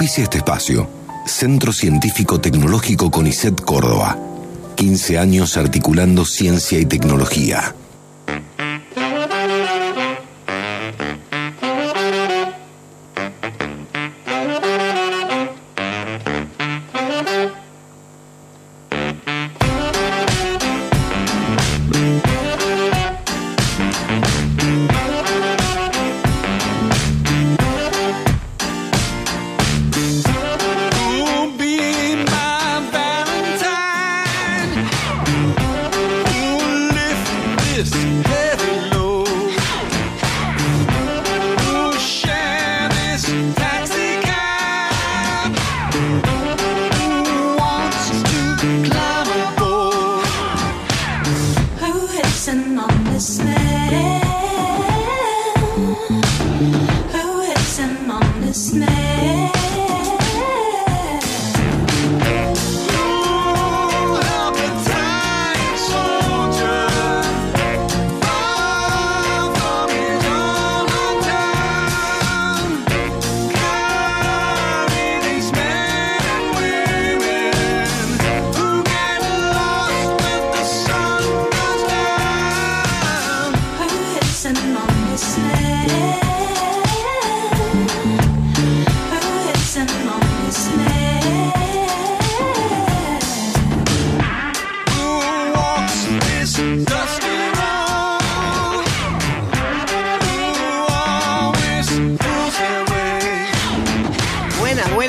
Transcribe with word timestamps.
Auspicia 0.00 0.24
este 0.24 0.38
espacio. 0.38 0.88
Centro 1.26 1.74
Científico 1.74 2.40
Tecnológico 2.40 3.10
CONICET 3.10 3.60
Córdoba. 3.60 4.16
15 4.76 5.18
años 5.18 5.58
articulando 5.58 6.24
ciencia 6.24 6.78
y 6.78 6.86
tecnología. 6.86 7.74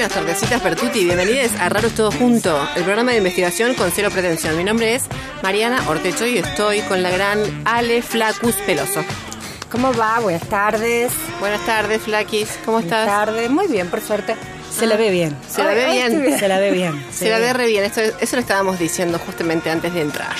Buenas, 0.01 0.15
buenas 0.15 0.39
tardecitas 0.39 0.61
Pertuti, 0.61 1.05
bienvenidos 1.05 1.51
a 1.59 1.69
Raros 1.69 1.93
Todo 1.93 2.11
Junto, 2.11 2.59
el 2.75 2.83
programa 2.83 3.11
de 3.11 3.19
investigación 3.19 3.75
con 3.75 3.91
cero 3.91 4.09
pretensión. 4.11 4.57
Mi 4.57 4.63
nombre 4.63 4.95
es 4.95 5.03
Mariana 5.43 5.87
Ortecho 5.87 6.25
y 6.25 6.39
estoy 6.39 6.79
con 6.81 7.03
la 7.03 7.11
gran 7.11 7.39
Ale 7.65 8.01
Flacus 8.01 8.55
Peloso. 8.65 9.05
¿Cómo 9.71 9.93
va? 9.93 10.19
Buenas 10.19 10.47
tardes. 10.49 11.11
Buenas 11.39 11.63
tardes, 11.67 12.01
Flaquis, 12.01 12.49
¿cómo 12.65 12.79
Buenas 12.79 12.85
estás? 12.85 13.05
tardes. 13.05 13.51
Muy 13.51 13.67
bien, 13.67 13.89
por 13.89 14.01
suerte. 14.01 14.35
Se 14.75 14.87
la 14.87 14.95
ve 14.97 15.11
bien. 15.11 15.37
Se 15.47 15.63
la 15.63 15.75
ve 15.75 15.91
bien. 15.91 16.39
Se 16.39 16.47
la 16.47 16.57
ve 16.57 16.71
bien. 16.71 17.05
Se 17.13 17.29
la 17.29 17.37
ve 17.37 17.53
re 17.53 17.67
bien, 17.67 17.83
Esto- 17.83 18.01
eso 18.01 18.35
lo 18.37 18.41
estábamos 18.41 18.79
diciendo 18.79 19.19
justamente 19.23 19.69
antes 19.69 19.93
de 19.93 20.01
entrar. 20.01 20.35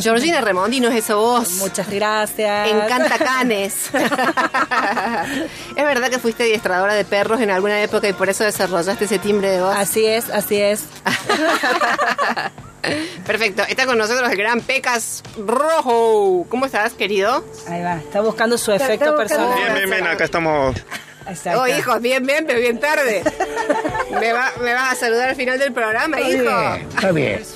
Georgina 0.00 0.40
Remondino 0.40 0.88
es 0.88 0.96
esa 1.04 1.16
voz. 1.16 1.50
Muchas 1.58 1.88
gracias. 1.90 2.68
Encanta 2.70 3.18
canes. 3.18 3.90
¿Es 5.76 5.84
verdad 5.84 6.08
que 6.10 6.18
fuiste 6.18 6.44
adiestradora 6.44 6.94
de 6.94 7.04
perros 7.04 7.40
en 7.40 7.50
alguna 7.50 7.80
época 7.82 8.08
y 8.08 8.12
por 8.12 8.28
eso 8.28 8.44
desarrollaste 8.44 9.04
ese 9.06 9.18
timbre 9.18 9.50
de 9.50 9.60
voz? 9.60 9.76
Así 9.76 10.06
es, 10.06 10.30
así 10.30 10.60
es. 10.60 10.84
Perfecto. 13.26 13.62
Está 13.66 13.86
con 13.86 13.96
nosotros 13.96 14.30
el 14.30 14.36
gran 14.36 14.60
Pecas 14.60 15.22
Rojo. 15.38 16.46
¿Cómo 16.50 16.66
estás, 16.66 16.92
querido? 16.92 17.42
Ahí 17.68 17.82
va. 17.82 17.96
Está 17.96 18.20
buscando 18.20 18.58
su 18.58 18.72
efecto 18.72 19.12
buscando- 19.12 19.16
personal. 19.16 19.54
Bien, 19.58 19.74
bien, 19.74 19.90
bien, 19.90 20.06
acá 20.06 20.24
estamos. 20.24 20.76
Exacto. 21.26 21.62
Oh, 21.62 21.66
hijo, 21.68 21.98
bien, 22.00 22.24
bien, 22.26 22.44
pero 22.46 22.60
bien 22.60 22.78
tarde. 22.78 23.22
¿Me, 24.20 24.32
va- 24.32 24.52
me 24.62 24.74
vas 24.74 24.92
a 24.92 24.94
saludar 24.94 25.30
al 25.30 25.36
final 25.36 25.58
del 25.58 25.72
programa, 25.72 26.20
hijo? 26.20 26.74
Está 26.94 27.12
bien. 27.12 27.42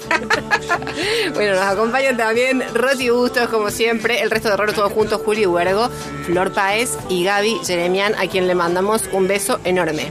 Bueno, 1.35 1.55
nos 1.55 1.65
acompañan 1.65 2.17
también 2.17 2.63
Roti 2.75 3.11
Bustos, 3.11 3.49
como 3.49 3.71
siempre, 3.71 4.21
el 4.23 4.31
resto 4.31 4.49
de 4.49 4.57
Raro 4.57 4.73
todos 4.73 4.93
juntos, 4.93 5.21
Juli 5.25 5.47
Huergo, 5.47 5.89
Flor 6.25 6.53
Paez 6.53 6.97
y 7.09 7.25
Gaby 7.25 7.61
Jeremian, 7.65 8.15
a 8.17 8.27
quien 8.27 8.47
le 8.47 8.55
mandamos 8.55 9.05
un 9.13 9.29
beso 9.29 9.61
enorme. 9.65 10.11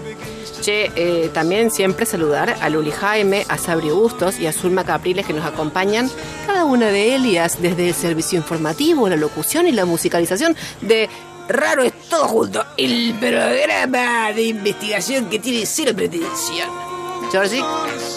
Che, 0.61 0.91
eh, 0.95 1.29
también 1.33 1.69
siempre 1.71 2.05
saludar 2.05 2.55
a 2.61 2.69
Luli 2.69 2.91
Jaime, 2.91 3.45
a 3.49 3.57
Sabri 3.57 3.89
Bustos 3.89 4.39
y 4.39 4.47
a 4.47 4.53
Zulma 4.53 4.83
Capriles 4.85 5.25
que 5.25 5.33
nos 5.33 5.45
acompañan, 5.45 6.09
cada 6.45 6.65
una 6.65 6.87
de 6.87 7.15
ellas 7.15 7.57
desde 7.61 7.89
el 7.89 7.93
servicio 7.93 8.37
informativo, 8.37 9.07
la 9.09 9.17
locución 9.17 9.67
y 9.67 9.71
la 9.71 9.85
musicalización 9.85 10.55
de 10.81 11.09
Raro 11.47 11.83
es 11.83 11.93
todo 12.09 12.27
junto, 12.27 12.65
el 12.75 13.15
programa 13.19 14.33
de 14.33 14.43
investigación 14.43 15.29
que 15.29 15.39
tiene 15.39 15.65
cero 15.65 15.93
pretensión. 15.95 16.96
Georgie, 17.31 17.63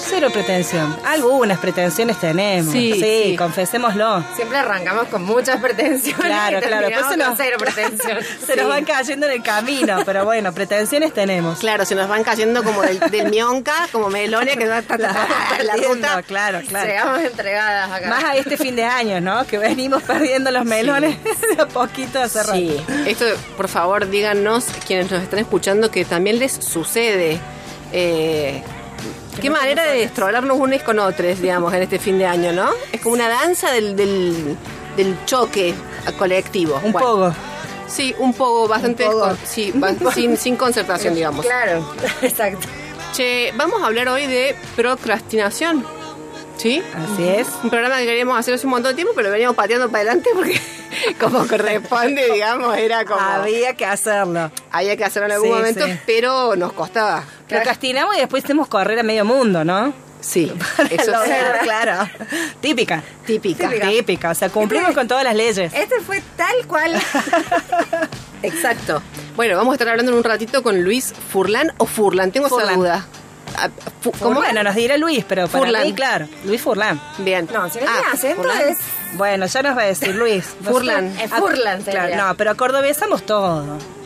Cero 0.08 0.28
pretensión. 0.32 0.96
Algunas 1.04 1.58
pretensiones 1.58 2.18
tenemos. 2.18 2.72
Sí, 2.72 2.92
Sí, 2.94 3.00
sí. 3.30 3.36
confesémoslo. 3.36 4.24
Siempre 4.34 4.58
arrancamos 4.58 5.06
con 5.08 5.24
muchas 5.24 5.60
pretensiones. 5.60 6.26
Claro, 6.26 6.58
y 6.58 6.60
claro. 6.60 6.88
terminamos 6.88 6.90
Después 6.90 7.12
se 7.12 7.18
con 7.18 7.28
nos, 7.28 7.38
cero 7.38 7.56
pretensión. 7.58 8.18
se 8.46 8.56
nos 8.56 8.68
van 8.68 8.84
cayendo 8.84 9.26
en 9.26 9.32
el 9.32 9.42
camino, 9.42 9.98
pero 10.04 10.24
bueno, 10.24 10.52
pretensiones 10.52 11.12
tenemos. 11.12 11.58
Claro, 11.60 11.84
se 11.84 11.94
nos 11.94 12.08
van 12.08 12.24
cayendo 12.24 12.62
como 12.64 12.82
del, 12.82 12.98
del 12.98 13.30
mionca, 13.30 13.88
como 13.92 14.10
melones 14.10 14.56
que 14.56 14.66
va 14.68 14.82
ta, 14.82 14.98
ta, 14.98 15.28
la 15.62 15.76
ruta. 15.76 16.22
Claro, 16.22 16.60
claro. 16.66 16.86
Llegamos 16.88 17.20
entregadas 17.20 17.90
acá. 17.90 18.08
Más 18.08 18.24
a 18.24 18.36
este 18.36 18.56
fin 18.56 18.74
de 18.76 18.84
año, 18.84 19.20
¿no? 19.20 19.46
Que 19.46 19.58
venimos 19.58 20.02
perdiendo 20.02 20.50
los 20.50 20.64
melones 20.64 21.16
de 21.56 21.62
a 21.62 21.66
poquito 21.66 22.20
hace 22.20 22.42
rato. 22.42 22.54
Sí, 22.54 22.76
esto, 23.06 23.24
por 23.56 23.68
favor, 23.68 24.08
díganos, 24.08 24.64
quienes 24.86 25.10
nos 25.10 25.22
están 25.22 25.38
escuchando, 25.38 25.90
que 25.90 26.04
también 26.04 26.38
les 26.38 26.52
sucede. 26.52 27.38
Eh, 27.92 28.62
qué 29.40 29.50
manera 29.50 29.84
de 29.84 29.98
destrolarnos 30.00 30.58
unos 30.58 30.82
con 30.82 30.98
otros, 30.98 31.40
digamos, 31.40 31.72
en 31.74 31.82
este 31.82 31.98
fin 31.98 32.18
de 32.18 32.26
año, 32.26 32.52
¿no? 32.52 32.70
Es 32.92 33.00
como 33.00 33.14
una 33.14 33.28
danza 33.28 33.70
del, 33.72 33.96
del, 33.96 34.56
del 34.96 35.16
choque 35.26 35.74
colectivo. 36.18 36.80
Un 36.84 36.92
Bueno, 36.92 37.08
poco. 37.08 37.34
Sí, 37.86 38.14
un 38.18 38.32
poco, 38.34 38.68
bastante. 38.68 39.06
Un 39.08 39.12
poco. 39.12 39.36
sí, 39.44 39.72
sin, 40.14 40.36
sin 40.36 40.56
concertación, 40.56 41.14
digamos. 41.14 41.44
Claro, 41.44 41.84
exacto. 42.22 42.66
Che, 43.12 43.52
vamos 43.56 43.82
a 43.82 43.86
hablar 43.86 44.08
hoy 44.08 44.26
de 44.26 44.54
procrastinación. 44.76 45.84
¿Sí? 46.56 46.82
Así 46.94 47.26
es. 47.26 47.48
Un 47.64 47.70
programa 47.70 47.98
que 47.98 48.04
queríamos 48.04 48.38
hacer 48.38 48.54
hace 48.54 48.66
un 48.66 48.72
montón 48.72 48.92
de 48.92 48.96
tiempo, 48.96 49.12
pero 49.16 49.28
lo 49.28 49.32
veníamos 49.32 49.56
pateando 49.56 49.88
para 49.88 50.02
adelante 50.02 50.28
porque, 50.34 50.60
como 51.20 51.46
corresponde, 51.46 52.32
digamos, 52.32 52.76
era 52.76 53.04
como. 53.04 53.20
Había 53.20 53.74
que 53.74 53.84
hacerlo. 53.86 54.50
Había 54.70 54.96
que 54.96 55.04
hacerlo 55.04 55.26
en 55.28 55.32
algún 55.32 55.48
Sí, 55.48 55.54
momento, 55.54 55.86
sí. 55.86 55.98
pero 56.06 56.56
nos 56.56 56.72
costaba. 56.72 57.24
Procrastinamos 57.48 58.16
y 58.16 58.20
después 58.20 58.44
hicimos 58.44 58.68
correr 58.68 58.98
a 58.98 59.02
medio 59.02 59.24
mundo, 59.24 59.64
¿no? 59.64 59.92
Sí, 60.20 60.52
eso 60.90 61.12
Lo 61.12 61.18
claro. 61.62 62.08
Típica. 62.60 63.02
Típica. 63.26 63.70
Típica. 63.70 64.30
O 64.30 64.34
sea, 64.34 64.50
cumplimos 64.50 64.92
con 64.94 65.08
todas 65.08 65.24
las 65.24 65.34
leyes. 65.34 65.72
Este 65.74 66.00
fue 66.00 66.22
tal 66.36 66.66
cual. 66.66 66.92
Exacto. 68.42 69.02
Bueno, 69.36 69.56
vamos 69.56 69.72
a 69.72 69.74
estar 69.74 69.88
hablando 69.88 70.12
en 70.12 70.18
un 70.18 70.24
ratito 70.24 70.62
con 70.62 70.82
Luis 70.82 71.12
Furlan 71.32 71.72
o 71.78 71.86
Furlan, 71.86 72.32
tengo 72.32 72.46
esa 72.46 72.56
Furlan. 72.56 72.74
duda. 72.76 73.06
Ah, 73.56 73.68
fu- 74.00 74.12
¿Cómo? 74.12 74.40
Bueno, 74.40 74.62
nos 74.62 74.74
dirá 74.74 74.96
Luis, 74.96 75.24
pero 75.28 75.48
para 75.48 75.64
Furlan. 75.64 75.82
mí, 75.86 75.92
claro. 75.92 76.28
Luis 76.44 76.60
Furlan. 76.60 77.00
Bien. 77.18 77.48
No, 77.52 77.68
si 77.68 77.80
no 77.80 77.86
Ah, 77.88 78.12
acento 78.12 78.42
Furlan. 78.42 78.60
es... 78.68 78.78
Bueno, 79.14 79.46
ya 79.46 79.62
nos 79.62 79.76
va 79.76 79.82
a 79.82 79.86
decir 79.86 80.14
Luis. 80.14 80.44
Furlan. 80.64 81.06
Es 81.18 81.30
Furlan, 81.30 81.84
sería. 81.84 82.06
Claro, 82.08 82.28
no, 82.28 82.34
pero 82.36 82.56
cordobesamos 82.56 83.24
todo. 83.24 83.64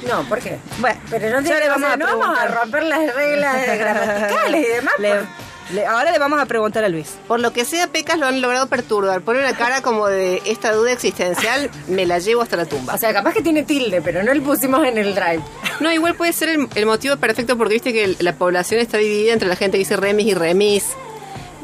No, 0.08 0.22
¿por 0.28 0.38
qué? 0.40 0.58
Bueno, 0.78 1.00
Pero 1.10 1.30
no, 1.30 1.36
ya 1.40 1.42
tiene, 1.46 1.60
le 1.60 1.68
vamos 1.68 1.82
o 1.82 1.86
sea, 1.86 1.92
a 1.92 1.96
no 1.96 2.06
vamos 2.18 2.38
a 2.38 2.46
romper 2.48 2.82
las 2.84 3.14
reglas 3.14 3.78
gramaticales 3.78 4.66
y 4.66 4.68
demás. 4.70 4.94
Le- 4.98 5.10
por- 5.14 5.26
le- 5.72 5.86
ahora 5.86 6.12
le 6.12 6.18
vamos 6.18 6.38
a 6.40 6.44
preguntar 6.46 6.84
a 6.84 6.88
Luis. 6.90 7.14
Por 7.26 7.40
lo 7.40 7.52
que 7.54 7.64
sea, 7.64 7.86
Pecas 7.86 8.18
lo 8.18 8.26
han 8.26 8.40
logrado 8.42 8.66
perturbar. 8.66 9.22
Pone 9.22 9.38
una 9.40 9.54
cara 9.56 9.80
como 9.80 10.08
de 10.08 10.42
esta 10.44 10.72
duda 10.72 10.92
existencial, 10.92 11.70
me 11.88 12.04
la 12.04 12.18
llevo 12.18 12.42
hasta 12.42 12.56
la 12.56 12.66
tumba. 12.66 12.94
O 12.94 12.98
sea, 12.98 13.12
capaz 13.14 13.32
que 13.32 13.40
tiene 13.42 13.62
tilde, 13.62 14.02
pero 14.02 14.22
no 14.22 14.34
lo 14.34 14.42
pusimos 14.42 14.86
en 14.86 14.98
el 14.98 15.14
drive. 15.14 15.40
No, 15.80 15.90
igual 15.90 16.14
puede 16.16 16.32
ser 16.34 16.50
el, 16.50 16.68
el 16.74 16.86
motivo 16.86 17.16
perfecto 17.16 17.56
porque 17.56 17.74
viste 17.74 17.92
que 17.94 18.04
el- 18.04 18.16
la 18.20 18.34
población 18.34 18.80
está 18.80 18.98
dividida 18.98 19.32
entre 19.32 19.48
la 19.48 19.56
gente 19.56 19.76
que 19.76 19.80
dice 19.80 19.96
remis 19.96 20.26
y 20.26 20.34
remis. 20.34 20.84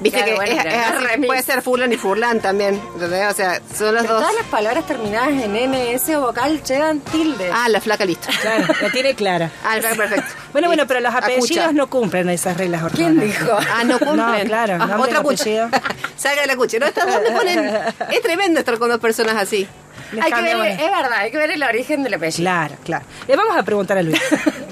Viste 0.00 0.18
Claro, 0.18 0.30
que 0.32 0.36
bueno, 0.36 0.60
es- 0.62 0.66
es 0.66 1.08
así, 1.12 1.26
puede 1.26 1.42
ser 1.42 1.62
Fulan 1.62 1.92
y 1.92 1.96
Furlan 1.96 2.40
también. 2.40 2.80
¿entendés? 2.94 3.30
O 3.30 3.34
sea, 3.34 3.60
son 3.76 3.94
los 3.94 4.02
Pero 4.02 4.14
dos. 4.14 4.22
Todas 4.22 4.34
las 4.34 4.46
palabras 4.46 4.86
terminadas 4.86 5.28
en 5.30 5.54
NS 5.56 6.16
o 6.16 6.20
vocal 6.22 6.62
llevan 6.64 7.00
tilde. 7.00 7.50
Ah, 7.52 7.68
la 7.68 7.80
flaca 7.80 8.04
listo. 8.06 8.28
Claro, 8.40 8.64
la 8.80 8.90
tiene 8.90 9.14
clara. 9.14 9.50
Ah, 9.64 9.76
la 9.76 9.82
flaca 9.82 9.96
perfecto. 9.96 10.32
Bueno, 10.52 10.68
bueno, 10.68 10.86
pero 10.86 11.00
los 11.00 11.14
Acucha. 11.14 11.26
apellidos 11.34 11.74
no 11.74 11.86
cumplen 11.88 12.28
esas 12.30 12.56
reglas 12.56 12.82
¿Quién 12.94 13.18
ortográficas. 13.18 13.46
dijo? 13.46 13.58
Ah, 13.74 13.84
no 13.84 13.98
cumplen. 13.98 14.16
No, 14.16 14.44
claro, 14.46 14.78
Ah, 14.80 14.96
otra 14.98 15.18
apellido. 15.18 15.68
Salga 16.16 16.40
de 16.42 16.46
la 16.46 16.56
cucha. 16.56 16.78
¿No? 16.78 16.86
¿Hasta 16.86 17.04
dónde 17.06 17.30
ponen? 17.32 17.70
Es 18.10 18.22
tremendo 18.22 18.58
estar 18.60 18.78
con 18.78 18.88
dos 18.88 19.00
personas 19.00 19.36
así. 19.36 19.68
Les 20.12 20.24
Hay 20.24 20.32
que 20.32 20.42
ver, 20.42 20.56
es 20.56 20.76
verdad, 20.90 21.12
hay 21.18 21.30
que 21.30 21.36
ver 21.38 21.50
el 21.52 21.62
origen 21.62 22.02
del 22.02 22.14
apellido. 22.14 22.42
Claro, 22.42 22.74
claro. 22.84 23.04
Le 23.28 23.36
vamos 23.36 23.56
a 23.56 23.62
preguntar 23.62 23.96
a 23.98 24.02
Luis. 24.02 24.20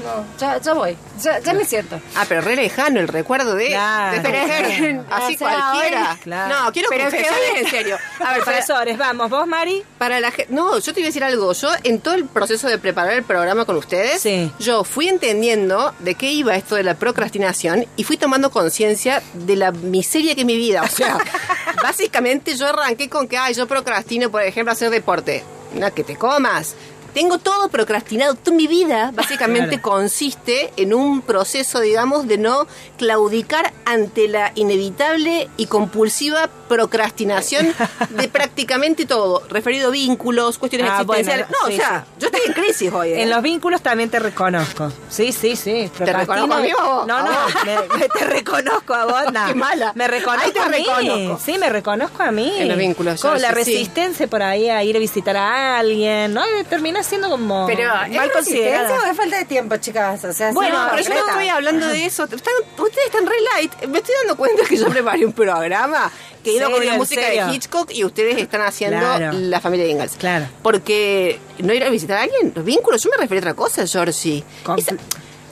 no, 0.04 0.24
ya, 0.38 0.58
ya 0.60 0.74
voy, 0.74 0.96
ya, 1.22 1.38
ya 1.40 1.52
me 1.54 1.64
siento. 1.64 1.98
Ah, 2.14 2.24
pero 2.28 2.42
re 2.42 2.54
lejano 2.54 3.00
el 3.00 3.08
recuerdo 3.08 3.54
de, 3.54 3.68
Claro. 3.68 4.16
de 4.16 4.20
Pero 4.20 4.38
mujer. 4.42 4.66
que- 4.66 5.00
Así 5.10 5.34
o 5.34 5.38
sea, 5.38 5.48
cualquiera. 5.72 6.18
Claro. 6.22 6.54
No, 6.64 6.72
quiero 6.72 6.88
Pero 6.90 7.04
que 7.10 7.10
confesar 7.16 7.38
hoy- 7.54 7.60
en 7.64 7.70
serio. 7.70 7.96
A 8.20 8.32
ver, 8.34 8.40
para, 8.44 8.56
Profesores, 8.58 8.98
vamos, 8.98 9.30
vos, 9.30 9.46
Mari. 9.46 9.82
Para 9.98 10.20
la 10.20 10.30
gente, 10.30 10.52
no, 10.52 10.78
yo 10.78 10.92
te 10.92 11.00
iba 11.00 11.06
a 11.06 11.08
decir 11.08 11.24
algo. 11.24 11.52
Yo 11.54 11.68
en 11.82 12.00
todo 12.00 12.14
el 12.14 12.26
proceso 12.26 12.68
de 12.68 12.78
preparar 12.78 13.14
el 13.14 13.22
programa 13.24 13.64
con 13.64 13.76
ustedes, 13.76 14.20
Sí. 14.20 14.52
yo 14.60 14.84
fui 14.84 15.08
entendiendo 15.08 15.94
de 16.00 16.14
qué 16.14 16.30
iba 16.30 16.54
esto 16.54 16.74
de 16.76 16.82
la 16.82 16.94
procrastinación 16.94 17.86
y 17.96 18.04
fui 18.04 18.16
tomando 18.18 18.50
conciencia 18.50 19.22
de 19.32 19.56
la 19.56 19.72
miseria 19.72 20.34
que 20.34 20.42
es 20.42 20.46
mi 20.46 20.56
vida. 20.58 20.82
O 20.82 20.88
sea, 20.88 21.16
básicamente 21.82 22.56
yo 22.56 22.66
arranqué 22.66 23.08
con 23.08 23.28
que, 23.28 23.36
ay, 23.36 23.54
yo 23.54 23.66
procrastino, 23.66 24.30
por 24.30 24.42
ejemplo, 24.42 24.72
hacer 24.72 24.90
deporte. 24.90 25.42
No, 25.74 25.92
que 25.92 26.04
te 26.04 26.16
comas. 26.16 26.74
Tengo 27.16 27.38
todo 27.38 27.70
procrastinado. 27.70 28.34
Toda 28.34 28.54
mi 28.54 28.66
vida 28.66 29.10
básicamente 29.14 29.80
consiste 29.80 30.70
en 30.76 30.92
un 30.92 31.22
proceso, 31.22 31.80
digamos, 31.80 32.28
de 32.28 32.36
no 32.36 32.66
claudicar 32.98 33.72
ante 33.86 34.28
la 34.28 34.52
inevitable 34.54 35.48
y 35.56 35.64
compulsiva 35.64 36.50
procrastinación 36.68 37.74
de 38.10 38.28
prácticamente 38.32 39.06
todo, 39.06 39.42
referido 39.48 39.88
a 39.88 39.90
vínculos, 39.92 40.58
cuestiones 40.58 40.90
Ah, 40.92 41.04
bueno, 41.04 41.20
existenciales. 41.20 41.56
no, 41.62 41.68
sí, 41.68 41.74
o 41.74 41.76
sea, 41.76 42.06
yo 42.18 42.26
estoy 42.26 42.40
en 42.46 42.52
crisis 42.52 42.92
hoy. 42.92 43.08
¿eh? 43.12 43.22
En 43.22 43.30
los 43.30 43.40
vínculos 43.42 43.80
también 43.80 44.10
te 44.10 44.18
reconozco. 44.18 44.92
Sí, 45.08 45.32
sí, 45.32 45.56
sí. 45.56 45.90
reconozco 45.98 46.52
a 46.52 46.60
mí? 46.60 46.68
No, 46.76 47.06
no, 47.06 47.24
me- 47.64 47.98
me- 47.98 48.08
te 48.10 48.24
reconozco 48.26 48.92
a 48.92 49.04
vos. 49.06 49.22
no. 49.32 49.46
Qué 49.46 49.54
mala. 49.54 49.92
Me 49.94 50.06
reconozco 50.06 50.44
Ahí 50.46 50.52
te 50.52 50.60
a 50.60 50.68
mí. 50.68 50.84
reconozco. 50.84 51.40
Sí, 51.42 51.56
me 51.56 51.70
reconozco 51.70 52.22
a 52.22 52.30
mí. 52.30 52.52
En 52.58 52.68
los 52.68 52.76
vínculos, 52.76 53.22
yo 53.22 53.34
la 53.36 53.48
sí, 53.48 53.54
resistencia 53.54 54.26
por 54.26 54.42
ahí 54.42 54.68
a 54.68 54.84
ir 54.84 54.96
a 54.96 54.98
visitar 54.98 55.36
a 55.36 55.78
alguien, 55.78 56.34
¿no? 56.34 56.42
Y 56.60 56.64
termina 56.64 57.02
siendo 57.06 57.30
como 57.30 57.66
Pero, 57.66 57.90
¿es 58.04 58.10
mal 58.16 58.30
considerada. 58.32 58.92
o 59.00 59.04
es 59.10 59.16
falta 59.16 59.38
de 59.38 59.44
tiempo, 59.44 59.76
chicas? 59.76 60.24
O 60.24 60.32
sea, 60.32 60.52
Bueno, 60.52 60.88
pero 60.90 61.02
yo 61.02 61.08
no 61.10 61.28
estoy 61.28 61.48
hablando 61.48 61.86
de 61.88 62.04
eso. 62.06 62.24
Están- 62.24 62.52
ustedes 62.78 63.06
están 63.06 63.26
re 63.26 63.36
light. 63.54 63.72
Me 63.88 63.98
estoy 63.98 64.14
dando 64.22 64.36
cuenta 64.36 64.64
que 64.64 64.76
yo 64.76 64.88
preparé 64.88 65.24
un 65.24 65.32
programa 65.32 66.10
que 66.44 66.52
iba 66.52 66.70
con 66.70 66.84
la 66.84 66.92
¿En 66.92 66.98
música 66.98 67.22
serio? 67.22 67.46
de 67.46 67.54
Hitchcock 67.54 67.90
y 67.92 68.04
ustedes 68.04 68.36
están 68.38 68.60
haciendo 68.62 68.98
Claro. 68.98 69.32
la 69.32 69.60
familia 69.60 69.86
Ingalls. 69.88 70.16
Claro. 70.16 70.46
Porque 70.62 71.40
no 71.58 71.72
ir 71.72 71.82
a 71.84 71.88
visitar 71.90 72.18
a 72.18 72.22
alguien, 72.22 72.52
los 72.54 72.64
vínculos, 72.64 73.02
yo 73.02 73.10
me 73.10 73.16
refiero 73.16 73.46
a 73.48 73.52
otra 73.52 73.54
cosa, 73.54 73.86
Georgie. 73.86 74.44
Esa- 74.76 74.96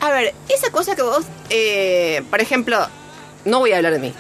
a 0.01 0.11
ver, 0.11 0.35
esa 0.49 0.71
cosa 0.71 0.95
que 0.95 1.03
vos, 1.03 1.25
eh, 1.51 2.23
por 2.31 2.41
ejemplo, 2.41 2.87
no 3.45 3.59
voy 3.61 3.73
a 3.73 3.77
hablar 3.79 3.93
de 3.95 3.99
mí. 4.01 4.15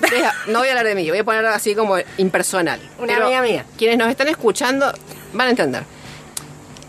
Deja, 0.00 0.34
no 0.48 0.58
voy 0.58 0.68
a 0.68 0.72
hablar 0.72 0.86
de 0.86 0.94
mí, 0.96 1.08
voy 1.10 1.18
a 1.20 1.24
ponerlo 1.24 1.48
así 1.50 1.74
como 1.76 1.96
impersonal. 2.18 2.80
Una 2.98 3.06
Pero 3.06 3.26
amiga 3.26 3.40
mía. 3.42 3.64
Quienes 3.78 3.98
nos 3.98 4.08
están 4.10 4.26
escuchando 4.28 4.92
van 5.32 5.46
a 5.46 5.50
entender. 5.50 5.84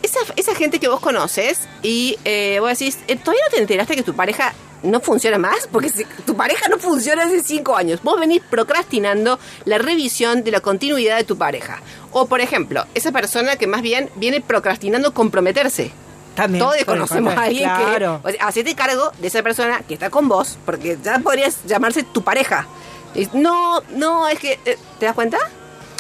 Esa, 0.04 0.20
esa 0.36 0.54
gente 0.54 0.80
que 0.80 0.88
vos 0.88 1.00
conoces 1.00 1.62
y 1.82 2.20
eh, 2.26 2.58
vos 2.60 2.70
decís, 2.78 3.00
eh, 3.08 3.16
¿todavía 3.16 3.42
no 3.46 3.56
te 3.56 3.62
enteraste 3.62 3.96
que 3.96 4.04
tu 4.04 4.14
pareja 4.14 4.54
no 4.84 5.00
funciona 5.00 5.38
más? 5.38 5.68
Porque 5.72 5.90
si 5.90 6.04
tu 6.26 6.36
pareja 6.36 6.68
no 6.68 6.78
funciona 6.78 7.24
hace 7.24 7.42
cinco 7.42 7.76
años. 7.76 8.04
Vos 8.04 8.20
venís 8.20 8.42
procrastinando 8.50 9.40
la 9.64 9.78
revisión 9.78 10.44
de 10.44 10.52
la 10.52 10.60
continuidad 10.60 11.18
de 11.18 11.24
tu 11.24 11.38
pareja. 11.38 11.82
O, 12.12 12.26
por 12.28 12.42
ejemplo, 12.42 12.86
esa 12.94 13.12
persona 13.12 13.56
que 13.56 13.66
más 13.66 13.82
bien 13.82 14.10
viene 14.16 14.42
procrastinando 14.42 15.14
comprometerse. 15.14 15.92
También. 16.36 16.64
Todos 16.64 16.84
conocemos 16.86 17.34
a 17.36 17.44
alguien 17.44 17.70
claro. 17.70 18.20
que... 18.24 18.28
O 18.28 18.32
sea, 18.32 18.48
hacete 18.48 18.76
cargo 18.76 19.12
de 19.19 19.28
esa 19.28 19.42
persona 19.42 19.83
que 19.88 19.94
está 19.94 20.10
con 20.10 20.28
vos, 20.28 20.57
porque 20.66 20.98
ya 21.02 21.19
podrías 21.19 21.64
llamarse 21.66 22.04
tu 22.04 22.24
pareja. 22.24 22.68
Y, 23.16 23.30
no, 23.33 23.81
no, 23.92 24.28
es 24.28 24.40
que... 24.40 24.60
eh, 24.66 24.78
¿Te 25.00 25.06
das 25.06 25.16
cuenta? 25.16 25.38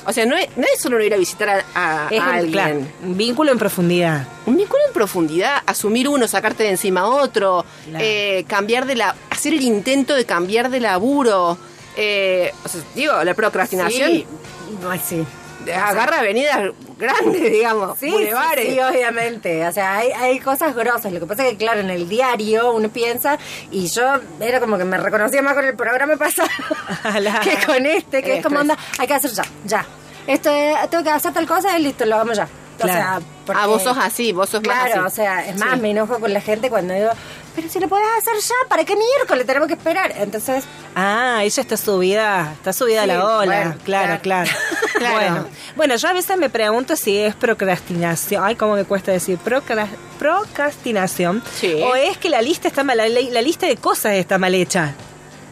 O 0.05 0.11
sea, 0.13 0.25
no 0.25 0.35
es, 0.35 0.47
no 0.57 0.63
es 0.63 0.81
solo 0.81 0.97
no 0.97 1.03
ir 1.03 1.13
a 1.13 1.17
visitar 1.17 1.49
a, 1.49 2.05
a- 2.05 2.07
Es 2.09 2.19
a 2.19 2.23
un, 2.23 2.29
alguien. 2.29 2.51
claro, 2.51 2.79
un 3.05 3.17
vínculo 3.17 3.51
en 3.51 3.57
profundidad. 3.57 4.27
Un 4.45 4.57
vínculo 4.57 4.81
en 4.87 4.93
profundidad, 4.93 5.61
asumir 5.65 6.09
uno, 6.09 6.27
sacarte 6.27 6.63
de 6.63 6.69
encima 6.71 7.05
otro, 7.07 7.65
Claro. 7.85 8.03
eh, 8.05 8.43
cambiar 8.47 8.85
de 8.85 8.95
la... 8.95 9.15
Hacer 9.29 9.53
el 9.53 9.61
intento 9.61 10.13
de 10.13 10.25
cambiar 10.25 10.69
de 10.69 10.79
laburo. 10.79 11.57
Eh, 11.95 12.51
o 12.65 12.67
sea, 12.69 12.81
digo, 12.95 13.23
la 13.23 13.33
procrastinación 13.33 14.09
Sí. 14.11 14.25
Ay, 14.89 15.01
sí. 15.05 15.23
Agarra 15.71 16.19
avenidas 16.19 16.71
grandes, 16.97 17.41
digamos, 17.51 17.97
Sí, 17.99 18.09
bulevares. 18.11 18.65
sí, 18.65 18.71
sí, 18.73 18.79
obviamente. 18.79 19.67
O 19.67 19.71
sea, 19.71 19.97
hay, 19.97 20.11
hay 20.11 20.39
cosas 20.39 20.75
grosas. 20.75 21.11
Lo 21.11 21.19
que 21.19 21.25
pasa 21.25 21.43
es 21.45 21.51
que, 21.51 21.57
claro, 21.57 21.79
en 21.81 21.89
el 21.89 22.09
diario 22.09 22.73
uno 22.73 22.89
piensa, 22.89 23.37
y 23.71 23.87
yo 23.87 24.03
era 24.39 24.59
como 24.59 24.77
que 24.77 24.85
me 24.85 24.97
reconocía 24.97 25.41
más 25.41 25.53
con 25.53 25.65
el 25.65 25.75
programa 25.75 26.15
pasado 26.17 26.49
que 27.43 27.65
con 27.65 27.85
este, 27.85 28.23
que 28.23 28.37
es 28.37 28.43
como 28.43 28.55
es. 28.55 28.61
anda, 28.61 28.77
hay 28.97 29.07
que 29.07 29.13
hacer 29.13 29.31
ya, 29.31 29.43
ya. 29.65 29.85
Esto 30.27 30.49
es- 30.49 30.89
tengo 30.89 31.03
que 31.03 31.09
hacer 31.09 31.33
tal 31.33 31.45
cosa 31.47 31.77
y 31.77 31.83
listo, 31.83 32.05
lo 32.05 32.15
hagamos 32.15 32.37
ya. 32.37 32.47
O 32.79 32.81
Claro. 32.83 32.93
sea, 32.93 33.19
porque- 33.45 33.61
Ah, 33.61 33.67
vos 33.67 33.83
sos 33.83 33.97
así, 33.97 34.31
vos 34.33 34.49
sos 34.49 34.61
más 34.63 34.85
Claro, 34.85 35.05
así. 35.05 35.13
o 35.13 35.15
sea, 35.15 35.45
es 35.47 35.57
más, 35.59 35.75
Sí. 35.75 35.79
me 35.81 35.91
enojo 35.91 36.19
con 36.19 36.33
la 36.33 36.41
gente 36.41 36.69
cuando 36.69 36.93
digo, 36.93 37.09
pero 37.55 37.69
si 37.69 37.79
lo 37.79 37.87
podés 37.87 38.07
hacer 38.17 38.33
ya, 38.41 38.55
¿para 38.67 38.83
qué 38.83 38.95
miércoles 38.95 39.45
tenemos 39.45 39.67
que 39.67 39.75
esperar? 39.75 40.11
Entonces, 40.17 40.63
Ah, 40.95 41.39
ella 41.43 41.61
está 41.61 41.77
subida, 41.77 42.51
está 42.53 42.73
subida 42.73 43.03
a 43.03 43.07
la 43.07 43.23
ola. 43.25 43.45
bueno, 43.45 43.75
claro, 43.83 44.19
claro. 44.21 44.49
Claro. 44.97 45.13
Bueno, 45.13 45.47
bueno, 45.75 45.95
yo 45.97 46.07
a 46.07 46.13
veces 46.13 46.37
me 46.37 46.49
pregunto 46.49 46.95
si 46.95 47.17
es 47.17 47.35
procrastinación. 47.35 48.43
Ay, 48.43 48.55
cómo 48.55 48.75
me 48.75 48.85
cuesta 48.85 49.11
decir 49.11 49.37
procra- 49.43 49.87
procrastinación. 50.19 51.43
Sí. 51.53 51.81
O 51.83 51.95
es 51.95 52.17
que 52.17 52.29
la 52.29 52.41
lista 52.41 52.67
está 52.67 52.83
mal, 52.83 52.97
la, 52.97 53.07
la 53.09 53.41
lista 53.41 53.65
de 53.65 53.75
cosas 53.77 54.13
está 54.13 54.37
mal 54.37 54.53
hecha. 54.55 54.93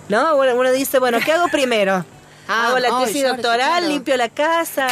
¿No? 0.10 0.36
Bueno, 0.36 0.56
uno 0.60 0.72
dice, 0.72 1.00
bueno, 1.00 1.20
¿qué 1.24 1.32
hago 1.34 1.48
primero? 1.50 2.06
Ah, 2.54 2.68
Hago 2.68 2.80
la 2.80 3.06
tesis 3.06 3.24
doctoral, 3.24 3.60
claro. 3.60 3.88
limpio 3.88 4.18
la 4.18 4.28
casa, 4.30 4.88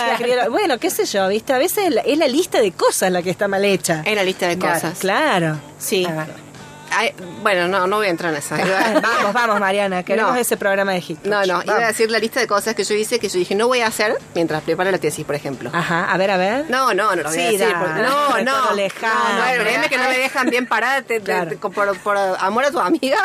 bueno, 0.50 0.78
qué 0.78 0.90
sé 0.90 1.06
yo, 1.06 1.28
¿viste? 1.28 1.52
A 1.52 1.58
veces 1.58 1.86
es 1.88 1.94
la, 1.94 2.02
es 2.02 2.18
la 2.18 2.28
lista 2.28 2.62
de 2.62 2.72
cosas 2.72 3.12
la 3.12 3.22
que 3.22 3.30
está 3.30 3.48
mal 3.50 3.66
hecha. 3.66 4.02
Es 4.06 4.16
la 4.16 4.24
lista 4.24 4.48
de 4.48 4.58
cosas. 4.58 5.00
Claro. 5.00 5.60
Sí. 5.78 6.08
Ay, 6.92 7.14
bueno, 7.42 7.68
no, 7.68 7.88
no 7.88 7.98
voy 7.98 8.08
a 8.08 8.10
entrar 8.10 8.32
en 8.34 8.40
esa. 8.40 8.58
vamos, 9.02 9.34
vamos, 9.34 9.60
Mariana, 9.60 10.04
queremos 10.04 10.34
No. 10.34 10.40
ese 10.40 10.58
programa 10.58 10.92
de 10.94 10.98
Egipto. 10.98 11.30
No, 11.30 11.38
no, 11.40 11.46
iba 11.46 11.60
a 11.60 11.64
Vamos. 11.66 11.88
decir 11.88 12.10
la 12.12 12.20
lista 12.20 12.40
de 12.40 12.48
cosas 12.48 12.76
que 12.76 12.84
yo 12.84 12.96
hice 12.96 13.20
que 13.20 13.30
yo 13.30 13.38
dije 13.40 13.56
no 13.56 13.68
voy 13.68 13.82
a 13.82 13.88
hacer 13.88 14.18
mientras 14.36 14.62
preparo 14.64 14.92
la 14.92 14.98
tesis, 14.98 15.26
por 15.26 15.36
ejemplo. 15.36 15.70
Ajá, 15.74 16.12
a 16.12 16.18
ver, 16.18 16.32
a 16.32 16.38
ver. 16.38 16.66
No, 16.70 16.94
no, 16.94 17.16
no 17.16 17.24
lo 17.24 17.30
voy 17.30 17.38
a 17.40 17.50
Sí, 17.50 17.58
decir. 17.58 17.74
da, 17.74 17.80
porque- 17.80 18.02
no, 18.02 18.40
no. 18.42 18.74
lejano. 18.76 19.14
No, 19.38 19.56
no, 19.58 19.64
créeme 19.64 19.90
que 19.90 19.98
no 19.98 20.04
me 20.10 20.18
dejan 20.18 20.50
bien 20.50 20.66
parada 20.68 21.02
te- 21.02 21.20
te- 21.20 21.26
Claro. 21.26 21.50
te- 21.50 21.58
por, 21.58 21.98
por 22.00 22.18
amor 22.18 22.66
a 22.66 22.72
tu 22.72 22.80
amiga. 22.80 23.18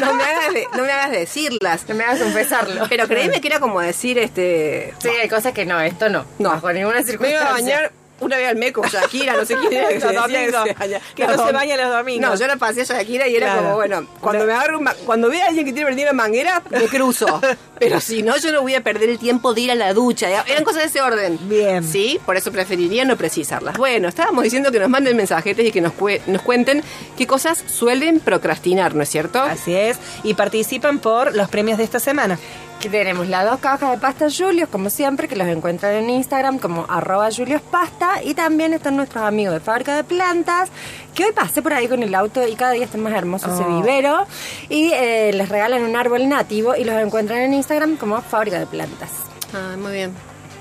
No 0.00 0.14
me 0.14 0.24
hagas, 0.24 0.52
de- 0.54 0.66
no 0.76 0.82
me 0.82 0.92
hagas 0.92 1.10
decirlas. 1.12 1.84
No 1.88 1.94
me 1.94 2.04
hagas 2.04 2.18
confesarlo. 2.20 2.86
Pero 2.88 3.06
créeme 3.08 3.40
que 3.40 3.48
era 3.48 3.60
como 3.60 3.80
decir, 3.80 4.18
este... 4.18 4.94
Sí, 4.98 5.08
hay 5.08 5.28
cosas 5.28 5.52
que 5.52 5.64
no, 5.64 5.80
esto 5.80 6.08
no. 6.08 6.24
No. 6.38 6.50
Bajo 6.50 6.72
ninguna 6.72 6.96
Me 6.96 7.00
iba 7.02 7.10
circunstancia. 7.10 7.48
a 7.48 7.52
bañar 7.52 7.92
una 8.22 8.36
vez 8.36 8.48
al 8.48 8.56
mes 8.56 8.72
con 8.72 8.88
Shakira, 8.88 9.34
no 9.36 9.44
sé 9.44 9.56
quién 9.56 9.72
era 9.72 9.88
que 9.88 10.00
se 10.00 10.06
decía 10.08 10.64
se. 10.64 11.00
Que 11.14 11.26
no 11.26 11.46
se 11.46 11.52
baña 11.52 11.76
los 11.76 11.90
domingos. 11.90 12.30
No, 12.30 12.36
yo 12.36 12.46
la 12.46 12.56
pasé 12.56 12.82
a 12.82 12.84
Shakira 12.84 13.28
y 13.28 13.36
era 13.36 13.46
Claro. 13.46 13.62
como, 13.62 13.74
bueno, 13.76 14.06
cuando 14.20 14.44
me 14.46 14.52
agarro 14.52 14.78
un 14.78 14.88
cuando 15.04 15.28
vea 15.28 15.44
a 15.44 15.48
alguien 15.48 15.64
que 15.66 15.72
tiene 15.72 15.86
prendida 15.86 16.10
una 16.12 16.22
manguera, 16.22 16.62
me 16.70 16.84
cruzo. 16.86 17.40
Pero 17.78 18.00
si 18.00 18.22
no, 18.22 18.36
yo 18.36 18.52
no 18.52 18.62
voy 18.62 18.74
a 18.76 18.80
perder 18.82 19.08
el 19.10 19.18
tiempo 19.18 19.54
de 19.54 19.62
ir 19.62 19.70
a 19.72 19.74
la 19.74 19.92
ducha. 19.92 20.28
Eran 20.46 20.62
cosas 20.62 20.82
de 20.82 20.88
ese 20.88 21.00
orden. 21.00 21.36
Bien. 21.48 21.82
Sí, 21.82 22.20
por 22.24 22.36
eso 22.36 22.52
preferiría 22.52 23.04
no 23.04 23.16
precisarlas. 23.16 23.76
Bueno, 23.76 24.06
estábamos 24.08 24.44
diciendo 24.44 24.70
que 24.70 24.78
nos 24.78 24.88
manden 24.88 25.16
mensajetes 25.16 25.66
y 25.66 25.72
que 25.72 25.80
nos, 25.80 25.92
cue- 25.94 26.20
nos 26.26 26.42
cuenten 26.42 26.84
qué 27.18 27.26
cosas 27.26 27.62
suelen 27.66 28.20
procrastinar, 28.20 28.94
¿no 28.94 29.02
es 29.02 29.08
cierto? 29.08 29.40
Así 29.42 29.74
es. 29.74 29.98
Y 30.22 30.34
participan 30.34 31.00
por 31.00 31.34
los 31.34 31.48
premios 31.48 31.78
de 31.78 31.84
esta 31.84 31.98
semana. 31.98 32.38
Que 32.82 32.90
tenemos 32.90 33.28
las 33.28 33.48
dos 33.48 33.60
cajas 33.60 33.92
de 33.92 33.98
pasta 33.98 34.26
Julios, 34.28 34.68
como 34.68 34.90
siempre, 34.90 35.28
que 35.28 35.36
los 35.36 35.46
encuentran 35.46 35.94
en 35.94 36.10
Instagram 36.10 36.58
como 36.58 36.84
arroba 36.88 37.28
juliospasta. 37.30 38.24
Y 38.24 38.34
también 38.34 38.74
están 38.74 38.96
nuestros 38.96 39.22
amigos 39.24 39.54
de 39.54 39.60
Fábrica 39.60 39.94
de 39.94 40.02
Plantas, 40.02 40.68
que 41.14 41.24
hoy 41.26 41.32
pasé 41.32 41.62
por 41.62 41.72
ahí 41.72 41.86
con 41.86 42.02
el 42.02 42.12
auto 42.12 42.44
y 42.46 42.56
cada 42.56 42.72
día 42.72 42.84
está 42.84 42.98
más 42.98 43.12
hermoso 43.12 43.54
ese 43.54 43.62
Oh. 43.62 43.76
vivero. 43.80 44.26
Y 44.68 44.90
eh, 44.94 45.30
les 45.32 45.48
regalan 45.48 45.84
un 45.84 45.94
árbol 45.94 46.28
nativo 46.28 46.74
y 46.74 46.82
los 46.82 46.96
encuentran 46.96 47.38
en 47.42 47.54
Instagram 47.54 47.96
como 47.96 48.20
Fábrica 48.20 48.58
de 48.58 48.66
Plantas. 48.66 49.10
Ah, 49.54 49.76
muy 49.78 49.92
bien. 49.92 50.12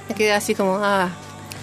Me 0.08 0.14
quedé 0.14 0.34
así 0.34 0.54
como, 0.54 0.78
ah, 0.80 1.10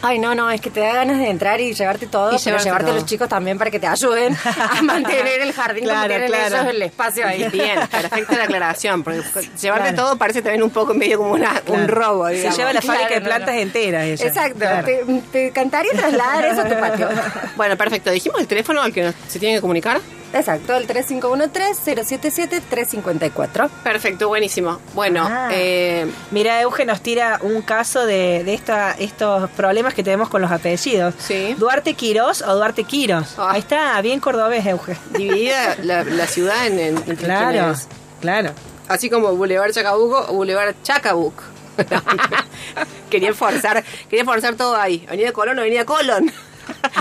Ay, 0.01 0.19
no, 0.21 0.33
no, 0.35 0.49
es 0.51 0.61
que 0.61 0.71
te 0.71 0.79
da 0.81 0.93
ganas 0.95 1.19
de 1.19 1.29
entrar 1.29 1.61
y 1.61 1.75
llevarte 1.75 2.07
todo, 2.07 2.29
Y 2.29 2.39
pero 2.39 2.45
llevarte 2.45 2.65
llevarte 2.65 2.85
a 2.85 2.89
todo. 2.91 2.97
los 3.01 3.07
chicos 3.07 3.29
también 3.29 3.59
para 3.59 3.69
que 3.71 3.81
te 3.81 3.87
ayuden 3.89 4.37
a 4.47 4.81
mantener 4.83 5.41
el 5.41 5.53
jardín 5.53 5.85
como 5.85 5.95
Claro, 5.97 6.09
tienen 6.09 6.29
claro. 6.29 6.57
ellos 6.57 6.67
el 6.75 6.83
espacio 6.83 7.27
ahí. 7.27 7.49
Bien, 7.53 7.81
perfecta 7.91 8.37
la 8.37 8.45
aclaración, 8.45 9.03
porque 9.03 9.23
llevarte 9.61 9.89
Claro. 9.95 9.97
todo 9.97 10.17
parece 10.19 10.41
también 10.43 10.63
un 10.63 10.71
poco 10.71 10.95
medio 10.95 11.19
como 11.19 11.33
una, 11.33 11.61
un 11.67 11.89
robo, 11.89 12.29
Se 12.29 12.35
digamos. 12.35 12.57
lleva 12.59 12.73
la 12.73 12.83
fábrica 12.83 13.15
de 13.15 13.21
plantas 13.23 13.55
no. 13.55 13.61
entera 13.61 14.05
ella. 14.05 14.25
Exacto, 14.27 14.59
te, 14.85 15.05
te 15.33 15.49
encantaría 15.49 15.93
trasladar 15.93 16.45
eso 16.45 16.61
a 16.61 16.69
tu 16.69 16.79
patio. 16.79 17.09
Bueno, 17.57 17.77
perfecto. 17.77 18.11
¿Dijimos 18.13 18.41
el 18.41 18.47
teléfono 18.47 18.81
al 18.83 18.93
que 18.93 19.03
nos- 19.03 19.15
se 19.27 19.41
tiene 19.41 19.57
que 19.57 19.61
comunicar? 19.61 20.01
Exacto, 20.33 20.77
el 20.77 20.87
3513-077-354. 20.87 23.69
Perfecto, 23.83 24.29
buenísimo. 24.29 24.79
Bueno, 24.95 25.27
Ah. 25.29 25.49
eh, 25.53 26.07
Mira, 26.31 26.61
Euge 26.61 26.85
nos 26.85 27.01
tira 27.01 27.39
un 27.43 27.63
caso 27.63 28.07
de, 28.07 28.45
de 28.45 28.55
esta, 28.55 28.93
estos 28.99 29.49
problemas 29.51 29.88
que 29.95 30.03
tenemos 30.03 30.29
con 30.29 30.43
los 30.43 30.51
apellidos. 30.51 31.15
Sí. 31.19 31.55
Duarte 31.59 31.95
Quirós 31.95 32.43
o 32.43 32.55
Duarte 32.55 32.85
Quiros. 32.85 33.35
Ah. 33.39 33.53
Ahí 33.53 33.61
está, 33.61 34.01
bien 34.03 34.21
cordobés, 34.21 34.65
Euge. 34.67 34.97
dividida 35.17 35.77
la, 35.83 36.05
la 36.05 36.27
ciudad 36.27 36.67
en, 36.67 36.79
en- 36.79 37.17
Claro, 37.17 37.75
claro. 38.21 38.51
Así 38.89 39.11
como 39.11 39.35
Boulevard 39.35 39.73
Chacabuco 39.73 40.27
o 40.29 40.33
Boulevard 40.35 40.75
Chacabuc. 40.83 41.43
quería 43.11 43.33
forzar, 43.35 43.85
quería 44.09 44.25
forzar 44.25 44.55
todo 44.57 44.77
ahí. 44.77 45.05
Avenida 45.09 45.33
Colón, 45.33 45.59
Avenida 45.59 45.85
Colón. 45.85 46.33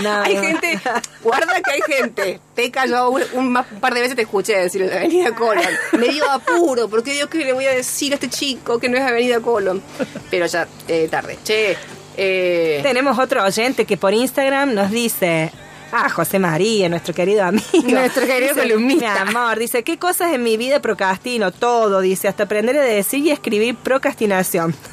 No, 0.02 0.22
hay 0.22 0.34
no. 0.34 0.40
gente, 0.40 0.80
guarda 1.22 1.60
que 1.60 1.70
hay 1.72 1.80
gente. 1.86 2.40
Peca, 2.54 2.86
yo 2.86 3.10
un, 3.10 3.22
un 3.34 3.52
ma- 3.52 3.66
un 3.70 3.80
par 3.80 3.92
de 3.92 4.00
veces 4.00 4.16
te 4.16 4.22
escuché 4.22 4.56
decir 4.56 4.80
la 4.80 4.96
Avenida 4.96 5.34
Colón. 5.34 5.62
Me 5.92 6.08
dio 6.08 6.28
apuro, 6.30 6.88
porque 6.88 7.12
Dios 7.12 7.28
que 7.28 7.38
le 7.44 7.52
voy 7.52 7.66
a 7.66 7.72
decir 7.72 8.12
a 8.12 8.14
este 8.14 8.30
chico 8.30 8.78
que 8.78 8.88
no 8.88 8.96
es 8.96 9.02
Avenida 9.04 9.40
Colón. 9.40 9.82
Pero 10.30 10.46
ya, 10.46 10.66
eh, 10.88 11.06
tarde. 11.10 11.38
Che, 11.44 11.76
eh, 12.18 12.80
Tenemos 12.82 13.18
otro 13.18 13.44
oyente 13.44 13.84
que 13.84 13.96
por 13.96 14.12
Instagram 14.12 14.74
nos 14.74 14.90
dice. 14.90 15.50
Ah, 15.90 16.10
José 16.10 16.38
María, 16.38 16.86
nuestro 16.90 17.14
querido 17.14 17.42
amigo. 17.44 17.64
Nuestro 17.88 18.26
querido 18.26 18.52
Dice, 18.54 18.68
columnista. 18.68 19.24
Mi 19.24 19.30
amor, 19.30 19.58
dice, 19.58 19.82
¿qué 19.84 19.96
cosas 19.98 20.34
en 20.34 20.42
mi 20.42 20.58
vida 20.58 20.80
procrastino? 20.82 21.50
Todo, 21.50 22.00
dice, 22.02 22.28
hasta 22.28 22.42
aprender 22.42 22.76
a 22.76 22.82
decir 22.82 23.20
y 23.24 23.30
escribir 23.30 23.74
procrastinación. 23.76 24.74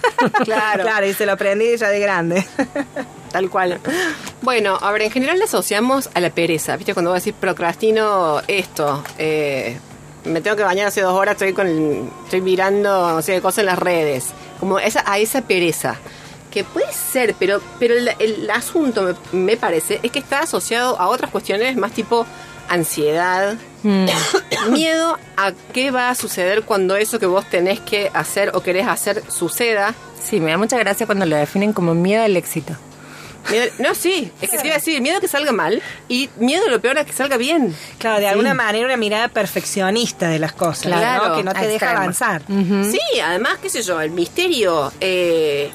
Claro. 0.45 0.83
claro, 0.83 1.05
y 1.05 1.13
se 1.13 1.25
lo 1.25 1.33
aprendí 1.33 1.75
ya 1.75 1.89
de 1.89 1.99
grande. 1.99 2.45
Tal 3.33 3.49
cual. 3.49 3.81
Bueno, 4.41 4.77
a 4.81 4.91
ver, 4.93 5.01
en 5.01 5.11
general 5.11 5.37
le 5.37 5.43
asociamos 5.43 6.09
a 6.13 6.21
la 6.21 6.29
pereza. 6.29 6.77
¿Viste? 6.77 6.93
Cuando 6.93 7.11
vos 7.11 7.21
decís 7.21 7.37
procrastino 7.37 8.41
esto, 8.47 9.03
eh, 9.17 9.77
me 10.23 10.39
tengo 10.39 10.55
que 10.55 10.63
bañar 10.63 10.87
hace 10.87 11.01
dos 11.01 11.13
horas, 11.13 11.33
estoy 11.33 11.51
con 11.51 11.67
el- 11.67 12.09
estoy 12.23 12.39
mirando, 12.39 13.11
no 13.11 13.21
sé, 13.21 13.41
cosas 13.41 13.59
en 13.59 13.65
las 13.65 13.79
redes. 13.79 14.27
Como 14.61 14.79
esa, 14.79 15.03
a 15.05 15.19
esa 15.19 15.41
pereza. 15.41 15.97
Que 16.55 16.63
puede 16.63 16.91
ser, 16.91 17.35
pero, 17.37 17.61
pero 17.79 17.93
el, 17.95 18.09
el 18.17 18.49
asunto, 18.49 19.03
me, 19.33 19.37
me 19.39 19.57
parece, 19.57 19.99
es 20.01 20.09
que 20.11 20.19
está 20.19 20.39
asociado 20.39 20.97
a 20.99 21.07
otras 21.09 21.29
cuestiones 21.29 21.75
más 21.75 21.91
tipo 21.91 22.25
ansiedad, 22.69 23.55
miedo 24.71 25.17
a 25.37 25.51
qué 25.73 25.91
va 25.91 26.09
a 26.09 26.15
suceder 26.15 26.63
cuando 26.63 26.95
eso 26.95 27.19
que 27.19 27.25
vos 27.25 27.45
tenés 27.49 27.79
que 27.79 28.09
hacer 28.13 28.51
o 28.53 28.61
querés 28.63 28.87
hacer 28.87 29.21
suceda. 29.29 29.93
Sí, 30.23 30.39
me 30.39 30.51
da 30.51 30.57
mucha 30.57 30.77
gracia 30.77 31.05
cuando 31.05 31.25
lo 31.25 31.35
definen 31.35 31.73
como 31.73 31.93
miedo 31.93 32.23
al 32.23 32.35
éxito. 32.37 32.73
Miedo- 33.51 33.71
no, 33.77 33.93
sí, 33.93 34.31
es 34.41 34.49
que 34.49 34.57
te 34.57 34.65
iba 34.65 34.75
a 34.75 34.79
decir, 34.79 34.99
miedo 35.01 35.17
a 35.17 35.21
que 35.21 35.27
salga 35.27 35.51
mal 35.51 35.83
y 36.07 36.29
miedo 36.37 36.67
lo 36.67 36.81
peor 36.81 36.97
a 36.97 37.05
que 37.05 37.13
salga 37.13 37.37
bien. 37.37 37.75
Claro, 37.99 38.15
de 38.15 38.23
Sí. 38.23 38.27
alguna 38.29 38.55
manera 38.55 38.85
una 38.87 38.97
mirada 38.97 39.27
perfeccionista 39.27 40.29
de 40.29 40.39
las 40.39 40.53
cosas, 40.53 40.87
Claro, 40.87 41.29
¿no? 41.29 41.35
que 41.35 41.43
no 41.43 41.53
te 41.53 41.59
deja 41.67 41.73
extrema. 41.73 41.97
avanzar. 41.97 42.41
Sí, 42.47 43.19
además, 43.23 43.57
qué 43.61 43.69
sé 43.69 43.83
yo, 43.83 44.01
el 44.01 44.09
misterio 44.11 44.91
eh, 44.99 45.69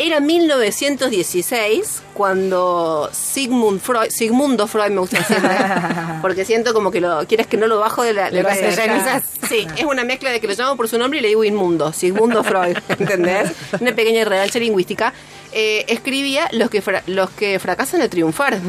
era 0.00 0.18
1916 0.20 2.02
cuando 2.14 3.08
Sigmund 3.12 3.80
Freud, 3.80 4.10
Sigmundo 4.10 4.66
Freud 4.66 4.90
me 4.90 5.00
gusta 5.00 5.18
decirle, 5.18 5.50
porque 6.22 6.44
siento 6.44 6.72
como 6.74 6.90
que 6.90 7.00
lo 7.00 7.26
quieres 7.26 7.46
que 7.46 7.56
no 7.56 7.66
lo 7.66 7.78
bajo 7.78 8.02
de 8.02 8.12
la, 8.12 8.30
de 8.30 8.42
la. 8.42 9.22
Sí, 9.48 9.66
es 9.76 9.84
una 9.84 10.04
mezcla 10.04 10.30
de 10.30 10.40
que 10.40 10.46
lo 10.46 10.54
llamo 10.54 10.76
por 10.76 10.88
su 10.88 10.98
nombre 10.98 11.18
y 11.18 11.22
le 11.22 11.28
digo 11.28 11.44
inmundo, 11.44 11.92
Sigmundo 11.92 12.42
Freud, 12.44 12.76
¿entendés? 12.98 13.50
Una 13.80 13.94
pequeña 13.94 14.24
revancha 14.24 14.58
lingüística. 14.58 15.12
Eh, 15.52 15.84
escribía 15.88 16.48
los 16.52 16.70
que 16.70 16.80
fra- 16.80 17.02
los 17.06 17.28
que 17.30 17.58
fracasan 17.58 18.00
al 18.02 18.08
triunfar 18.08 18.60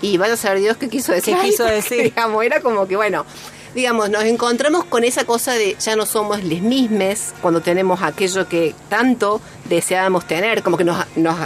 y 0.00 0.16
vaya 0.18 0.34
a 0.34 0.36
saber 0.36 0.60
Dios 0.60 0.76
qué 0.76 0.88
quiso 0.88 1.10
decir 1.12 1.34
¿Qué 1.36 1.48
quiso 1.50 1.64
decir? 1.64 2.00
digamos 2.04 2.44
era 2.44 2.60
como 2.60 2.86
que 2.86 2.94
bueno 2.94 3.26
digamos 3.74 4.10
nos 4.10 4.24
encontramos 4.24 4.84
con 4.84 5.04
esa 5.04 5.24
cosa 5.24 5.52
de 5.52 5.76
ya 5.80 5.96
no 5.96 6.06
somos 6.06 6.42
les 6.44 6.62
mismes 6.62 7.34
cuando 7.40 7.60
tenemos 7.60 8.02
aquello 8.02 8.48
que 8.48 8.74
tanto 8.88 9.40
deseábamos 9.68 10.26
tener 10.26 10.62
como 10.62 10.76
que 10.76 10.84
nos, 10.84 11.04
nos 11.16 11.36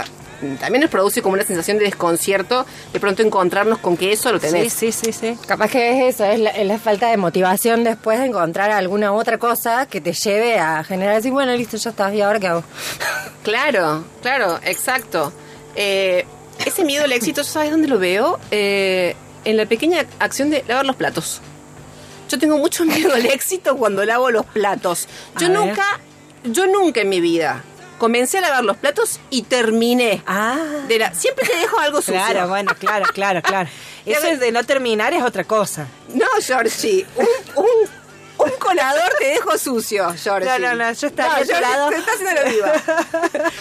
también 0.59 0.81
nos 0.81 0.91
produce 0.91 1.21
como 1.21 1.33
una 1.33 1.43
sensación 1.43 1.77
de 1.77 1.85
desconcierto 1.85 2.65
de 2.93 2.99
pronto 2.99 3.23
encontrarnos 3.23 3.79
con 3.79 3.97
que 3.97 4.11
eso 4.11 4.31
lo 4.31 4.39
tenés 4.39 4.71
sí, 4.71 4.91
sí, 4.91 5.11
sí. 5.11 5.37
Capaz 5.47 5.71
que 5.71 6.07
es 6.07 6.15
eso, 6.15 6.25
es 6.25 6.39
la, 6.39 6.51
es 6.51 6.67
la 6.67 6.77
falta 6.77 7.09
de 7.09 7.17
motivación 7.17 7.83
después 7.83 8.19
de 8.19 8.25
encontrar 8.25 8.71
alguna 8.71 9.13
otra 9.13 9.37
cosa 9.37 9.87
que 9.87 9.99
te 10.01 10.13
lleve 10.13 10.59
a 10.59 10.83
generar 10.83 11.15
así, 11.15 11.31
bueno, 11.31 11.55
listo, 11.55 11.77
ya 11.77 11.89
está, 11.89 12.13
¿y 12.13 12.21
ahora 12.21 12.39
qué 12.39 12.47
hago? 12.47 12.63
Claro, 13.43 14.03
claro, 14.21 14.59
exacto. 14.65 15.31
Eh, 15.73 16.25
ese 16.65 16.83
miedo 16.83 17.05
al 17.05 17.13
éxito, 17.13 17.45
¿sabes 17.45 17.71
dónde 17.71 17.87
lo 17.87 17.97
veo? 17.97 18.39
Eh, 18.51 19.15
en 19.45 19.55
la 19.55 19.65
pequeña 19.65 20.05
acción 20.19 20.49
de 20.49 20.65
lavar 20.67 20.85
los 20.85 20.97
platos. 20.97 21.39
Yo 22.27 22.39
tengo 22.39 22.57
mucho 22.57 22.85
miedo 22.85 23.13
al 23.13 23.25
éxito 23.25 23.77
cuando 23.77 24.05
lavo 24.05 24.31
los 24.31 24.45
platos. 24.45 25.07
Yo 25.39 25.47
A 25.47 25.49
ver. 25.49 25.59
nunca, 25.59 25.99
yo 26.43 26.67
nunca 26.67 27.01
en 27.01 27.09
mi 27.09 27.21
vida 27.21 27.63
comencé 27.97 28.37
a 28.37 28.41
lavar 28.41 28.63
los 28.63 28.77
platos 28.77 29.19
y 29.29 29.43
terminé. 29.43 30.21
Ah. 30.27 30.57
De 30.87 30.99
la, 30.99 31.13
siempre 31.13 31.47
te 31.47 31.57
dejo 31.57 31.79
algo 31.79 31.97
sucio. 31.99 32.13
Claro, 32.13 32.47
bueno, 32.47 32.73
claro, 32.77 33.05
claro, 33.13 33.41
claro. 33.41 33.69
Eso 34.05 34.27
es 34.27 34.39
de 34.39 34.51
no 34.51 34.63
terminar 34.63 35.13
es 35.13 35.23
otra 35.23 35.43
cosa. 35.43 35.87
No, 36.13 36.25
Georgie, 36.41 37.05
un, 37.15 37.63
un, 37.63 37.89
un 38.37 38.51
colador 38.59 39.09
te 39.19 39.25
dejo 39.25 39.57
sucio, 39.57 40.13
Georgie. 40.21 40.47
No, 40.47 40.59
no, 40.59 40.75
no, 40.75 40.91
yo 40.91 41.07
estaría 41.07 41.35
a 41.35 41.39
tu 41.39 41.45
Georgie, 41.45 41.61
lado. 41.61 41.89
Te 41.89 41.95
está 41.97 42.11
haciendo 42.13 42.41
la 42.41 42.49
viva. 42.49 42.71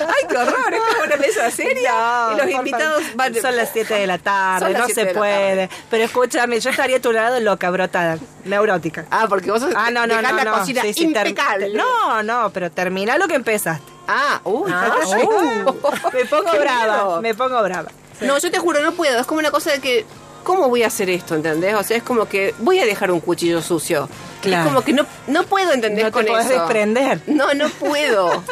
Ay, 0.00 0.26
qué 0.28 0.36
horror, 0.36 0.74
es 0.74 1.06
una 1.06 1.16
mesa 1.16 1.50
seria. 1.50 1.92
No, 1.92 2.32
y 2.32 2.36
los 2.36 2.50
invitados 2.50 3.02
van... 3.14 3.34
Son 3.34 3.56
las 3.56 3.70
7 3.72 3.94
de 3.94 4.06
la 4.06 4.18
tarde, 4.18 4.72
no 4.74 4.86
se 4.88 5.06
puede. 5.06 5.68
Pero 5.90 6.04
escúchame, 6.04 6.60
yo 6.60 6.70
estaría 6.70 6.96
a 6.96 7.00
tu 7.00 7.12
lado 7.12 7.40
loca, 7.40 7.70
brotada, 7.70 8.18
neurótica. 8.44 9.06
Ah, 9.10 9.26
porque 9.28 9.50
vos 9.50 9.60
sos 9.62 9.72
Ah, 9.76 9.90
no, 9.90 10.06
no, 10.06 10.20
no, 10.20 10.32
la 10.32 10.44
no. 10.44 10.52
cocina 10.58 10.82
Sí, 10.82 10.92
sí, 10.94 11.04
impecable. 11.04 11.70
No, 11.74 12.22
no, 12.22 12.50
pero 12.52 12.70
termina 12.70 13.16
lo 13.18 13.26
que 13.28 13.34
empezaste. 13.34 13.92
Ah, 14.08 14.40
uy, 14.44 14.70
Ah, 14.72 14.94
uh, 15.04 15.74
me 16.12 16.24
pongo 16.26 16.50
brava, 16.58 17.20
me 17.20 17.34
pongo 17.34 17.62
brava. 17.62 17.88
No, 18.20 18.38
yo 18.38 18.50
te 18.50 18.58
juro, 18.58 18.80
no 18.80 18.92
puedo. 18.92 19.18
Es 19.20 19.26
como 19.26 19.40
una 19.40 19.50
cosa 19.50 19.72
de 19.72 19.80
que, 19.80 20.06
¿cómo 20.44 20.68
voy 20.68 20.82
a 20.84 20.86
hacer 20.86 21.10
esto? 21.10 21.34
¿Entendés? 21.34 21.74
O 21.74 21.82
sea, 21.82 21.96
es 21.96 22.02
como 22.02 22.26
que 22.28 22.54
voy 22.58 22.78
a 22.78 22.86
dejar 22.86 23.10
un 23.10 23.20
cuchillo 23.20 23.60
sucio. 23.60 24.08
Claro. 24.46 24.62
Es 24.64 24.68
como 24.68 24.84
que 24.84 24.92
no, 24.92 25.06
no 25.28 25.44
puedo 25.44 25.72
entender 25.72 26.04
No 26.04 26.10
te 26.10 26.12
con 26.12 26.26
podés 26.26 26.46
eso. 26.46 26.54
desprender. 26.60 27.20
No, 27.26 27.52
no 27.54 27.68
puedo. 27.70 28.42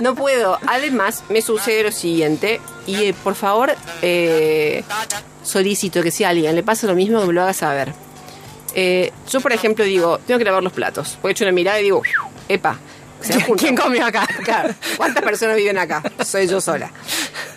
No 0.00 0.14
puedo. 0.14 0.58
Además, 0.66 1.24
me 1.28 1.42
sucede 1.42 1.82
lo 1.82 1.92
siguiente. 1.92 2.60
Y 2.86 3.04
eh, 3.04 3.14
por 3.22 3.34
favor, 3.34 3.74
eh, 4.02 4.82
solicito 5.42 6.02
que 6.02 6.10
si 6.10 6.24
a 6.24 6.30
alguien 6.30 6.54
le 6.54 6.62
pasa 6.62 6.86
lo 6.86 6.94
mismo, 6.94 7.20
que 7.20 7.26
me 7.26 7.32
lo 7.32 7.42
haga 7.42 7.52
saber. 7.52 7.92
Eh, 8.74 9.12
yo, 9.30 9.40
por 9.40 9.52
ejemplo, 9.52 9.84
digo, 9.84 10.18
tengo 10.26 10.38
que 10.38 10.44
lavar 10.44 10.62
los 10.62 10.72
platos. 10.72 11.18
Porque 11.20 11.28
he 11.28 11.32
hecho 11.32 11.44
una 11.44 11.52
mirada 11.52 11.80
y 11.80 11.84
digo, 11.84 12.02
epa. 12.48 12.78
Se. 13.20 13.44
¿Quién 13.58 13.76
comió 13.76 14.06
acá? 14.06 14.26
Claro, 14.44 14.74
¿Cuántas 14.96 15.22
personas 15.22 15.56
viven 15.56 15.78
acá? 15.78 16.02
Soy 16.24 16.46
yo 16.46 16.60
sola. 16.60 16.90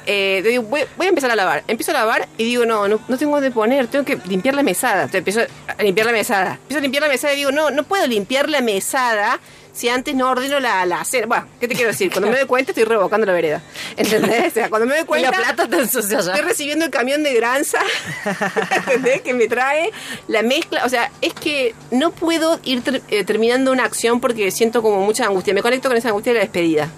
Eh, 0.06 0.42
te 0.44 0.50
digo, 0.50 0.64
voy, 0.64 0.82
voy 0.98 1.06
a 1.06 1.10
empezar 1.10 1.32
a 1.32 1.36
lavar. 1.36 1.64
Empiezo 1.68 1.92
a 1.92 1.94
lavar 1.94 2.28
y 2.38 2.44
digo, 2.44 2.66
no, 2.66 2.88
no, 2.88 3.00
no 3.08 3.18
tengo 3.18 3.34
dónde 3.34 3.52
poner, 3.52 3.88
tengo 3.88 4.04
que 4.04 4.18
limpiar 4.28 4.56
la 4.56 4.64
mesada. 4.64 5.04
Entonces 5.04 5.20
empiezo 5.20 5.42
a 5.68 5.82
limpiar 5.82 6.08
la 6.08 6.14
mesada. 6.14 6.54
Empiezo 6.54 6.80
a 6.80 6.82
limpiar 6.82 7.04
la 7.04 7.10
mesada 7.10 7.34
y 7.34 7.38
digo, 7.38 7.52
no, 7.52 7.72
no 7.72 7.84
puedo 7.84 8.06
limpiar 8.08 8.50
la 8.50 8.62
mesada 8.62 9.40
si 9.74 9.90
antes 9.90 10.14
no 10.16 10.30
ordeno 10.30 10.60
la, 10.60 10.86
la 10.86 11.02
acera. 11.02 11.26
Bueno, 11.28 11.48
¿qué 11.60 11.68
te 11.68 11.74
quiero 11.76 11.90
decir? 11.92 12.12
Cuando 12.12 12.30
me 12.30 12.38
doy 12.38 12.46
cuenta 12.48 12.72
estoy 12.72 12.84
revocando 12.86 13.26
la 13.26 13.34
vereda. 13.34 13.62
¿Entendés? 13.98 14.48
O 14.48 14.52
sea, 14.54 14.70
cuando 14.70 14.88
me 14.88 14.96
doy 14.96 15.06
cuenta... 15.08 15.32
te 15.68 15.76
ensucios 15.78 16.26
ya. 16.26 16.34
Estoy 16.34 16.48
recibiendo 16.48 16.86
el 16.86 16.92
camión 16.92 17.24
de 17.24 17.34
granza, 17.34 17.80
¿entendés? 18.86 19.22
Que 19.22 19.34
me 19.34 19.48
trae 19.48 19.92
la 20.28 20.42
mezcla. 20.44 20.86
O 20.86 20.90
sea, 20.90 21.12
es 21.22 21.34
que 21.34 21.74
no 21.92 22.12
puedo 22.12 22.60
ir 22.64 22.82
ter- 22.84 23.02
eh, 23.10 23.24
terminando 23.24 23.72
una 23.72 23.84
acción 23.84 24.20
porque 24.22 24.52
siento 24.52 24.82
como 24.82 25.02
mucha 25.02 25.26
angustia. 25.26 25.54
Me 25.54 25.62
conecto 25.62 25.90
con 25.90 25.98
esa 25.98 26.10
angustia 26.10 26.34
de 26.34 26.40
la 26.40 26.46
despedida. 26.46 26.90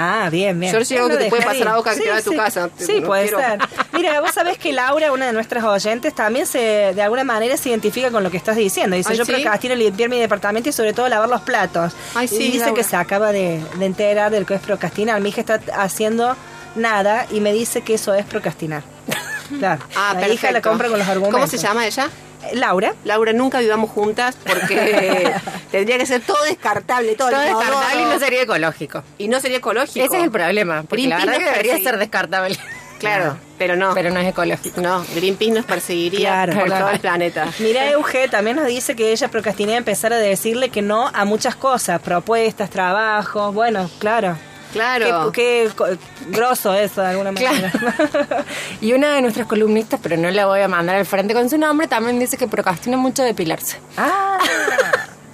Ah, 0.00 0.28
bien, 0.30 0.60
bien. 0.60 0.70
Georgie, 0.70 0.96
algo 0.96 1.08
que 1.08 1.16
te 1.16 1.28
puede 1.28 1.42
pasar 1.42 1.56
ir. 1.56 1.68
a 1.68 1.74
vos 1.74 1.84
que 1.84 1.96
te 1.96 2.08
va 2.10 2.16
a 2.18 2.22
tu 2.22 2.36
casa. 2.36 2.70
Sí, 2.78 3.00
no 3.00 3.06
puede 3.08 3.22
quiero. 3.24 3.38
ser. 3.40 3.58
Mira, 3.92 4.20
vos 4.20 4.30
sabés 4.32 4.56
que 4.58 4.72
Laura, 4.72 5.10
una 5.10 5.26
de 5.26 5.32
nuestras 5.32 5.64
oyentes, 5.64 6.14
también 6.14 6.46
se 6.46 6.92
de 6.94 7.02
alguna 7.02 7.24
manera 7.24 7.56
se 7.56 7.70
identifica 7.70 8.10
con 8.12 8.22
lo 8.22 8.30
que 8.30 8.36
estás 8.36 8.54
diciendo. 8.56 8.94
Dice, 8.94 9.10
Ay, 9.12 9.18
yo 9.18 9.24
¿sí? 9.24 9.32
procrastino 9.32 9.74
limpiar 9.74 10.08
mi 10.08 10.20
departamento 10.20 10.68
y 10.68 10.72
sobre 10.72 10.92
todo 10.92 11.08
lavar 11.08 11.28
los 11.28 11.40
platos. 11.40 11.94
Ay, 12.14 12.26
y 12.26 12.28
sí, 12.28 12.38
dice 12.52 12.58
Laura. 12.66 12.74
que 12.74 12.84
se 12.84 12.94
acaba 12.96 13.32
de, 13.32 13.60
de 13.78 13.86
enterar 13.86 14.30
del 14.30 14.46
que 14.46 14.54
es 14.54 14.60
procrastinar. 14.60 15.20
Mi 15.20 15.30
hija 15.30 15.40
está 15.40 15.60
haciendo 15.74 16.36
nada 16.76 17.26
y 17.30 17.40
me 17.40 17.52
dice 17.52 17.80
que 17.82 17.94
eso 17.94 18.14
es 18.14 18.24
procrastinar. 18.24 18.82
Claro. 19.58 19.82
Ah, 19.96 20.08
la 20.12 20.20
perfecto. 20.20 20.34
hija 20.34 20.52
la 20.52 20.60
compra 20.60 20.88
con 20.90 20.98
los 20.98 21.08
argumentos. 21.08 21.40
¿Cómo 21.40 21.46
se 21.50 21.56
llama 21.56 21.86
ella? 21.86 22.10
Laura. 22.52 22.94
Laura, 23.04 23.32
nunca 23.32 23.60
vivamos 23.60 23.90
juntas 23.90 24.36
porque 24.46 25.32
tendría 25.70 25.98
que 25.98 26.06
ser 26.06 26.20
todo 26.22 26.42
descartable, 26.44 27.14
todo, 27.14 27.30
Todo 27.30 27.40
descartable 27.40 28.02
y 28.02 28.04
no 28.04 28.18
sería 28.18 28.42
ecológico. 28.42 29.02
Y 29.18 29.28
no 29.28 29.40
sería 29.40 29.58
ecológico. 29.58 30.04
Ese 30.04 30.16
es 30.16 30.22
el 30.24 30.30
problema, 30.30 30.82
porque 30.88 31.06
la 31.08 31.16
Greenpeace 31.16 31.26
verdad 31.26 31.38
que 31.38 31.44
nos 31.44 31.64
debería 31.64 31.90
ser 31.90 31.98
descartable. 31.98 32.58
Claro, 32.98 33.36
pero 33.58 33.76
no. 33.76 33.94
Pero 33.94 34.10
no 34.10 34.18
es 34.18 34.26
ecológico. 34.26 34.80
no, 34.80 35.04
Greenpeace 35.14 35.52
nos 35.52 35.64
perseguiría 35.64 36.18
Claro, 36.30 36.54
por 36.54 36.64
claro. 36.64 36.84
todo 36.86 36.94
el 36.94 37.00
planeta. 37.00 37.46
Mira, 37.60 37.88
Euge 37.90 38.26
también 38.28 38.56
nos 38.56 38.66
dice 38.66 38.96
que 38.96 39.12
ella 39.12 39.28
procrastina 39.28 39.76
empezar 39.76 40.12
a 40.12 40.16
decirle 40.16 40.70
que 40.70 40.82
no 40.82 41.08
a 41.14 41.24
muchas 41.24 41.54
cosas, 41.54 42.00
propuestas, 42.02 42.70
trabajos, 42.70 43.54
bueno, 43.54 43.88
claro. 44.00 44.36
Claro. 44.72 45.32
Qué, 45.32 45.70
qué 45.76 45.98
grosso 46.30 46.74
eso 46.74 47.00
de 47.00 47.08
alguna 47.08 47.32
manera. 47.32 47.72
Y 48.80 48.92
una 48.92 49.14
de 49.14 49.22
nuestras 49.22 49.46
columnistas, 49.46 49.98
pero 50.02 50.16
no 50.16 50.30
la 50.30 50.46
voy 50.46 50.60
a 50.60 50.68
mandar 50.68 50.96
al 50.96 51.06
frente 51.06 51.34
con 51.34 51.48
su 51.48 51.58
nombre, 51.58 51.86
también 51.88 52.18
dice 52.18 52.36
que 52.36 52.46
procrastina 52.48 52.96
mucho 52.96 53.22
depilarse. 53.22 53.78
ah, 53.96 54.38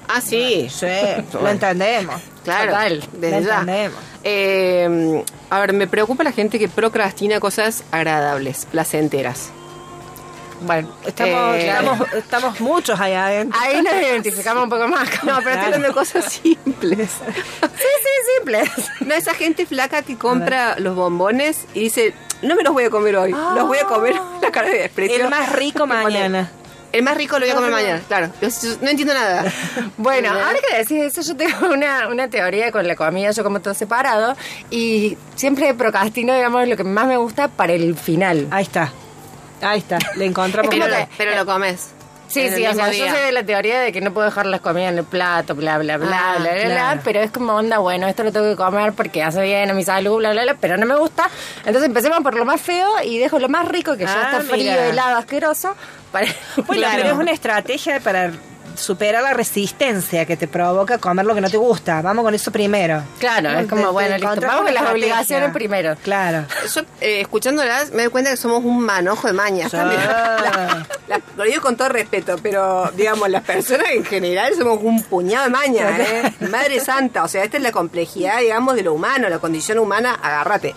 Ah, 0.07 0.21
sí. 0.21 0.69
sí, 0.71 0.87
lo 1.33 1.49
entendemos. 1.49 2.21
Claro, 2.45 2.73
Total, 2.73 3.01
desde 3.15 3.41
lo 3.41 3.47
ya. 3.47 3.61
entendemos. 3.61 3.99
Eh, 4.23 5.25
a 5.51 5.59
ver, 5.61 5.73
me 5.73 5.87
preocupa 5.87 6.23
la 6.23 6.31
gente 6.31 6.59
que 6.59 6.69
procrastina 6.69 7.41
cosas 7.41 7.85
agradables, 7.91 8.67
placenteras. 8.71 9.51
Bueno, 10.65 10.89
Estamos, 11.07 11.57
Eh, 11.57 11.69
estamos, 11.69 11.99
estamos 12.15 12.61
muchos 12.61 12.99
allá 13.01 13.27
adentro. 13.27 13.59
ahí 13.61 13.83
nos 13.83 13.95
identificamos 13.95 14.65
un 14.65 14.71
poco 14.71 14.89
más. 14.89 15.09
No, 15.25 15.37
pero 15.39 15.39
estoy 15.39 15.43
Claro. 15.53 15.65
hablando 15.67 15.89
de 15.89 15.95
cosas 15.95 16.33
simples. 16.33 17.11
Sí, 17.11 17.69
sí, 17.77 18.33
simple. 18.37 18.63
No, 19.01 19.15
esa 19.15 19.35
gente 19.35 19.67
flaca 19.67 20.03
que 20.03 20.17
compra 20.17 20.77
los 20.79 20.95
bombones 20.97 21.67
y 21.75 21.81
dice, 21.81 22.15
no 22.43 22.55
me 22.57 22.63
los 22.63 22.73
voy 22.73 22.85
a 22.85 22.91
comer 22.91 23.17
hoy, 23.17 23.33
los 23.33 23.67
voy 23.67 23.79
a 23.79 23.85
comer 23.85 24.15
la 24.41 24.51
cara 24.51 24.69
de 24.69 24.79
desprecio. 24.79 25.17
El 25.25 25.29
más 25.31 25.53
rico 25.53 25.87
mañana. 25.87 26.51
El 26.93 27.03
más 27.03 27.17
rico 27.17 27.41
lo 27.41 27.45
voy 27.45 27.51
a 27.51 27.55
comer 27.57 27.73
mañana, 27.73 28.01
claro. 28.07 28.31
No 28.81 28.89
entiendo 28.89 29.15
nada. 29.15 29.45
Bueno, 29.97 30.31
ahora 30.31 30.59
que 30.71 30.77
decís 30.77 30.99
eso, 31.19 31.23
yo 31.23 31.37
tengo 31.37 31.67
una, 31.73 32.07
una 32.09 32.29
teoría 32.29 32.71
con 32.71 32.87
la 32.87 32.95
comida, 32.95 33.33
yo 33.33 33.43
como 33.43 33.61
todo 33.61 33.75
separado, 33.75 34.37
y 34.71 35.19
siempre 35.35 35.75
procrastino, 35.75 36.33
digamos, 36.35 36.69
lo 36.69 36.77
que 36.77 36.85
más 36.85 37.07
me 37.09 37.17
gusta 37.17 37.49
para 37.49 37.73
el 37.73 37.97
final. 37.97 38.47
Ahí 38.53 38.63
está. 38.63 38.93
Ahí 39.63 39.79
está. 39.79 39.99
Le 40.17 40.25
encontramos. 40.27 40.71
Pero, 40.75 40.89
lo, 40.89 40.95
que- 40.97 41.09
pero 41.17 41.35
lo 41.37 41.47
comes. 41.47 41.91
Sí, 42.27 42.49
sí, 42.51 42.67
o 42.67 42.75
sea, 42.75 42.91
yo 42.91 43.07
soy 43.09 43.21
de 43.27 43.31
la 43.33 43.45
teoría 43.45 43.81
de 43.81 43.93
que 43.93 44.01
no 44.01 44.13
puedo 44.13 44.25
dejar 44.27 44.47
las 44.47 44.61
comidas 44.61 44.91
en 44.91 44.99
el 44.99 45.05
plato, 45.05 45.55
bla, 45.55 45.79
bla, 45.79 45.99
bla, 45.99 46.09
Ah, 46.35 46.37
bla, 46.41 46.51
bla, 46.65 47.01
pero 47.05 47.21
es 47.21 47.31
como 47.31 47.53
onda, 47.55 47.79
bueno, 47.79 48.09
esto 48.09 48.25
lo 48.25 48.33
tengo 48.33 48.49
que 48.51 48.57
comer 48.57 48.93
porque 48.93 49.23
hace 49.23 49.41
bien 49.43 49.71
a 49.71 49.75
mi 49.75 49.85
salud, 49.85 50.17
bla, 50.17 50.33
bla, 50.33 50.43
bla, 50.43 50.57
pero 50.61 50.77
no 50.77 50.85
me 50.85 50.97
gusta. 50.97 51.31
Entonces 51.59 51.85
empecemos 51.85 52.21
por 52.23 52.35
lo 52.35 52.45
más 52.45 52.61
feo 52.61 52.89
y 53.05 53.19
dejo 53.19 53.39
lo 53.39 53.49
más 53.49 53.69
rico, 53.69 53.97
que 53.97 54.05
ya 54.07 54.31
Ah, 54.33 54.39
está 54.39 54.53
frío, 54.53 54.73
helado, 54.73 55.17
asqueroso, 55.19 55.77
para... 56.11 56.27
Bueno, 56.67 56.83
Claro. 56.83 56.97
pero 57.03 57.15
es 57.15 57.21
una 57.21 57.31
estrategia 57.31 58.01
para 58.01 58.33
superar 58.77 59.23
la 59.23 59.33
resistencia 59.35 60.25
que 60.27 60.37
te 60.37 60.49
provoca 60.49 60.99
comer 60.99 61.25
lo 61.27 61.35
que 61.35 61.41
no 61.41 61.51
te 61.51 61.57
gusta. 61.57 62.03
Vamos 62.03 62.25
con 62.25 62.35
eso 62.35 62.51
primero. 62.53 63.03
Claro, 63.19 63.51
es 63.51 63.67
como, 63.69 63.83
te 63.87 63.89
bueno, 63.93 64.17
listo, 64.17 64.27
vamos 64.27 64.41
con 64.41 64.65
las 64.67 64.75
estrategia. 64.75 64.91
obligaciones 64.93 65.51
primero. 65.53 65.97
Claro. 66.03 66.47
Yo, 66.75 66.81
eh, 67.01 67.21
escuchándolas, 67.21 67.91
me 67.93 68.03
doy 68.03 68.11
cuenta 68.11 68.31
que 68.31 68.37
somos 68.37 68.65
un 68.65 68.81
manojo 68.81 69.27
de 69.27 69.33
mañas 69.33 69.71
Sí. 69.71 69.77
también. 69.77 70.01
La- 70.05 70.87
la- 71.09 71.21
lo 71.37 71.45
digo 71.45 71.61
con 71.63 71.77
todo 71.77 71.89
respeto, 71.89 72.37
pero 72.43 72.91
digamos, 72.97 73.29
las 73.29 73.43
personas 73.43 73.87
en 73.93 74.05
general 74.05 74.53
somos 74.57 74.79
un 74.83 75.03
puñado 75.03 75.45
de 75.45 75.51
mañas, 75.51 75.99
¿eh? 76.01 76.33
Madre 76.51 76.81
santa, 76.81 77.23
o 77.25 77.29
sea, 77.29 77.45
esta 77.45 77.57
es 77.57 77.63
la 77.63 77.73
complejidad, 77.73 78.39
digamos, 78.41 78.75
de 78.77 78.83
lo 78.83 78.95
humano, 78.95 79.29
la 79.29 79.39
condición 79.39 79.79
humana, 79.79 80.19
agárrate. 80.23 80.75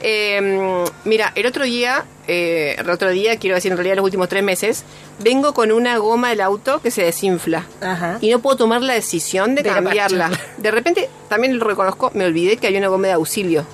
Eh, 0.00 0.84
mira, 1.04 1.32
el 1.34 1.46
otro 1.46 1.64
día, 1.64 2.04
eh, 2.26 2.76
el 2.78 2.88
otro 2.90 3.10
día, 3.10 3.36
quiero 3.38 3.56
decir, 3.56 3.72
en 3.72 3.78
realidad 3.78 3.96
los 3.96 4.04
últimos 4.04 4.28
tres 4.28 4.42
meses, 4.42 4.84
vengo 5.18 5.54
con 5.54 5.72
una 5.72 5.96
goma 5.98 6.30
del 6.30 6.40
auto 6.40 6.80
que 6.80 6.90
se 6.90 7.02
desinfla. 7.02 7.66
Ajá. 7.80 8.18
Y 8.20 8.30
no 8.30 8.38
puedo 8.40 8.56
tomar 8.56 8.82
la 8.82 8.94
decisión 8.94 9.54
de, 9.54 9.62
De 9.62 9.70
cambiarla. 9.70 10.30
De 10.56 10.70
repente, 10.70 11.08
también 11.28 11.58
lo 11.58 11.64
reconozco, 11.64 12.10
me 12.14 12.24
olvidé 12.24 12.56
que 12.56 12.66
había 12.66 12.78
una 12.78 12.88
goma 12.88 13.08
de 13.08 13.14
auxilio. 13.14 13.66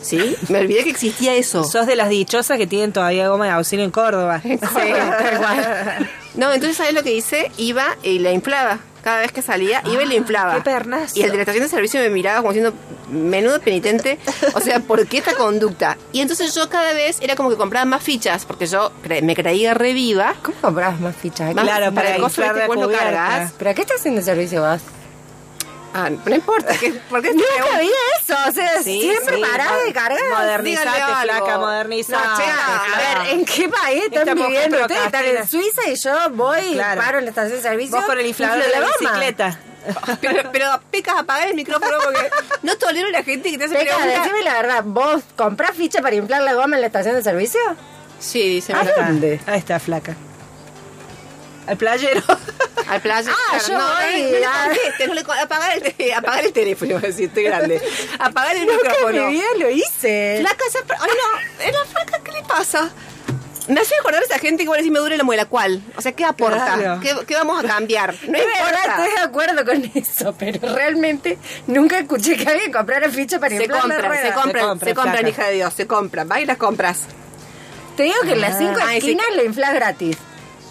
¿Sí? 0.00 0.36
Me 0.48 0.58
olvidé 0.58 0.82
que 0.82 0.90
existía 0.90 1.34
eso. 1.34 1.62
Sos 1.70 1.86
de 1.86 1.94
las 1.94 2.08
dichosas 2.08 2.58
que 2.58 2.66
tienen 2.66 2.92
todavía 2.92 3.28
goma 3.28 3.44
de 3.44 3.52
auxilio 3.52 3.84
en 3.84 3.90
Córdoba. 3.92 4.42
Sí. 4.50 4.58
No, 6.34 6.50
entonces, 6.52 6.78
¿sabes 6.78 6.94
lo 6.94 7.02
que 7.02 7.12
hice? 7.12 7.52
Iba 7.58 7.96
y 8.02 8.18
la 8.18 8.32
inflaba. 8.32 8.78
Cada 9.02 9.20
vez 9.20 9.32
que 9.32 9.42
salía, 9.42 9.82
iba 9.90 10.02
y 10.02 10.06
la 10.06 10.14
inflaba. 10.14 10.54
qué 10.56 10.60
pernazo. 10.62 11.18
Y 11.18 11.22
el 11.22 11.30
de 11.30 11.36
la 11.36 11.42
estación 11.42 11.64
de 11.64 11.68
servicio 11.70 12.00
me 12.00 12.08
miraba 12.08 12.38
como 12.40 12.52
diciendo, 12.52 12.72
menudo 13.10 13.60
penitente. 13.60 14.18
O 14.54 14.60
sea, 14.60 14.80
¿por 14.80 15.06
qué 15.06 15.18
esta 15.18 15.34
conducta? 15.34 15.96
Y 16.12 16.20
entonces 16.20 16.54
yo 16.54 16.68
cada 16.68 16.92
vez 16.92 17.18
era 17.20 17.34
como 17.36 17.50
que 17.50 17.56
compraba 17.56 17.84
más 17.84 18.02
fichas, 18.02 18.44
porque 18.44 18.66
yo 18.66 18.92
cre- 19.04 19.22
me 19.22 19.34
creía 19.34 19.74
reviva. 19.74 20.34
¿Cómo 20.42 20.56
comprabas 20.60 21.00
más 21.00 21.16
fichas? 21.16 21.54
Más- 21.54 21.64
Claro, 21.64 21.92
para 21.92 22.14
el 22.16 22.22
este 22.24 22.40
la 22.42 22.66
vos 22.68 22.76
lo 22.76 22.82
cubierta. 22.84 23.04
cargas. 23.04 23.52
¿Pero 23.58 23.70
a 23.70 23.74
qué 23.74 23.82
estás 23.82 23.98
haciendo 24.00 24.22
servicio 24.22 24.60
vos? 24.62 24.80
Ah, 25.94 26.08
no 26.10 26.34
importa. 26.34 26.74
¿qué- 26.78 26.92
¿Por 27.10 27.20
qué 27.20 27.28
te 27.28 27.34
Nunca 27.34 27.78
vi 27.80 27.90
eso, 28.20 28.34
o 28.48 28.52
sea, 28.52 28.82
Sí, 28.82 29.02
siempre 29.02 29.36
sí, 29.36 29.42
de 29.42 29.92
cargar. 29.92 30.18
modernizate, 30.38 31.12
flaca, 31.22 31.58
modernizate. 31.58 32.26
No, 32.28 32.36
chica, 32.36 32.84
A 32.84 33.22
ver, 33.24 33.32
¿en 33.34 33.44
qué 33.44 33.68
país 33.68 34.04
están 34.04 34.20
Esta 34.22 34.34
mujer 34.34 34.48
viviendo 34.50 34.80
ustedes? 34.80 35.04
Están 35.04 35.24
en 35.26 35.48
Suiza 35.48 35.82
y 35.88 35.94
yo 35.96 36.30
voy 36.30 36.72
Claro. 36.72 37.00
y 37.00 37.04
paro 37.04 37.18
en 37.18 37.24
la 37.24 37.30
estación 37.30 37.56
de 37.56 37.62
servicio. 37.62 37.96
Vos 37.96 38.06
con 38.06 38.18
el 38.18 38.26
inflador 38.26 38.62
de 38.64 38.70
la 38.70 38.80
goma. 38.80 38.92
bicicleta. 39.00 39.58
Pero, 40.20 40.48
pero 40.52 40.80
pecas 40.92 41.16
apagar 41.18 41.48
el 41.48 41.54
micrófono 41.56 41.96
porque 42.04 42.30
no 42.62 42.76
tolero 42.78 43.10
la 43.10 43.24
gente 43.24 43.50
que 43.50 43.58
te 43.58 43.64
hace 43.64 43.74
Peca, 43.74 43.96
preguntas. 43.96 44.22
decime 44.22 44.42
la 44.44 44.54
verdad, 44.54 44.82
¿vos 44.84 45.22
comprás 45.34 45.72
ficha 45.76 46.00
para 46.00 46.14
inflar 46.14 46.42
la 46.42 46.54
goma 46.54 46.76
en 46.76 46.82
la 46.82 46.86
estación 46.86 47.16
de 47.16 47.22
servicio? 47.24 47.58
Sí, 48.20 48.48
dice. 48.48 48.72
¿A 48.74 48.84
dónde? 48.84 49.40
Ahí 49.44 49.58
está, 49.58 49.80
flaca. 49.80 50.14
Al 51.66 51.76
playero. 51.76 52.22
Al 52.88 53.00
playa. 53.00 53.30
Ah, 53.52 53.58
yo 53.66 53.78
no, 53.78 53.84
voy, 53.86 54.22
no, 54.22 54.28
le 54.38 54.46
ah. 54.46 54.64
contestes, 54.66 55.42
apagar 55.42 55.76
el, 55.78 55.94
te- 55.94 56.12
apagar 56.14 56.44
el 56.44 56.52
teléfono, 56.52 56.98
decir, 57.00 57.28
estoy 57.28 57.44
grande. 57.44 57.80
Apagar 58.18 58.56
el 58.56 58.66
micrófono. 58.66 59.26
mi 59.28 59.32
vida 59.34 59.44
lo 59.58 59.70
hice. 59.70 60.38
Flaca, 60.40 60.64
esa, 60.68 60.78
ay 61.00 61.10
no, 61.10 61.64
es 61.64 61.72
la 61.72 61.84
flaca, 61.84 62.20
¿qué 62.24 62.32
le 62.32 62.42
pasa? 62.42 62.90
Me 63.68 63.80
hace 63.80 63.94
acordar 63.94 64.20
a 64.20 64.24
esa 64.26 64.38
gente 64.40 64.64
que 64.64 64.68
va 64.68 64.74
a 64.74 64.78
decir 64.78 64.90
me 64.90 64.98
duele 64.98 65.16
la 65.16 65.22
muela, 65.22 65.44
¿cuál? 65.44 65.80
O 65.96 66.02
sea, 66.02 66.10
¿qué 66.12 66.24
aporta? 66.24 66.74
Claro. 66.74 67.00
¿Qué, 67.00 67.14
qué 67.26 67.34
vamos 67.34 67.62
a 67.64 67.66
cambiar? 67.68 68.12
No 68.26 68.36
Es 68.36 68.44
verdad, 68.44 68.58
importa. 68.68 68.96
estoy 69.04 69.14
de 69.14 69.20
acuerdo 69.22 69.64
con 69.64 69.90
eso, 69.94 70.34
pero 70.36 70.74
realmente 70.74 71.38
nunca 71.68 72.00
escuché 72.00 72.36
que 72.36 72.48
alguien 72.50 72.72
comprara 72.72 73.08
ficha 73.08 73.38
para 73.38 73.56
Se 73.56 73.68
la 73.68 73.80
rueda. 73.80 73.92
se 74.00 74.00
compran, 74.00 74.28
Se 74.28 74.34
compran, 74.34 74.78
se 74.80 74.94
compran, 74.94 75.14
flaca. 75.18 75.28
hija 75.28 75.46
de 75.46 75.54
Dios, 75.54 75.72
se 75.74 75.86
compran. 75.86 76.28
Va 76.28 76.40
y 76.40 76.44
las 76.44 76.56
compras. 76.56 77.02
Te 77.96 78.02
digo 78.02 78.16
que 78.24 78.32
en 78.32 78.40
las 78.40 78.58
cinco 78.58 78.80
Ay, 78.84 79.00
sí. 79.00 79.12
esquinas 79.12 79.26
lo 79.36 79.44
inflas 79.44 79.74
gratis. 79.74 80.16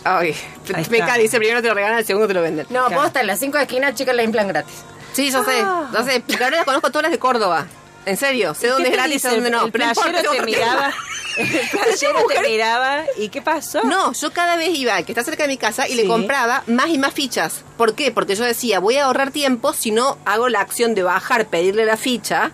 Ay, 0.04 0.36
está. 0.78 1.16
dice 1.16 1.38
primero 1.38 1.62
te 1.62 1.68
lo 1.68 1.74
regalan, 1.74 2.00
el 2.00 2.06
segundo 2.06 2.28
te 2.28 2.34
lo 2.34 2.42
venden. 2.42 2.66
No, 2.70 2.86
Claro. 2.88 3.02
posta, 3.04 3.22
en 3.22 3.28
las 3.28 3.40
cinco 3.40 3.58
esquinas, 3.58 3.94
chicas, 3.96 4.16
la 4.16 4.24
inflan 4.24 4.48
gratis. 4.48 4.84
Sí, 5.14 5.30
yo 5.30 5.44
sé, 5.44 5.60
yo 5.94 6.04
sé. 6.04 6.24
Pero 6.26 6.46
ahora 6.46 6.58
las 6.58 6.66
conozco 6.66 6.90
todas 6.90 7.04
las 7.04 7.12
de 7.12 7.20
Córdoba. 7.20 7.68
En 8.06 8.18
serio, 8.18 8.54
sé 8.54 8.68
dónde 8.68 8.90
es 8.90 8.92
¿Qué 8.92 8.98
te 8.98 9.04
gratis, 9.04 9.22
sé 9.22 9.30
dónde 9.30 9.50
no. 9.52 9.66
El 9.66 9.72
playero 9.72 10.32
te 10.32 10.42
miraba, 10.42 10.92
El 11.38 11.48
playero 11.48 12.26
te 12.28 12.50
miraba. 12.50 13.04
¿Y 13.18 13.30
qué 13.30 13.42
pasó? 13.42 13.84
No, 13.84 14.12
yo 14.14 14.34
cada 14.34 14.56
vez 14.56 14.70
iba 14.78 14.96
al 14.96 15.06
que 15.06 15.12
está 15.12 15.24
cerca 15.24 15.44
de 15.44 15.50
mi 15.50 15.58
casa 15.58 15.88
y 15.88 15.94
le 15.94 16.08
compraba 16.08 16.64
más 16.68 16.90
y 16.90 16.98
más 16.98 17.14
fichas. 17.14 17.64
¿Por 17.78 17.94
qué? 17.94 18.12
Porque 18.12 18.36
yo 18.36 18.44
decía, 18.44 18.80
voy 18.80 18.98
a 18.98 19.06
ahorrar 19.06 19.32
tiempo 19.32 19.74
si 19.74 19.92
no 19.92 20.18
hago 20.26 20.50
la 20.50 20.62
acción 20.62 20.96
de 20.96 21.04
bajar, 21.04 21.48
pedirle 21.48 21.86
la 21.86 21.96
ficha 21.96 22.52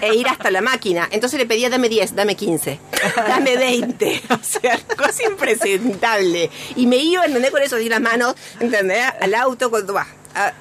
e 0.00 0.14
ir 0.14 0.28
hasta 0.28 0.50
la 0.50 0.62
máquina. 0.62 1.08
Entonces 1.10 1.38
le 1.38 1.46
pedía, 1.46 1.68
dame 1.68 1.88
10, 1.88 2.14
dame 2.14 2.34
15, 2.34 2.80
dame 3.28 3.56
20. 3.56 4.22
O 4.30 4.38
sea, 4.42 4.78
cosa 4.96 5.24
impresentable. 5.24 6.50
Y 6.74 6.86
me 6.86 6.96
iba, 6.96 7.24
¿entendés? 7.24 7.50
Con 7.50 7.62
eso 7.62 7.76
así 7.76 7.88
las 7.88 8.00
manos, 8.00 8.34
¿entendés? 8.60 9.04
Al 9.20 9.34
auto, 9.34 9.70
cuando 9.70 9.94
va. 9.94 10.06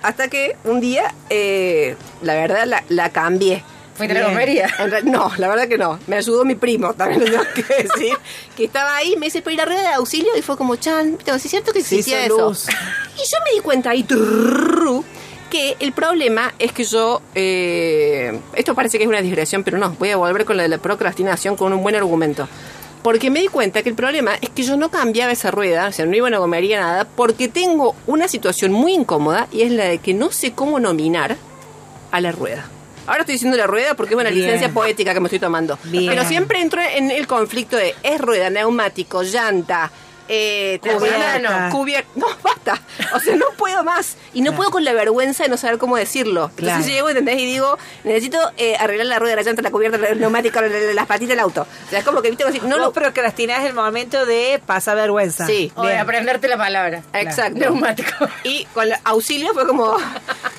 Hasta 0.02 0.30
que 0.30 0.56
un 0.64 0.80
día, 0.80 1.14
eh, 1.30 1.96
la 2.22 2.36
verdad, 2.36 2.66
la, 2.66 2.84
la 2.90 3.10
cambié. 3.10 3.64
Fuiste 3.96 4.14
a 4.18 4.22
la 4.28 4.28
re- 4.88 5.04
No, 5.04 5.32
la 5.38 5.48
verdad 5.48 5.68
que 5.68 5.78
no. 5.78 6.00
Me 6.08 6.18
ayudó 6.18 6.44
mi 6.46 6.56
primo, 6.56 6.94
también 6.94 7.22
lo 7.22 7.28
tengo 7.32 7.44
que 7.56 7.84
decir. 7.84 8.14
Que 8.56 8.66
estaba 8.66 8.96
ahí, 8.96 9.16
me 9.18 9.28
dice, 9.28 9.42
pero 9.42 9.54
¿y 9.54 9.58
la 9.58 9.66
rueda 9.66 9.82
de 9.82 9.88
auxilio? 9.96 10.36
Y 10.38 10.42
fue 10.42 10.58
como, 10.58 10.76
chan, 10.76 11.18
¿sí 11.24 11.32
es 11.32 11.42
cierto 11.50 11.72
que 11.74 11.80
existía 11.80 12.26
eso? 12.26 12.50
luz. 12.50 12.68
Y 12.68 13.20
yo 13.20 13.38
me 13.46 13.52
di 13.56 13.60
cuenta 13.62 13.92
ahí, 13.92 14.06
que 15.50 15.78
el 15.80 15.94
problema 15.94 16.54
es 16.60 16.72
que 16.74 16.84
yo... 16.84 17.22
eh, 17.36 18.38
esto 18.56 18.76
parece 18.76 18.98
que 18.98 19.04
es 19.06 19.08
una 19.08 19.22
digresión, 19.22 19.64
pero 19.64 19.78
no. 19.78 19.92
Voy 19.92 20.10
a 20.10 20.18
volver 20.18 20.44
con 20.44 20.58
la 20.58 20.64
de 20.64 20.70
la 20.70 20.78
procrastinación 20.80 21.56
con 21.56 21.72
un 21.72 21.82
buen 21.82 21.96
argumento. 21.96 22.48
Porque 23.04 23.30
me 23.30 23.40
di 23.40 23.48
cuenta 23.48 23.84
que 23.84 23.90
el 23.90 23.96
problema 23.96 24.34
es 24.42 24.50
que 24.50 24.64
yo 24.64 24.76
no 24.78 24.90
cambiaba 24.90 25.32
esa 25.32 25.52
rueda, 25.52 25.88
o 25.88 25.92
sea, 25.92 26.06
no 26.08 26.16
iba 26.16 26.26
a 26.28 26.30
una 26.30 26.40
gomería 26.40 26.80
nada, 26.80 27.06
porque 27.16 27.48
tengo 27.48 27.96
una 28.08 28.28
situación 28.28 28.72
muy 28.72 28.94
incómoda 28.94 29.48
y 29.52 29.62
es 29.62 29.72
la 29.72 29.86
de 29.86 30.00
que 30.00 30.16
no 30.16 30.32
sé 30.32 30.54
cómo 30.54 30.80
nominar 30.80 31.38
a 32.12 32.20
la 32.20 32.32
rueda. 32.32 32.66
Ahora 33.08 33.20
estoy 33.22 33.34
diciendo 33.36 33.58
la 33.58 33.68
rueda 33.68 33.94
porque 33.96 34.14
es 34.16 34.20
una 34.20 34.30
Bien. 34.30 34.44
licencia 34.46 34.70
poética 34.70 35.14
que 35.14 35.20
me 35.20 35.28
estoy 35.28 35.40
tomando. 35.40 35.78
Bien. 35.86 36.08
Pero 36.08 36.26
siempre 36.26 36.62
entro 36.62 36.82
en 36.82 37.12
el 37.12 37.28
conflicto 37.28 37.76
de 37.78 37.96
es 38.04 38.20
rueda, 38.20 38.50
neumático, 38.50 39.22
llanta, 39.24 39.92
eh, 40.28 40.80
Cubierta. 40.82 41.38
no, 41.38 41.70
cubierta. 41.70 42.10
No, 42.16 42.26
basta. 42.42 42.82
O 43.14 43.20
sea, 43.20 43.36
no 43.36 43.46
puedo 43.60 43.84
más. 43.84 44.18
Y 44.34 44.42
no 44.42 44.54
puedo 44.56 44.72
con 44.72 44.84
la 44.84 44.92
vergüenza 44.94 45.44
de 45.44 45.50
no 45.50 45.58
saber 45.58 45.78
cómo 45.78 45.98
decirlo. 45.98 46.46
Entonces 46.58 46.78
Claro. 46.78 46.86
llego, 46.88 47.10
¿entendés? 47.10 47.38
Y 47.40 47.46
digo, 47.46 47.78
necesito 48.04 48.40
eh, 48.58 48.76
arreglar 48.80 49.06
la 49.06 49.20
rueda, 49.20 49.36
la 49.36 49.44
llanta, 49.44 49.62
la 49.62 49.70
cubierta, 49.70 49.98
el 50.08 50.20
neumático, 50.20 50.60
la- 50.62 50.68
la- 50.68 50.94
las 50.96 51.06
patitas 51.06 51.30
del 51.30 51.40
auto. 51.42 51.62
O 51.86 51.90
sea, 51.92 52.00
es 52.00 52.06
como 52.06 52.24
que, 52.24 52.30
viste, 52.32 52.44
como 52.44 52.54
decir, 52.56 52.68
no 52.68 52.78
lo... 52.80 52.92
procrastinás 52.92 53.66
el 53.66 53.76
momento 53.76 54.26
de 54.26 54.60
pasar 54.66 54.96
vergüenza. 54.96 55.46
Sí. 55.46 55.72
O 55.76 55.86
de 55.86 55.96
aprenderte 55.96 56.48
la 56.48 56.58
palabra. 56.58 57.04
Exacto. 57.14 57.60
Neumático. 57.60 58.28
Y 58.44 58.66
con 58.74 58.86
el 58.88 58.96
auxilio 59.04 59.54
fue 59.54 59.68
como 59.68 59.96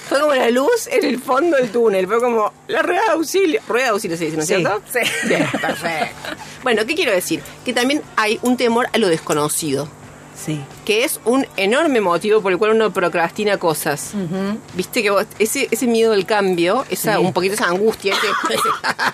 fue 0.08 0.20
como 0.20 0.34
la 0.34 0.50
luz 0.50 0.86
en 0.90 1.04
el 1.04 1.20
fondo 1.20 1.56
del 1.56 1.70
túnel. 1.70 2.06
Fue 2.06 2.20
como 2.20 2.52
la 2.68 2.82
rueda 2.82 3.02
de 3.02 3.10
auxilio. 3.12 3.60
Rueda 3.68 3.84
de 3.86 3.90
auxilio 3.90 4.16
se 4.16 4.24
dice, 4.26 4.36
¿no 4.36 4.42
es 4.42 4.48
Sí. 4.48 4.54
cierto? 4.56 4.82
Sí. 4.92 5.28
Bien, 5.28 5.48
perfecto. 5.60 6.16
Bueno, 6.62 6.86
¿qué 6.86 6.94
quiero 6.94 7.12
decir? 7.12 7.42
Que 7.64 7.72
también 7.72 8.02
hay 8.16 8.38
un 8.42 8.56
temor 8.56 8.86
a 8.92 8.98
lo 8.98 9.08
desconocido. 9.08 9.88
Sí. 10.36 10.60
Que 10.84 11.04
es 11.04 11.18
un 11.24 11.46
enorme 11.56 12.00
motivo 12.00 12.42
por 12.42 12.52
el 12.52 12.58
cual 12.58 12.72
uno 12.72 12.92
procrastina 12.92 13.56
cosas. 13.58 14.12
Viste 14.74 15.02
que 15.02 15.10
vos- 15.10 15.24
ese, 15.38 15.66
ese 15.70 15.86
miedo 15.86 16.12
al 16.12 16.26
cambio, 16.26 16.84
esa, 16.90 17.14
Sí. 17.16 17.20
un 17.22 17.32
poquito 17.32 17.54
esa 17.54 17.66
angustia, 17.68 18.14
ese, 18.50 18.58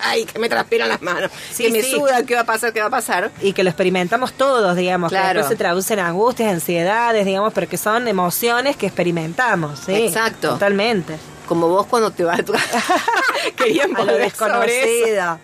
ay, 0.03 0.25
que 0.25 0.37
me 0.39 0.49
transpiran 0.49 0.89
las 0.89 1.01
manos, 1.01 1.31
Sí, 1.51 1.63
que 1.63 1.71
me 1.71 1.81
sí. 1.81 1.91
suda, 1.91 2.23
¿qué 2.25 2.35
va 2.35 2.41
a 2.41 2.45
pasar? 2.45 2.73
¿Qué 2.73 2.81
va 2.81 2.87
a 2.87 2.91
pasar? 2.91 3.31
Y 3.41 3.53
que 3.53 3.63
lo 3.63 3.69
experimentamos 3.69 4.33
todos, 4.33 4.75
digamos, 4.75 5.09
que 5.11 5.15
Claro. 5.17 5.39
después 5.39 5.47
se 5.47 5.55
traducen 5.55 5.99
en 5.99 6.05
angustias, 6.05 6.51
ansiedades, 6.51 7.25
digamos, 7.25 7.53
pero 7.53 7.67
que 7.69 7.77
son 7.77 8.07
emociones 8.07 8.75
que 8.75 8.85
experimentamos, 8.87 9.79
¿sí? 9.85 9.93
Exacto. 9.93 10.49
Totalmente. 10.49 11.15
Como 11.47 11.67
vos 11.67 11.85
cuando 11.87 12.11
te 12.11 12.23
vas 12.23 12.39
a 12.39 12.43
tu 12.43 12.53
Querían 13.57 13.95
A 13.95 13.99
lo 13.99 14.05
volver 14.05 14.31
sobre 14.31 14.79
eso. 15.09 15.09
desconocido. 15.09 15.39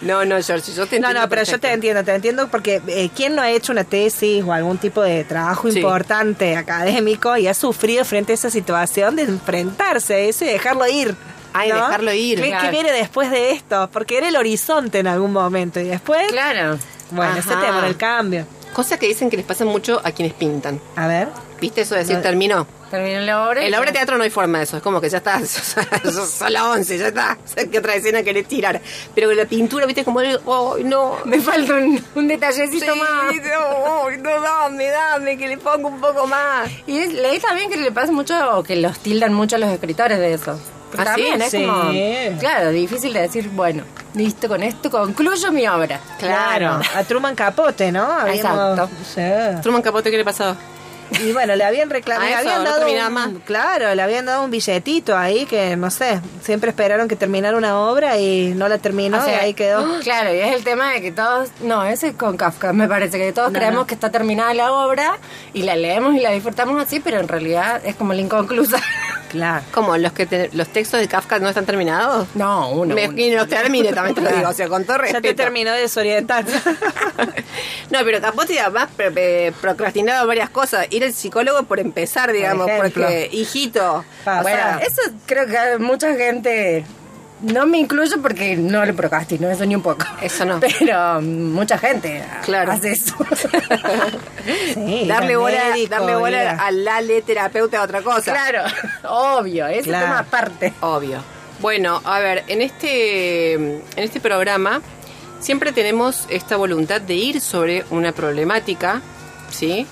No, 0.00 0.24
no, 0.24 0.42
George, 0.42 0.72
yo 0.72 0.86
te 0.86 0.98
No, 1.00 1.08
entiendo 1.08 1.20
no, 1.20 1.28
pero 1.28 1.42
yo 1.42 1.60
te 1.60 1.72
entiendo, 1.72 2.04
te 2.04 2.14
entiendo 2.14 2.48
porque 2.48 2.80
eh, 2.86 3.10
¿quién 3.14 3.34
no 3.34 3.42
ha 3.42 3.50
hecho 3.50 3.72
una 3.72 3.84
tesis 3.84 4.42
o 4.44 4.52
algún 4.52 4.78
tipo 4.78 5.02
de 5.02 5.24
trabajo 5.24 5.70
Sí. 5.70 5.78
importante 5.80 6.56
académico 6.56 7.36
y 7.36 7.46
ha 7.46 7.54
sufrido 7.54 8.04
frente 8.04 8.32
a 8.32 8.34
esa 8.34 8.50
situación 8.50 9.16
de 9.16 9.22
enfrentarse 9.22 10.14
a 10.14 10.18
eso 10.18 10.44
y 10.44 10.48
dejarlo 10.48 10.86
ir? 10.88 11.14
Ay, 11.52 11.72
dejarlo 11.72 12.12
ir, 12.12 12.36
¿Qué, 12.38 12.44
qué 12.44 12.50
claro. 12.50 12.70
viene 12.70 12.92
después 12.92 13.30
de 13.30 13.50
esto? 13.52 13.88
Porque 13.92 14.18
era 14.18 14.28
el 14.28 14.36
horizonte 14.36 14.98
en 14.98 15.06
algún 15.06 15.32
momento 15.32 15.80
y 15.80 15.84
después, 15.84 16.28
Claro. 16.30 16.78
bueno, 17.10 17.32
Ajá. 17.32 17.40
ese 17.40 17.48
tema 17.56 17.82
del 17.82 17.96
cambio. 17.96 18.46
Cosa 18.74 18.98
que 18.98 19.06
dicen 19.08 19.28
que 19.30 19.36
les 19.38 19.46
pasa 19.46 19.64
mucho 19.64 20.00
a 20.04 20.12
quienes 20.12 20.34
pintan. 20.34 20.80
A 20.94 21.06
ver. 21.08 21.28
¿Viste 21.60 21.80
eso 21.80 21.94
de 21.94 22.00
decir 22.02 22.16
No. 22.16 22.22
terminó? 22.22 22.66
Terminó 22.90 23.20
la 23.20 23.48
obra. 23.48 23.64
En 23.64 23.70
la 23.70 23.78
obra 23.80 23.90
de 23.90 23.98
teatro 23.98 24.16
no 24.16 24.24
hay 24.24 24.30
forma 24.30 24.58
de 24.58 24.64
eso, 24.64 24.76
es 24.78 24.82
como 24.82 25.00
que 25.00 25.08
ya 25.10 25.18
está, 25.18 25.40
son 25.46 26.52
las 26.52 26.62
11, 26.62 26.98
ya 26.98 27.08
está. 27.08 27.36
¿Qué 27.70 27.78
otra 27.78 27.94
escena 27.94 28.22
querés 28.22 28.46
tirar? 28.46 28.80
Pero 29.14 29.32
la 29.32 29.44
pintura, 29.44 29.84
viste, 29.86 30.04
como, 30.04 30.20
¡ay, 30.20 30.36
no! 30.84 31.16
Me 31.24 31.40
falta 31.40 31.74
un, 31.74 32.02
un 32.14 32.28
detallecito 32.28 32.92
Sí, 32.94 32.98
más. 33.00 33.08
¡ay, 33.32 33.40
no, 34.22 34.40
dame, 34.40 34.86
dame, 34.88 35.36
que 35.36 35.48
le 35.48 35.58
pongo 35.58 35.88
un 35.88 36.00
poco 36.00 36.26
más! 36.26 36.70
Y 36.86 36.98
es- 36.98 37.12
leí 37.12 37.38
también 37.40 37.68
que 37.70 37.76
le 37.76 37.92
pasa 37.92 38.12
mucho, 38.12 38.62
que 38.66 38.76
los 38.76 38.98
tildan 39.00 39.34
mucho 39.34 39.56
a 39.56 39.58
los 39.58 39.70
escritores 39.70 40.18
de 40.18 40.34
eso. 40.34 40.58
¿Ah, 40.96 41.00
sí? 41.00 41.04
también 41.04 41.42
es 41.42 41.50
Sí. 41.50 41.66
como, 41.66 41.90
claro, 42.40 42.70
difícil 42.70 43.12
de 43.12 43.20
decir, 43.20 43.50
bueno, 43.50 43.82
listo, 44.14 44.48
con 44.48 44.62
esto 44.62 44.90
concluyo 44.90 45.52
mi 45.52 45.68
obra. 45.68 46.00
Claro. 46.18 46.80
A 46.94 47.04
Truman 47.04 47.34
Capote, 47.34 47.92
¿no? 47.92 48.04
Habíamos- 48.10 48.78
Exacto. 48.78 48.90
Sí. 49.14 49.60
Truman 49.62 49.82
Capote, 49.82 50.10
¿qué 50.10 50.16
le 50.16 50.24
pasó? 50.24 50.56
Y 51.22 51.32
bueno, 51.32 51.56
le 51.56 51.64
habían 51.64 51.90
reclamado, 51.90 52.28
le 52.28 52.34
habían 52.36 52.64
dado 52.64 52.78
terminaba 52.78 53.08
un- 53.08 53.14
más. 53.14 53.28
claro, 53.44 53.94
le 53.94 54.02
habían 54.02 54.26
dado 54.26 54.44
un 54.44 54.50
billetito 54.50 55.16
ahí 55.16 55.46
que 55.46 55.76
no 55.76 55.90
sé, 55.90 56.20
siempre 56.42 56.70
esperaron 56.70 57.08
que 57.08 57.16
terminara 57.16 57.56
una 57.56 57.78
obra 57.78 58.18
y 58.18 58.52
no 58.54 58.68
la 58.68 58.78
terminó 58.78 59.18
O 59.18 59.24
sea, 59.24 59.42
y 59.42 59.44
ahí 59.46 59.54
quedó. 59.54 59.84
Claro, 60.02 60.34
y 60.34 60.38
es 60.38 60.54
el 60.54 60.64
tema 60.64 60.92
de 60.92 61.00
que 61.00 61.10
todos, 61.12 61.48
no, 61.62 61.84
ese 61.84 62.08
es 62.08 62.14
con 62.14 62.36
Kafka, 62.36 62.72
me 62.72 62.88
parece 62.88 63.18
que 63.18 63.32
todos 63.32 63.50
No, 63.52 63.58
creemos 63.58 63.80
no. 63.80 63.86
que 63.86 63.94
está 63.94 64.10
terminada 64.10 64.52
la 64.54 64.72
obra 64.72 65.16
y 65.54 65.62
la 65.62 65.76
leemos 65.76 66.14
y 66.14 66.20
la 66.20 66.30
disfrutamos 66.30 66.80
así, 66.82 67.00
pero 67.00 67.20
en 67.20 67.28
realidad 67.28 67.80
es 67.84 67.96
como 67.96 68.12
la 68.12 68.20
inconclusa. 68.20 68.78
Claro. 69.28 69.62
¿Cómo? 69.72 69.94
¿Los, 69.98 70.12
que 70.12 70.24
te- 70.24 70.48
¿Los 70.54 70.68
textos 70.68 71.00
de 71.00 71.06
Kafka 71.06 71.38
no 71.38 71.50
están 71.50 71.66
terminados? 71.66 72.26
No, 72.34 72.70
uno. 72.70 72.94
Me, 72.94 73.08
uno. 73.10 73.20
y 73.20 73.28
no 73.28 73.36
los 73.40 73.48
termine, 73.48 73.92
también 73.92 74.14
te 74.14 74.22
lo 74.22 74.30
digo, 74.30 74.48
o 74.48 74.52
sea, 74.54 74.68
con 74.70 74.86
todo 74.86 74.96
Ya 75.04 75.20
te 75.20 75.34
terminó 75.34 75.70
de 75.72 75.80
desorientar. 75.82 76.46
No, 77.90 78.00
pero 78.04 78.20
Capote 78.20 78.58
además 78.60 78.88
pre- 78.96 79.52
procrastinaba 79.60 80.24
varias 80.26 80.50
cosas. 80.50 80.86
Ir 80.98 81.04
al 81.04 81.12
psicólogo 81.12 81.62
por 81.64 81.78
empezar, 81.80 82.32
digamos, 82.32 82.68
porque, 82.76 83.28
hijito, 83.32 84.04
Pa- 84.24 84.40
o 84.40 84.42
Bueno, 84.42 84.56
sea, 84.58 84.78
eso 84.78 85.00
creo 85.26 85.46
que 85.46 85.78
mucha 85.78 86.14
gente 86.14 86.84
no 87.40 87.66
me 87.66 87.78
incluyo 87.78 88.20
porque 88.20 88.56
no 88.56 88.84
lo 88.84 88.94
procrastino, 88.96 89.48
eso 89.48 89.64
ni 89.64 89.76
un 89.76 89.82
poco. 89.82 90.04
Eso 90.20 90.44
no. 90.44 90.58
Pero 90.60 91.20
mucha 91.20 91.78
gente 91.78 92.24
Claro. 92.44 92.72
hace 92.72 92.92
eso. 92.92 93.14
Sí, 94.74 95.04
darle 95.06 95.36
bola, 95.36 95.70
médico, 95.72 95.90
darle 95.90 96.14
bola 96.16 96.50
a- 96.52 96.66
al 96.68 96.86
ale 96.88 97.22
terapeuta 97.22 97.80
a 97.80 97.82
otra 97.84 98.02
cosa. 98.02 98.32
claro, 98.32 98.62
obvio, 99.08 99.66
ese 99.66 99.84
Claro. 99.84 100.06
tema 100.06 100.18
aparte. 100.20 100.72
Obvio. 100.80 101.22
Bueno, 101.60 102.00
a 102.04 102.18
ver, 102.20 102.44
en 102.48 102.62
este, 102.62 103.52
en 103.54 103.82
este 103.96 104.20
programa 104.20 104.80
siempre 105.40 105.72
tenemos 105.72 106.26
esta 106.30 106.56
voluntad 106.56 107.00
de 107.00 107.14
ir 107.14 107.40
sobre 107.40 107.84
una 107.90 108.12
problemática, 108.12 109.02
¿sí? 109.50 109.86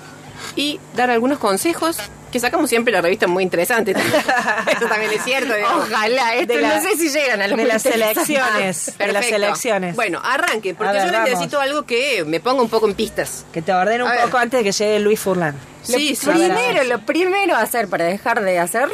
Y 0.55 0.79
dar 0.95 1.09
algunos 1.09 1.37
consejos 1.39 1.97
que 2.31 2.39
sacamos 2.41 2.69
siempre 2.69 2.91
la 2.91 3.01
revista 3.01 3.25
muy 3.27 3.41
interesante. 3.43 3.91
Eso 4.71 4.85
también 4.87 5.11
es 5.13 5.23
cierto. 5.23 5.53
digamos. 5.53 5.87
Ojalá, 5.89 6.35
esto 6.35 6.53
De 6.53 6.61
la- 6.61 6.75
no 6.75 6.81
sé 6.81 6.97
si 6.97 7.09
llegan 7.09 7.41
a 7.41 7.47
los 7.47 7.57
de 7.57 7.65
las 7.65 7.85
elecciones. 7.85 8.93
de 8.97 9.11
las 9.13 9.25
elecciones. 9.27 9.95
Bueno, 9.95 10.19
arranque, 10.23 10.73
porque 10.75 10.93
ver, 10.93 11.05
yo 11.05 11.11
vamos. 11.13 11.29
necesito 11.29 11.59
algo 11.61 11.83
que 11.85 12.23
me 12.25 12.39
ponga 12.39 12.61
un 12.61 12.69
poco 12.69 12.87
en 12.87 12.95
pistas. 12.95 13.45
Que 13.53 13.61
te 13.61 13.71
ordene 13.73 14.03
un 14.03 14.09
A 14.09 14.13
ver. 14.13 14.21
poco 14.25 14.37
antes 14.37 14.59
de 14.59 14.63
que 14.65 14.71
llegue 14.71 14.99
Luis 14.99 15.19
Furlan. 15.19 15.55
Sí, 15.83 16.09
lo 16.09 16.33
sí. 16.33 16.37
primero, 16.39 16.83
lo 16.83 16.99
primero 16.99 17.55
a 17.55 17.61
hacer 17.61 17.87
para 17.87 18.03
dejar 18.03 18.41
de 18.41 18.59
hacerlo 18.59 18.93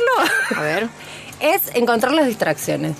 A 0.56 0.62
ver. 0.62 0.88
es 1.40 1.62
encontrar 1.74 2.14
las 2.14 2.28
distracciones. 2.28 2.96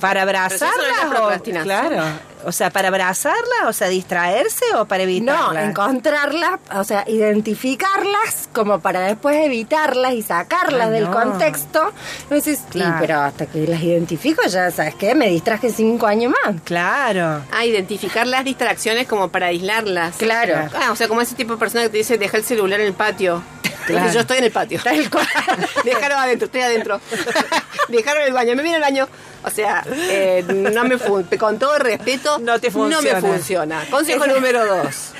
¿Para 0.00 0.24
Pero 0.24 0.38
eso 0.46 0.64
no 0.64 0.70
es 0.70 0.76
la 0.76 1.02
abrazarla? 1.02 1.60
o, 1.60 1.62
claro. 1.64 2.04
O 2.44 2.52
sea, 2.52 2.70
¿para 2.70 2.88
abrazarla? 2.88 3.68
O 3.68 3.72
sea, 3.72 3.88
distraerse 3.88 4.64
o 4.76 4.84
para 4.86 5.04
No, 5.04 5.10
evitarla? 5.10 5.64
encontrarlas, 5.64 6.60
o 6.74 6.84
sea, 6.84 7.04
identificarlas 7.06 8.48
como 8.52 8.80
para 8.80 9.00
después 9.00 9.36
evitarlas 9.44 10.12
y 10.14 10.22
sacarlas 10.22 10.88
Ay, 10.88 10.92
del 10.92 11.04
no. 11.04 11.12
contexto. 11.12 11.92
Entonces, 12.24 12.58
sí, 12.58 12.64
Claro. 12.70 12.96
pero 13.00 13.20
hasta 13.20 13.46
que 13.46 13.66
las 13.66 13.82
identifico 13.82 14.42
ya, 14.48 14.70
¿sabes 14.70 14.94
qué? 14.94 15.14
Me 15.14 15.28
distraje 15.28 15.70
cinco 15.70 16.06
años 16.06 16.32
más. 16.44 16.56
Claro. 16.64 17.42
Ah, 17.52 17.64
identificar 17.64 18.26
las 18.26 18.44
distracciones 18.44 19.06
como 19.06 19.28
para 19.28 19.46
aislarlas. 19.46 20.16
Claro. 20.16 20.68
Ah, 20.74 20.90
o 20.92 20.96
sea, 20.96 21.08
como 21.08 21.20
ese 21.20 21.34
tipo 21.34 21.52
de 21.54 21.58
persona 21.58 21.84
que 21.84 21.90
te 21.90 21.98
dice, 21.98 22.18
deja 22.18 22.36
el 22.36 22.44
celular 22.44 22.80
en 22.80 22.86
el 22.88 22.94
patio. 22.94 23.42
Claro. 23.86 24.12
Yo 24.12 24.20
estoy 24.20 24.38
en 24.38 24.44
el 24.44 24.52
patio. 24.52 24.80
Déjalo 25.84 26.14
adentro, 26.16 26.46
estoy 26.46 26.60
adentro. 26.60 27.00
Dejarlo 27.88 28.20
en 28.22 28.28
el 28.28 28.32
baño, 28.32 28.54
me 28.54 28.62
viene 28.62 28.76
el 28.76 28.82
baño. 28.82 29.08
O 29.44 29.50
sea, 29.50 29.84
eh, 29.90 30.44
no 30.48 30.84
me 30.84 30.98
fun- 30.98 31.26
con 31.38 31.58
todo 31.58 31.78
respeto, 31.78 32.38
No 32.38 32.58
te 32.60 32.70
No 32.70 33.00
me 33.02 33.14
funciona. 33.20 33.84
Consejo 33.90 34.26
número 34.26 34.64
dos. 34.66 35.12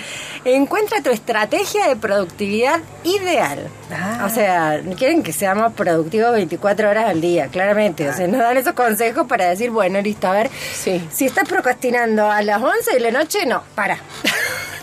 Encuentra 0.45 1.01
tu 1.03 1.11
estrategia 1.11 1.87
de 1.89 1.95
productividad 1.97 2.81
ideal. 3.05 3.69
Ah. 3.93 4.25
O 4.27 4.29
sea, 4.29 4.81
quieren 4.99 5.23
que 5.23 5.33
seamos 5.33 5.73
productivos 5.75 6.33
24 6.33 6.91
horas 6.91 7.05
al 7.09 7.21
día, 7.21 7.47
claramente. 7.47 8.09
O 8.09 8.13
sea, 8.13 8.27
nos 8.27 8.41
dan 8.41 8.57
esos 8.57 8.73
consejos 8.73 9.27
para 9.29 9.49
decir, 9.49 9.71
bueno, 9.71 10.01
listo, 10.01 10.27
a 10.27 10.33
ver, 10.33 10.51
Sí. 10.75 11.01
si 11.13 11.27
estás 11.27 11.49
procrastinando 11.49 12.29
a 12.29 12.43
las 12.43 12.61
11 12.61 12.93
de 12.93 13.01
la 13.01 13.11
noche, 13.13 13.47
no, 13.47 13.63
para. 13.77 13.99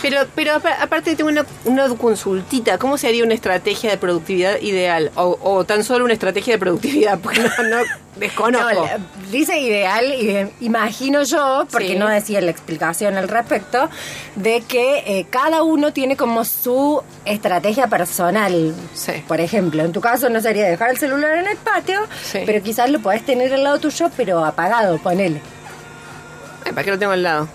Pero, 0.00 0.20
pero 0.34 0.54
apa- 0.54 0.80
aparte 0.80 1.16
tengo 1.16 1.28
una, 1.30 1.44
una 1.64 1.88
consultita. 1.88 2.78
¿Cómo 2.78 2.96
sería 2.98 3.24
una 3.24 3.34
estrategia 3.34 3.90
de 3.90 3.96
productividad 3.96 4.60
ideal? 4.60 5.10
O, 5.16 5.38
o 5.42 5.64
tan 5.64 5.82
solo 5.82 6.04
una 6.04 6.14
estrategia 6.14 6.54
de 6.54 6.58
productividad, 6.58 7.18
porque 7.22 7.40
no, 7.40 7.48
no 7.68 7.76
desconozco. 8.16 8.72
No, 8.74 8.88
dice 9.32 9.58
ideal, 9.58 10.04
y 10.12 10.30
eh, 10.30 10.50
imagino 10.60 11.22
yo, 11.24 11.66
porque 11.70 11.88
Sí. 11.88 11.96
no 11.96 12.08
decía 12.08 12.40
la 12.40 12.50
explicación 12.50 13.16
al 13.16 13.28
respecto, 13.28 13.88
de 14.36 14.60
que 14.62 15.02
eh, 15.06 15.26
cada 15.30 15.62
uno 15.64 15.92
tiene 15.92 16.16
como 16.16 16.44
su 16.44 17.02
estrategia 17.24 17.88
personal. 17.88 18.74
Sí. 18.94 19.12
Por 19.26 19.40
ejemplo, 19.40 19.82
en 19.84 19.92
tu 19.92 20.00
caso 20.00 20.28
no 20.28 20.40
sería 20.40 20.66
dejar 20.68 20.90
el 20.90 20.98
celular 20.98 21.38
en 21.38 21.48
el 21.48 21.56
patio, 21.56 22.00
Sí. 22.22 22.40
pero 22.46 22.62
quizás 22.62 22.88
lo 22.90 23.00
podés 23.00 23.24
tener 23.24 23.52
al 23.52 23.64
lado 23.64 23.78
tuyo, 23.80 24.10
pero 24.16 24.44
apagado, 24.44 24.98
ponele. 24.98 25.40
Ay, 26.64 26.72
¿Para 26.72 26.84
qué 26.84 26.90
lo 26.92 26.98
tengo 26.98 27.12
al 27.12 27.22
lado? 27.22 27.48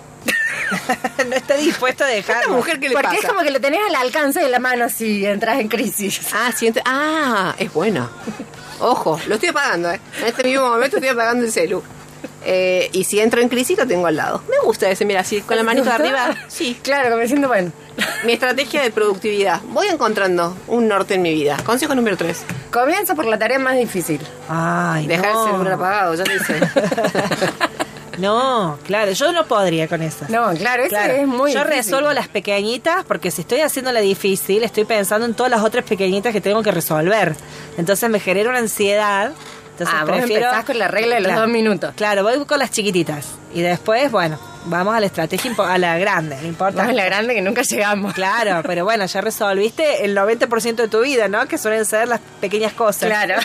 no 1.28 1.36
está 1.36 1.54
dispuesto 1.56 2.04
a 2.04 2.12
Esta 2.12 2.32
dejarlo. 2.34 2.56
mujer 2.56 2.78
que 2.80 2.88
le 2.88 2.94
Porque 2.94 3.08
pasa. 3.08 3.18
es 3.20 3.26
como 3.26 3.40
que 3.42 3.50
lo 3.50 3.60
tenés 3.60 3.80
al 3.88 3.94
alcance 3.96 4.40
de 4.40 4.48
la 4.48 4.58
mano 4.58 4.88
si 4.88 5.24
entras 5.26 5.58
en 5.60 5.68
crisis. 5.68 6.20
Ah, 6.32 6.52
siente. 6.54 6.82
Ah, 6.84 7.54
es 7.58 7.72
buena. 7.72 8.10
Ojo, 8.80 9.20
lo 9.28 9.34
estoy 9.34 9.50
apagando, 9.50 9.90
¿eh? 9.90 10.00
En 10.20 10.26
este 10.26 10.44
mismo 10.44 10.68
momento 10.68 10.96
estoy 10.96 11.08
apagando 11.10 11.44
el 11.44 11.52
celu. 11.52 11.82
Eh, 12.46 12.90
y 12.92 13.04
si 13.04 13.20
entro 13.20 13.40
en 13.40 13.48
crisis, 13.48 13.78
lo 13.78 13.86
tengo 13.86 14.06
al 14.06 14.16
lado. 14.16 14.42
Me 14.50 14.58
gusta 14.64 14.90
ese, 14.90 15.06
mira, 15.06 15.20
así 15.20 15.40
con 15.40 15.56
la 15.56 15.62
manito 15.62 15.86
de 15.86 15.92
arriba. 15.92 16.34
Sí, 16.48 16.78
Claro, 16.82 17.08
como 17.08 17.22
diciendo, 17.22 17.48
bueno. 17.48 17.72
mi 18.24 18.34
estrategia 18.34 18.82
de 18.82 18.90
productividad. 18.90 19.62
Voy 19.68 19.86
encontrando 19.86 20.54
un 20.66 20.86
norte 20.88 21.14
en 21.14 21.22
mi 21.22 21.32
vida. 21.32 21.56
Consejo 21.64 21.94
número 21.94 22.18
3. 22.18 22.42
Comienza 22.70 23.14
por 23.14 23.24
la 23.24 23.38
tarea 23.38 23.58
más 23.58 23.76
difícil. 23.78 24.20
Ay, 24.48 25.06
Dejar 25.06 25.32
no. 25.32 25.44
el 25.46 25.52
celular 25.52 25.72
apagado, 25.74 26.14
ya 26.16 26.24
lo 26.24 26.34
hice. 26.34 26.60
No, 28.18 28.78
claro, 28.86 29.12
yo 29.12 29.32
no 29.32 29.46
podría 29.46 29.88
con 29.88 30.02
eso. 30.02 30.24
No, 30.28 30.52
claro, 30.54 30.84
Claro, 30.88 31.12
es 31.14 31.26
muy 31.26 31.52
yo 31.52 31.60
difícil. 31.60 31.76
resuelvo 31.84 32.12
las 32.12 32.28
pequeñitas 32.28 33.04
porque 33.04 33.30
si 33.30 33.42
estoy 33.42 33.60
haciendo 33.60 33.92
la 33.92 34.00
difícil, 34.00 34.62
estoy 34.64 34.84
pensando 34.84 35.26
en 35.26 35.34
todas 35.34 35.50
las 35.50 35.62
otras 35.62 35.84
pequeñitas 35.84 36.32
que 36.32 36.40
tengo 36.40 36.62
que 36.62 36.70
resolver. 36.72 37.34
Entonces 37.78 38.08
me 38.10 38.20
genera 38.20 38.50
una 38.50 38.58
ansiedad. 38.58 39.32
Entonces 39.72 39.94
Ah, 39.98 40.04
vos 40.04 40.16
prefiero. 40.16 40.44
empezás 40.44 40.64
con 40.64 40.78
la 40.78 40.86
regla 40.88 41.16
de 41.16 41.20
los 41.22 41.34
dos 41.34 41.48
minutos. 41.48 41.92
Claro, 41.96 42.22
voy 42.22 42.44
con 42.44 42.58
las 42.60 42.70
chiquititas. 42.70 43.26
Y 43.52 43.60
después, 43.62 44.10
bueno, 44.12 44.38
vamos 44.66 44.94
a 44.94 45.00
la 45.00 45.06
estrategia, 45.06 45.52
a 45.58 45.78
la 45.78 45.98
grande, 45.98 46.36
no 46.40 46.46
importa. 46.46 46.76
Vamos 46.78 46.92
a 46.92 46.96
la 46.96 47.04
grande 47.04 47.34
que 47.34 47.42
nunca 47.42 47.62
llegamos. 47.62 48.14
Claro, 48.14 48.60
pero 48.66 48.84
bueno, 48.84 49.04
ya 49.06 49.20
resolviste 49.20 50.04
el 50.04 50.16
90% 50.16 50.74
de 50.76 50.88
tu 50.88 51.00
vida, 51.00 51.26
¿no? 51.26 51.46
Que 51.48 51.58
suelen 51.58 51.84
ser 51.84 52.06
las 52.06 52.20
pequeñas 52.40 52.72
cosas. 52.72 53.08
Claro. 53.08 53.34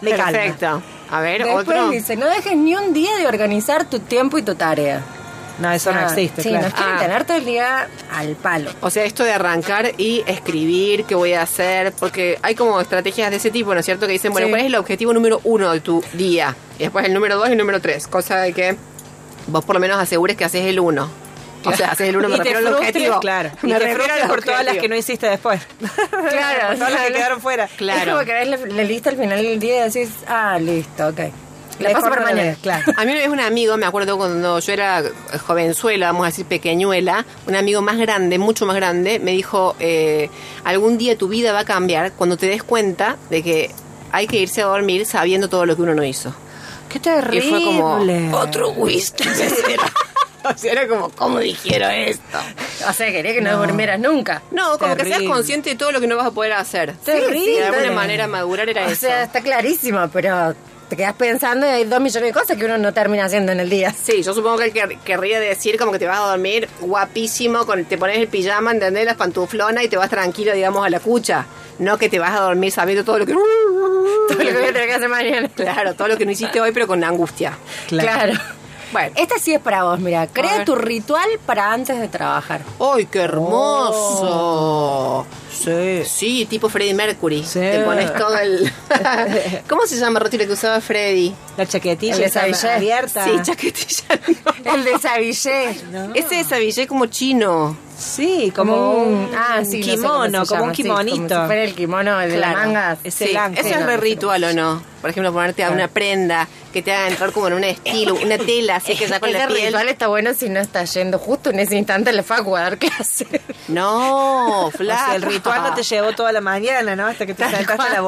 Me 0.00 0.10
calma. 0.10 0.32
Perfecto. 0.32 0.82
A 1.10 1.20
ver, 1.20 1.44
Después 1.44 1.68
otro. 1.68 1.90
dice, 1.90 2.16
no 2.16 2.26
dejes 2.26 2.56
ni 2.56 2.74
un 2.74 2.92
día 2.92 3.16
de 3.16 3.26
organizar 3.26 3.88
tu 3.88 3.98
tiempo 4.00 4.38
y 4.38 4.42
tu 4.42 4.54
tarea. 4.54 5.02
No, 5.58 5.72
eso 5.72 5.90
no 5.90 6.00
Ah, 6.00 6.04
existe, 6.08 6.42
Sí, 6.42 6.50
claro. 6.50 6.64
nos 6.66 6.74
quieren 6.74 6.94
Ah. 6.96 7.00
tener 7.00 7.24
todo 7.24 7.36
el 7.38 7.44
día 7.46 7.88
al 8.12 8.34
palo. 8.36 8.70
O 8.82 8.90
sea, 8.90 9.04
esto 9.04 9.24
de 9.24 9.32
arrancar 9.32 9.92
y 9.96 10.22
escribir, 10.26 11.04
qué 11.04 11.14
voy 11.14 11.32
a 11.32 11.40
hacer, 11.42 11.92
porque 11.98 12.38
hay 12.42 12.54
como 12.54 12.78
estrategias 12.78 13.30
de 13.30 13.36
ese 13.36 13.50
tipo, 13.50 13.72
¿no 13.72 13.80
es 13.80 13.86
cierto? 13.86 14.06
Que 14.06 14.12
dicen, 14.12 14.32
bueno, 14.32 14.48
Sí. 14.48 14.50
¿cuál 14.50 14.60
es 14.60 14.66
el 14.66 14.74
objetivo 14.74 15.14
número 15.14 15.40
uno 15.44 15.72
de 15.72 15.80
tu 15.80 16.04
día? 16.12 16.54
Y 16.78 16.82
después 16.82 17.06
el 17.06 17.14
número 17.14 17.36
dos 17.36 17.48
y 17.48 17.52
el 17.52 17.58
número 17.58 17.80
tres, 17.80 18.06
cosa 18.06 18.36
de 18.40 18.52
que 18.52 18.76
vos 19.46 19.64
por 19.64 19.76
lo 19.76 19.80
menos 19.80 19.98
asegures 19.98 20.36
que 20.36 20.44
haces 20.44 20.66
el 20.66 20.78
uno. 20.78 21.08
O 21.66 21.76
sea, 21.76 21.92
haces 21.92 22.08
el 22.08 22.16
uno, 22.16 22.28
me 22.28 22.36
y 22.36 22.38
te 22.38 22.44
refiero 22.44 22.68
al 22.68 22.74
objetivo. 22.74 23.20
claro. 23.20 23.50
Y 23.62 23.66
Me 23.66 23.72
te 23.74 23.78
refiero 23.80 24.04
frustres 24.04 24.28
por 24.28 24.42
todas 24.44 24.64
las 24.64 24.76
que 24.76 24.88
no 24.88 24.96
hiciste 24.96 25.26
después. 25.28 25.60
Claro, 26.10 26.68
por 26.68 26.76
todas 26.78 26.92
las 26.92 27.02
que 27.06 27.12
quedaron 27.12 27.40
fuera. 27.40 27.64
Es 27.64 27.70
Claro. 27.72 28.12
como 28.12 28.24
que 28.24 28.32
ves 28.32 28.48
la, 28.48 28.56
la 28.58 28.82
lista 28.84 29.10
al 29.10 29.16
final 29.16 29.42
del 29.42 29.58
día 29.58 29.86
y 29.86 29.90
decís, 29.90 30.10
ah, 30.28 30.58
listo, 30.60 31.08
ok. 31.08 31.20
La 31.78 31.90
paso 31.92 32.08
la 32.08 32.20
mañana. 32.20 32.56
claro. 32.62 32.90
A 32.96 33.04
mí 33.04 33.10
una 33.12 33.20
vez 33.20 33.28
un 33.28 33.40
amigo, 33.40 33.76
me 33.76 33.84
acuerdo 33.84 34.16
cuando 34.16 34.58
yo 34.60 34.72
era 34.72 35.02
jovenzuela, 35.46 36.06
vamos 36.06 36.22
a 36.22 36.26
decir 36.30 36.46
pequeñuela, 36.46 37.26
un 37.46 37.54
amigo 37.54 37.82
más 37.82 37.98
grande, 37.98 38.38
mucho 38.38 38.64
más 38.64 38.76
grande, 38.76 39.18
me 39.18 39.32
dijo, 39.32 39.76
eh, 39.78 40.30
algún 40.64 40.96
día 40.96 41.18
tu 41.18 41.28
vida 41.28 41.52
va 41.52 41.60
a 41.60 41.64
cambiar 41.66 42.12
cuando 42.12 42.38
te 42.38 42.46
des 42.46 42.62
cuenta 42.62 43.16
de 43.28 43.42
que 43.42 43.70
hay 44.10 44.26
que 44.26 44.38
irse 44.38 44.62
a 44.62 44.66
dormir 44.66 45.04
sabiendo 45.04 45.50
todo 45.50 45.66
lo 45.66 45.76
que 45.76 45.82
uno 45.82 45.94
no 45.94 46.02
hizo. 46.02 46.34
Qué 46.88 46.98
terrible. 46.98 47.46
Y 47.46 47.50
fue 47.50 47.62
como, 47.62 47.98
otro 48.38 48.70
whisky. 48.70 49.28
o 50.54 50.58
sea, 50.58 50.72
era 50.72 50.88
como, 50.88 51.10
¿cómo 51.10 51.38
dijeron 51.38 51.90
esto? 51.92 52.38
O 52.88 52.92
sea, 52.92 53.10
quería 53.10 53.32
que 53.34 53.40
no, 53.40 53.56
durmieras 53.58 53.98
nunca. 54.00 54.42
No, 54.50 54.78
como 54.78 54.96
que 54.96 55.04
seas 55.04 55.22
consciente 55.22 55.70
de 55.70 55.76
todo 55.76 55.92
lo 55.92 56.00
que 56.00 56.06
no 56.06 56.16
vas 56.16 56.26
a 56.26 56.30
poder 56.30 56.52
hacer. 56.52 56.94
Terrible. 57.04 57.38
Sí, 57.38 57.50
de 57.56 57.64
alguna 57.66 57.90
manera 57.92 58.26
madurar 58.26 58.68
era 58.68 58.86
O 58.86 58.90
eso. 58.90 59.02
sea, 59.06 59.22
está 59.24 59.40
clarísimo, 59.40 60.08
pero 60.12 60.54
te 60.88 60.96
quedas 60.96 61.14
pensando 61.14 61.66
y 61.66 61.70
hay 61.70 61.84
dos 61.84 62.00
millones 62.00 62.32
de 62.32 62.32
cosas 62.40 62.56
que 62.56 62.64
uno 62.64 62.78
no 62.78 62.92
termina 62.94 63.24
haciendo 63.24 63.50
en 63.52 63.58
el 63.60 63.68
día. 63.68 63.92
Sí, 63.92 64.22
yo 64.22 64.32
supongo 64.32 64.58
que 64.58 64.64
él 64.66 64.72
quer- 64.72 64.98
querría 65.00 65.40
decir 65.40 65.76
como 65.78 65.90
que 65.92 65.98
te 65.98 66.06
vas 66.06 66.18
a 66.20 66.28
dormir 66.28 66.68
guapísimo, 66.80 67.66
con, 67.66 67.84
te 67.86 67.98
pones 67.98 68.18
el 68.18 68.28
pijama, 68.28 68.70
¿entendés? 68.70 69.04
Las 69.04 69.16
pantuflonas 69.16 69.82
y 69.82 69.88
te 69.88 69.96
vas 69.96 70.08
tranquilo, 70.10 70.52
digamos, 70.52 70.86
a 70.86 70.90
la 70.90 71.00
cucha. 71.00 71.44
No 71.80 71.98
que 71.98 72.08
te 72.08 72.18
vas 72.18 72.30
a 72.30 72.40
dormir 72.40 72.70
sabiendo 72.72 73.04
todo 73.04 73.18
lo 73.18 73.26
que... 73.26 73.32
Todo 73.32 74.38
lo 74.38 74.38
que 74.38 74.52
voy 74.52 74.64
a 74.64 74.72
tener 74.72 74.86
que 74.88 74.94
hacer 74.94 75.08
mañana. 75.08 75.48
Claro, 75.54 75.94
todo 75.94 76.08
lo 76.08 76.16
que 76.16 76.24
no 76.24 76.30
hiciste 76.32 76.60
hoy, 76.60 76.70
pero 76.72 76.86
con 76.86 77.02
angustia. 77.04 77.52
Claro. 77.88 78.32
Bueno. 78.92 79.12
Esta 79.16 79.38
sí 79.38 79.54
es 79.54 79.60
para 79.60 79.84
vos, 79.84 79.98
mira. 80.00 80.26
Crea 80.26 80.64
tu 80.64 80.74
ritual 80.74 81.28
para 81.44 81.72
antes 81.72 81.98
de 82.00 82.08
trabajar. 82.08 82.62
¡Ay, 82.80 83.06
qué 83.06 83.20
hermoso! 83.20 84.46
Sí. 85.52 86.02
Sí, 86.04 86.46
tipo 86.46 86.68
Freddie 86.68 86.94
Mercury. 86.94 87.42
Sí. 87.42 87.60
Te 87.60 87.80
pones 87.80 88.12
todo 88.14 88.38
el... 88.38 88.72
¿Cómo 89.68 89.86
se 89.86 89.96
llama, 89.96 90.20
Roti, 90.20 90.38
lo 90.38 90.46
que 90.46 90.52
usaba 90.52 90.80
Freddy? 90.80 91.34
La 91.56 91.66
chaquetilla 91.66 92.16
El 92.26 92.54
abierta. 92.68 93.24
Sí, 93.24 93.30
chaquetilla. 93.42 94.20
no. 94.64 94.74
El 94.74 94.84
de 94.84 94.98
Savillé. 94.98 95.70
Ese 96.14 96.40
es 96.40 96.46
Savillé 96.48 96.86
como 96.86 97.06
chino. 97.06 97.76
Sí, 97.98 98.52
como 98.54 98.92
un, 99.02 99.30
ah, 99.34 99.56
un 99.60 99.64
sí, 99.66 99.80
no 99.80 99.84
sé 99.86 99.96
cómo 99.96 100.02
kimono, 100.24 100.38
como 100.46 100.58
llama, 100.60 100.62
un 100.70 100.74
sí, 100.76 100.82
kimonito. 100.82 101.16
como 101.28 101.40
si 101.40 101.46
fuera 101.46 101.62
el 101.64 101.74
kimono 101.74 102.18
de 102.18 102.34
Claro. 102.36 102.40
la 102.40 102.52
manga. 102.66 102.96
Ese 103.02 103.26
Sí, 103.26 103.30
blanco. 103.32 103.60
eso 103.60 103.68
Sí, 103.68 103.74
es 103.74 103.86
re 103.86 103.96
ritual 103.96 104.44
o 104.44 104.52
no. 104.52 104.82
Por 105.00 105.10
ejemplo, 105.10 105.32
ponerte 105.32 105.64
a 105.64 105.70
una 105.70 105.88
prenda 105.88 106.46
que 106.72 106.82
te 106.82 106.92
haga 106.92 107.08
entrar 107.08 107.32
como 107.32 107.46
en 107.48 107.54
un 107.54 107.64
estilo, 107.64 108.14
una 108.16 108.36
tela 108.36 108.76
así 108.76 108.96
que 108.96 109.06
ya 109.08 109.18
con 109.18 109.32
la 109.32 109.46
piel. 109.48 109.66
ritual 109.68 109.88
está 109.88 110.08
bueno 110.08 110.34
si 110.34 110.48
no 110.50 110.60
estás 110.60 110.92
yendo 110.92 111.18
justo 111.18 111.50
en 111.50 111.60
ese 111.60 111.76
instante 111.76 112.10
a 112.10 112.12
la 112.12 112.22
facu 112.22 112.54
a 112.56 112.60
dar 112.62 112.78
clase. 112.78 113.26
No, 113.68 114.66
O 114.66 114.70
flaca. 114.70 115.06
sea, 115.06 115.14
el 115.16 115.22
ritual 115.22 115.62
no 115.62 115.74
te 115.74 115.82
llevó 115.82 116.12
toda 116.12 116.32
la 116.32 116.40
mañana, 116.42 116.96
¿no? 116.96 117.06
Hasta 117.06 117.24
que 117.24 117.32
te 117.34 117.48
sentaste 117.48 117.96
a 117.96 118.00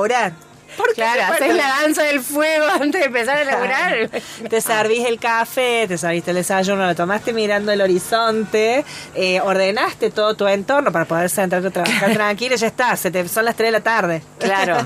laburar. 0.86 0.94
Claro, 0.94 1.34
haces 1.34 1.56
la 1.56 1.68
danza 1.82 2.02
del 2.02 2.20
fuego 2.20 2.66
antes 2.80 3.00
de 3.00 3.06
empezar 3.06 3.38
a 3.38 3.44
laburar. 3.44 4.10
Te 4.48 4.60
servís 4.60 5.06
el 5.06 5.18
café, 5.18 5.86
te 5.88 5.98
serviste 5.98 6.30
el 6.30 6.36
desayuno, 6.36 6.86
lo 6.86 6.94
tomaste 6.94 7.32
mirando 7.32 7.72
el 7.72 7.80
horizonte, 7.80 8.84
eh, 9.14 9.40
ordenaste 9.40 10.10
todo 10.10 10.34
tu 10.34 10.46
entorno 10.46 10.92
para 10.92 11.04
poder 11.04 11.30
sentarte 11.30 11.68
a 11.68 11.70
trabajar 11.70 12.12
tranquilo 12.14 12.54
y 12.54 12.58
ya 12.58 12.66
está, 12.66 12.96
se 12.96 13.10
te, 13.10 13.26
son 13.28 13.44
las 13.44 13.56
3 13.56 13.68
de 13.68 13.72
la 13.72 13.80
tarde. 13.80 14.22
Claro. 14.38 14.78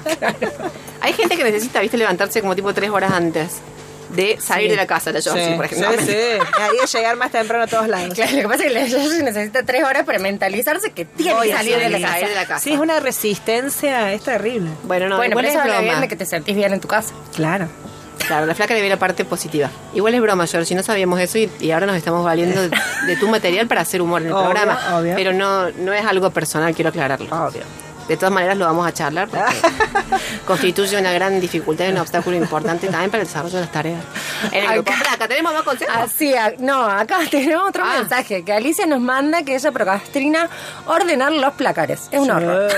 Hay 1.01 1.13
gente 1.13 1.37
que 1.37 1.45
necesita, 1.45 1.81
viste, 1.81 1.97
levantarse 1.97 2.41
como 2.41 2.57
tipo 2.57 2.75
tres 2.75 2.91
horas 2.91 3.13
antes 3.13 3.61
de 4.15 4.39
salir 4.41 4.71
de 4.71 4.77
la 4.77 4.87
casa, 4.87 5.13
la 5.13 5.21
sí, 5.21 5.29
por 5.57 5.65
ejemplo. 5.65 5.91
sí, 5.99 6.07
sí. 6.07 6.97
Llegar 6.97 7.17
más 7.17 7.31
temprano 7.31 7.65
a 7.65 7.67
todos 7.67 7.89
lados. 7.89 8.15
Claro, 8.15 8.33
lo 8.33 8.39
que 8.43 8.49
pasa 8.49 8.65
es 8.65 8.73
que 8.73 8.75
la 8.79 8.87
Yoshi 8.87 9.23
necesita 9.23 9.63
tres 9.63 9.85
horas 9.85 10.05
para 10.05 10.19
mentalizarse 10.19 10.91
que 10.93 11.05
tiene 11.05 11.35
Voy 11.35 11.49
que 11.49 11.55
salir 11.55 11.77
de 11.79 11.89
la 11.91 11.99
salir 12.01 12.07
casa. 12.07 12.29
de 12.29 12.35
la 12.35 12.47
casa. 12.47 12.61
Sí, 12.65 12.73
es 12.75 12.79
una 12.81 13.01
resistencia, 13.01 14.13
es 14.13 14.23
terrible. 14.23 14.71
Bueno, 14.85 15.09
no, 15.09 15.17
bueno, 15.17 15.35
pero 15.37 15.49
es 15.49 15.55
eso 15.55 15.63
habla 15.63 15.79
bien 15.81 15.87
broma. 15.93 16.01
de 16.03 16.09
que 16.09 16.17
te 16.17 16.27
sentís 16.27 16.55
bien 16.55 16.73
en 16.73 16.81
tu 16.81 16.89
casa. 16.89 17.13
Claro. 17.35 17.69
Claro, 18.27 18.47
la 18.47 18.55
flaca 18.55 18.75
le 18.75 18.83
ve 18.83 18.89
la 18.89 18.99
parte 18.99 19.25
positiva. 19.25 19.69
Igual 19.95 20.15
es 20.15 20.21
broma, 20.21 20.47
George, 20.47 20.75
no 20.77 20.83
sabíamos 20.85 21.19
eso 21.21 21.39
y, 21.39 21.51
y 21.61 21.71
ahora 21.73 21.87
nos 21.87 21.97
estamos 21.97 22.25
valiendo 22.25 22.63
de, 22.69 22.71
de 23.07 23.17
tu 23.17 23.27
material 23.29 23.67
para 23.67 23.81
hacer 23.81 24.01
humor 24.01 24.21
en 24.23 24.29
el 24.29 24.33
Obvio, 24.35 24.45
programa. 24.51 24.99
obvio. 24.99 25.15
Pero 25.17 25.33
no, 25.33 25.71
no 25.71 25.93
es 25.93 26.05
algo 26.05 26.31
personal, 26.31 26.73
quiero 26.75 26.91
aclararlo. 26.91 27.27
Obvio. 27.47 27.63
De 28.13 28.19
todas 28.19 28.33
maneras 28.33 28.59
lo 28.59 28.67
vamos 28.67 28.87
a 28.87 28.93
charlar 28.93 29.27
porque 29.27 29.43
constituye 30.47 30.99
una 30.99 31.13
gran 31.13 31.41
dificultad 31.41 31.87
y 31.87 31.89
un 31.93 31.97
obstáculo 31.99 32.37
importante 32.37 32.89
también 32.89 33.11
para 33.11 33.23
el 33.23 33.27
desarrollo 33.29 33.55
de 33.55 33.61
las 33.63 33.73
tareas. 33.73 34.03
En 34.51 34.65
el 34.65 34.73
grupo. 34.75 34.93
Acá- 34.93 35.29
¿tenemos 35.29 35.55
más 35.55 35.63
consejos? 35.63 35.95
Así, 35.97 36.35
no, 36.59 36.83
acá 36.85 37.21
tenemos 37.31 37.69
otro 37.69 37.83
Ah. 37.87 37.99
mensaje 38.01 38.45
que 38.45 38.53
Alicia 38.53 38.85
nos 38.87 39.01
manda 39.01 39.43
que 39.45 39.55
ella 39.55 39.73
procrastina 39.73 40.49
ordenar 40.87 41.33
los 41.33 41.55
placares. 41.55 42.03
Es 42.11 42.21
un 42.21 42.31
horror. 42.31 42.71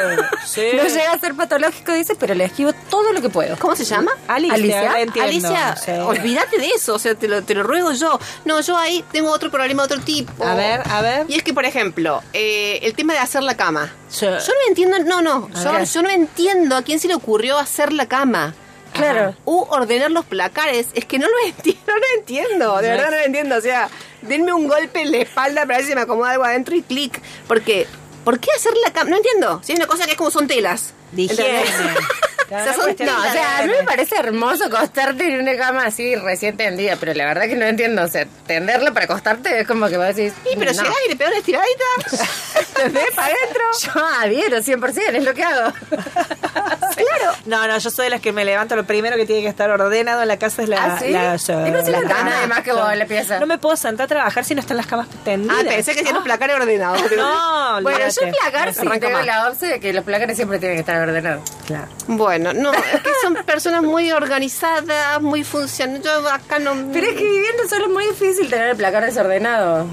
Sí. 0.46 0.62
No 0.74 0.84
llega 0.84 1.12
a 1.12 1.18
ser 1.18 1.34
patológico, 1.34 1.92
dice, 1.92 2.14
pero 2.14 2.34
le 2.34 2.44
esquivo 2.44 2.72
todo 2.90 3.12
lo 3.12 3.20
que 3.20 3.28
puedo. 3.28 3.56
¿Cómo 3.58 3.74
se 3.74 3.84
llama? 3.84 4.12
Alicia, 4.28 4.54
Alicia. 4.54 4.82
la 4.92 5.00
entiendo, 5.00 5.28
Alicia, 5.30 5.76
sí. 5.76 5.90
olvídate 5.92 6.58
de 6.58 6.68
eso, 6.68 6.94
o 6.94 6.98
sea, 6.98 7.14
te 7.14 7.26
lo, 7.26 7.42
te 7.42 7.54
lo 7.54 7.62
ruego 7.64 7.92
yo. 7.92 8.18
No, 8.44 8.60
yo 8.60 8.76
ahí 8.76 9.04
tengo 9.10 9.30
otro 9.30 9.50
problema 9.50 9.82
de 9.86 9.94
otro 9.94 10.04
tipo. 10.04 10.44
A 10.44 10.54
ver, 10.54 10.82
a 10.88 11.00
ver. 11.02 11.26
Y 11.28 11.34
es 11.36 11.42
que, 11.42 11.52
por 11.54 11.64
ejemplo, 11.64 12.22
eh, 12.32 12.78
el 12.82 12.94
tema 12.94 13.14
de 13.14 13.18
hacer 13.20 13.42
la 13.42 13.56
cama. 13.56 13.90
Sí. 14.14 14.26
Yo 14.26 14.52
no 14.52 14.68
entiendo, 14.68 14.98
no, 15.00 15.22
no, 15.22 15.48
yo, 15.84 16.02
no 16.02 16.08
entiendo 16.10 16.76
a 16.76 16.82
quién 16.82 17.00
se 17.00 17.08
le 17.08 17.14
ocurrió 17.14 17.58
hacer 17.58 17.92
la 17.92 18.06
cama. 18.06 18.54
Claro. 18.92 19.34
U 19.44 19.66
ordenar 19.70 20.12
los 20.12 20.24
placares. 20.24 20.86
Es 20.94 21.04
que 21.04 21.18
no 21.18 21.26
lo 21.26 21.34
entiendo, 21.46 21.82
no 21.88 21.96
lo 21.96 22.04
entiendo. 22.18 22.76
De 22.80 22.88
verdad 22.90 23.06
es- 23.06 23.10
no 23.10 23.16
lo 23.18 23.22
entiendo. 23.24 23.56
O 23.56 23.60
sea, 23.60 23.88
denme 24.22 24.52
un 24.52 24.68
golpe 24.68 25.00
en 25.02 25.10
la 25.10 25.18
espalda 25.18 25.62
para 25.66 25.78
ver 25.78 25.86
si 25.86 25.94
me 25.96 26.02
acomoda 26.02 26.30
algo 26.30 26.44
adentro 26.44 26.76
y 26.76 26.82
clic. 26.82 27.20
Porque, 27.48 27.88
¿por 28.24 28.38
qué 28.38 28.50
hacer 28.56 28.72
la 28.84 28.92
cama? 28.92 29.10
No 29.10 29.16
entiendo. 29.16 29.60
Si 29.64 29.72
hay 29.72 29.76
una 29.78 29.88
cosa 29.88 30.04
que 30.04 30.12
es 30.12 30.16
como 30.16 30.30
son 30.30 30.46
telas. 30.46 30.94
De 31.14 31.22
higiene. 31.22 31.62
O 32.44 32.48
sea, 32.48 32.74
son- 32.74 32.94
No, 33.00 33.18
o 33.18 33.32
sea, 33.32 33.58
a 33.58 33.62
mí 33.62 33.72
me 33.76 33.84
parece 33.84 34.16
hermoso 34.16 34.66
acostarte 34.66 35.26
en 35.32 35.40
una 35.40 35.56
cama 35.56 35.86
así 35.86 36.14
recién 36.14 36.56
tendida, 36.56 36.96
pero 37.00 37.14
la 37.14 37.24
verdad 37.24 37.46
que 37.48 37.56
no 37.56 37.64
entiendo, 37.64 38.02
o 38.02 38.06
sea, 38.08 38.26
tenderla 38.46 38.92
para 38.92 39.06
acostarte 39.06 39.60
es 39.60 39.66
como 39.66 39.88
que 39.88 39.96
vos 39.96 40.14
decís... 40.14 40.34
Sí, 40.44 40.50
pero 40.58 40.72
no. 40.72 40.82
llegás 40.82 40.96
y 41.06 41.08
le 41.08 41.16
pegás 41.16 41.32
una 41.32 41.38
estiradita. 41.40 41.84
¿Entendés? 42.76 43.10
Para 43.16 43.28
adentro. 43.34 43.62
Yo 43.82 44.06
adhiero 44.20 44.56
100%, 44.58 45.14
es 45.16 45.24
lo 45.24 45.34
que 45.34 45.42
hago. 45.42 45.72
Claro. 46.94 47.36
No, 47.46 47.66
no, 47.66 47.76
yo 47.78 47.90
soy 47.90 48.04
de 48.04 48.10
las 48.10 48.20
que 48.20 48.32
me 48.32 48.44
levanto. 48.44 48.76
Lo 48.76 48.84
primero 48.84 49.16
que 49.16 49.26
tiene 49.26 49.42
que 49.42 49.48
estar 49.48 49.68
ordenado 49.68 50.22
en 50.22 50.28
la 50.28 50.38
casa 50.38 50.62
es 50.62 50.68
la, 50.68 50.76
¿Ah, 50.94 50.98
sí? 51.00 51.10
la, 51.10 51.34
Y 51.66 51.70
no 51.72 51.84
se 51.84 51.90
la 51.90 51.98
levanta 51.98 52.08
cama. 52.16 52.30
nadie 52.30 52.46
más 52.46 52.60
que 52.60 52.72
vos 52.72 52.92
en 52.92 52.98
la 53.00 53.06
pieza. 53.06 53.40
No 53.40 53.46
me 53.46 53.58
puedo 53.58 53.76
sentar 53.76 54.04
a 54.04 54.08
trabajar 54.08 54.44
si 54.44 54.54
no 54.54 54.60
están 54.60 54.76
las 54.76 54.86
camas 54.86 55.08
tendidas. 55.24 55.56
Ah, 55.60 55.64
pensé 55.68 55.92
que 55.94 56.00
hacían 56.00 56.14
los 56.14 56.22
placares 56.24 56.54
ordenados. 56.56 57.02
No, 57.16 57.82
Bueno, 57.82 57.98
yo 58.08 58.30
placar 58.40 58.72
sí, 58.74 58.80
tengo 59.00 59.10
más. 59.10 59.26
la 59.26 59.48
opción 59.48 59.70
de 59.72 59.80
que 59.80 59.92
los 59.92 60.04
placares 60.04 60.36
siempre 60.36 60.58
tienen 60.60 60.76
que 60.76 60.80
estar 60.80 60.96
ordenados. 61.08 61.42
Claro. 61.66 61.86
Bueno, 62.08 62.52
no, 62.52 62.72
es 62.72 63.00
que 63.02 63.10
son 63.22 63.34
personas 63.46 63.82
muy 63.82 64.12
organizadas, 64.12 65.20
muy 65.22 65.44
funcionales. 65.44 66.02
Yo 66.04 66.28
acá 66.28 66.58
no. 66.58 66.72
Pero 66.92 67.06
es 67.06 67.14
que 67.14 67.24
viviendo 67.24 67.68
solo 67.68 67.86
es 67.86 67.90
muy 67.92 68.06
difícil 68.06 68.48
tener 68.50 68.68
el 68.70 68.76
placar 68.76 69.04
desordenado. 69.04 69.86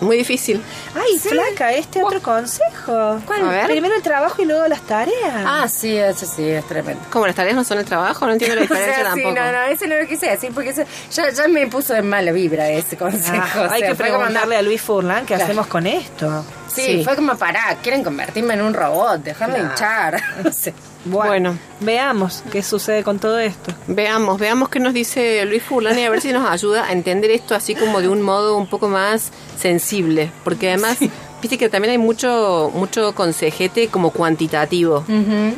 Muy 0.00 0.16
difícil. 0.16 0.62
Ay, 0.94 1.18
Sí. 1.18 1.30
flaca, 1.30 1.72
este 1.72 2.04
otro 2.04 2.22
consejo. 2.22 3.20
¿Cuál? 3.26 3.48
A 3.48 3.50
ver. 3.50 3.66
Primero 3.66 3.96
el 3.96 4.02
trabajo 4.02 4.40
y 4.40 4.44
luego 4.44 4.68
las 4.68 4.80
tareas. 4.82 5.34
Ah, 5.44 5.66
sí, 5.68 5.96
eso 5.96 6.24
sí, 6.24 6.48
es 6.48 6.64
tremendo. 6.68 7.02
Como 7.10 7.26
las 7.26 7.34
tareas 7.34 7.56
no 7.56 7.64
son 7.64 7.78
el 7.78 7.84
trabajo, 7.84 8.24
no 8.26 8.32
entiendo 8.34 8.54
la 8.54 8.60
O 8.62 8.62
diferencia 8.62 8.94
sea, 8.94 9.14
sí, 9.14 9.22
tampoco. 9.24 9.44
no, 9.44 9.50
no, 9.52 9.62
ese 9.64 9.88
no 9.88 9.96
lo 9.96 10.06
quise 10.06 10.26
decir 10.30 10.52
porque 10.54 10.70
ese, 10.70 10.86
ya, 11.10 11.30
ya 11.30 11.48
me 11.48 11.66
puso 11.66 11.94
de 11.94 12.02
mala 12.02 12.30
vibra 12.30 12.68
ese 12.70 12.96
consejo. 12.96 13.42
Ah, 13.56 13.66
o 13.68 13.72
hay 13.72 13.80
sea, 13.80 13.90
que 13.90 13.96
como 13.96 14.18
preguntarle 14.18 14.56
a 14.56 14.62
Luis 14.62 14.80
Furlan 14.80 15.22
qué 15.26 15.34
Claro. 15.34 15.44
hacemos 15.44 15.66
con 15.66 15.84
esto. 15.88 16.44
Sí, 16.68 16.82
Sí. 16.98 17.04
fue 17.04 17.16
como 17.16 17.36
pará, 17.36 17.76
quieren 17.82 18.04
convertirme 18.04 18.54
en 18.54 18.62
un 18.62 18.74
robot, 18.74 19.22
dejarme 19.22 19.58
hinchar. 19.60 20.22
No 20.44 20.52
sé. 20.52 20.74
Bueno. 21.04 21.56
veamos 21.80 22.42
qué 22.52 22.62
sucede 22.62 23.02
con 23.02 23.18
todo 23.18 23.38
esto. 23.38 23.72
Veamos, 23.86 24.38
veamos 24.38 24.68
qué 24.68 24.78
nos 24.80 24.92
dice 24.92 25.44
Luis 25.46 25.62
Fulani, 25.62 26.04
a 26.04 26.10
ver 26.10 26.20
si 26.20 26.32
nos 26.32 26.48
ayuda 26.48 26.84
a 26.86 26.92
entender 26.92 27.30
esto 27.30 27.54
así 27.54 27.74
como 27.74 28.00
de 28.00 28.08
un 28.08 28.20
modo 28.20 28.56
un 28.56 28.66
poco 28.66 28.88
más 28.88 29.30
sensible. 29.58 30.30
Porque 30.44 30.68
además, 30.68 30.98
viste 31.40 31.56
que 31.56 31.68
también 31.70 31.92
hay 31.92 31.98
mucho, 31.98 32.70
mucho 32.74 33.14
consejete 33.14 33.88
como 33.88 34.10
cuantitativo, 34.10 35.04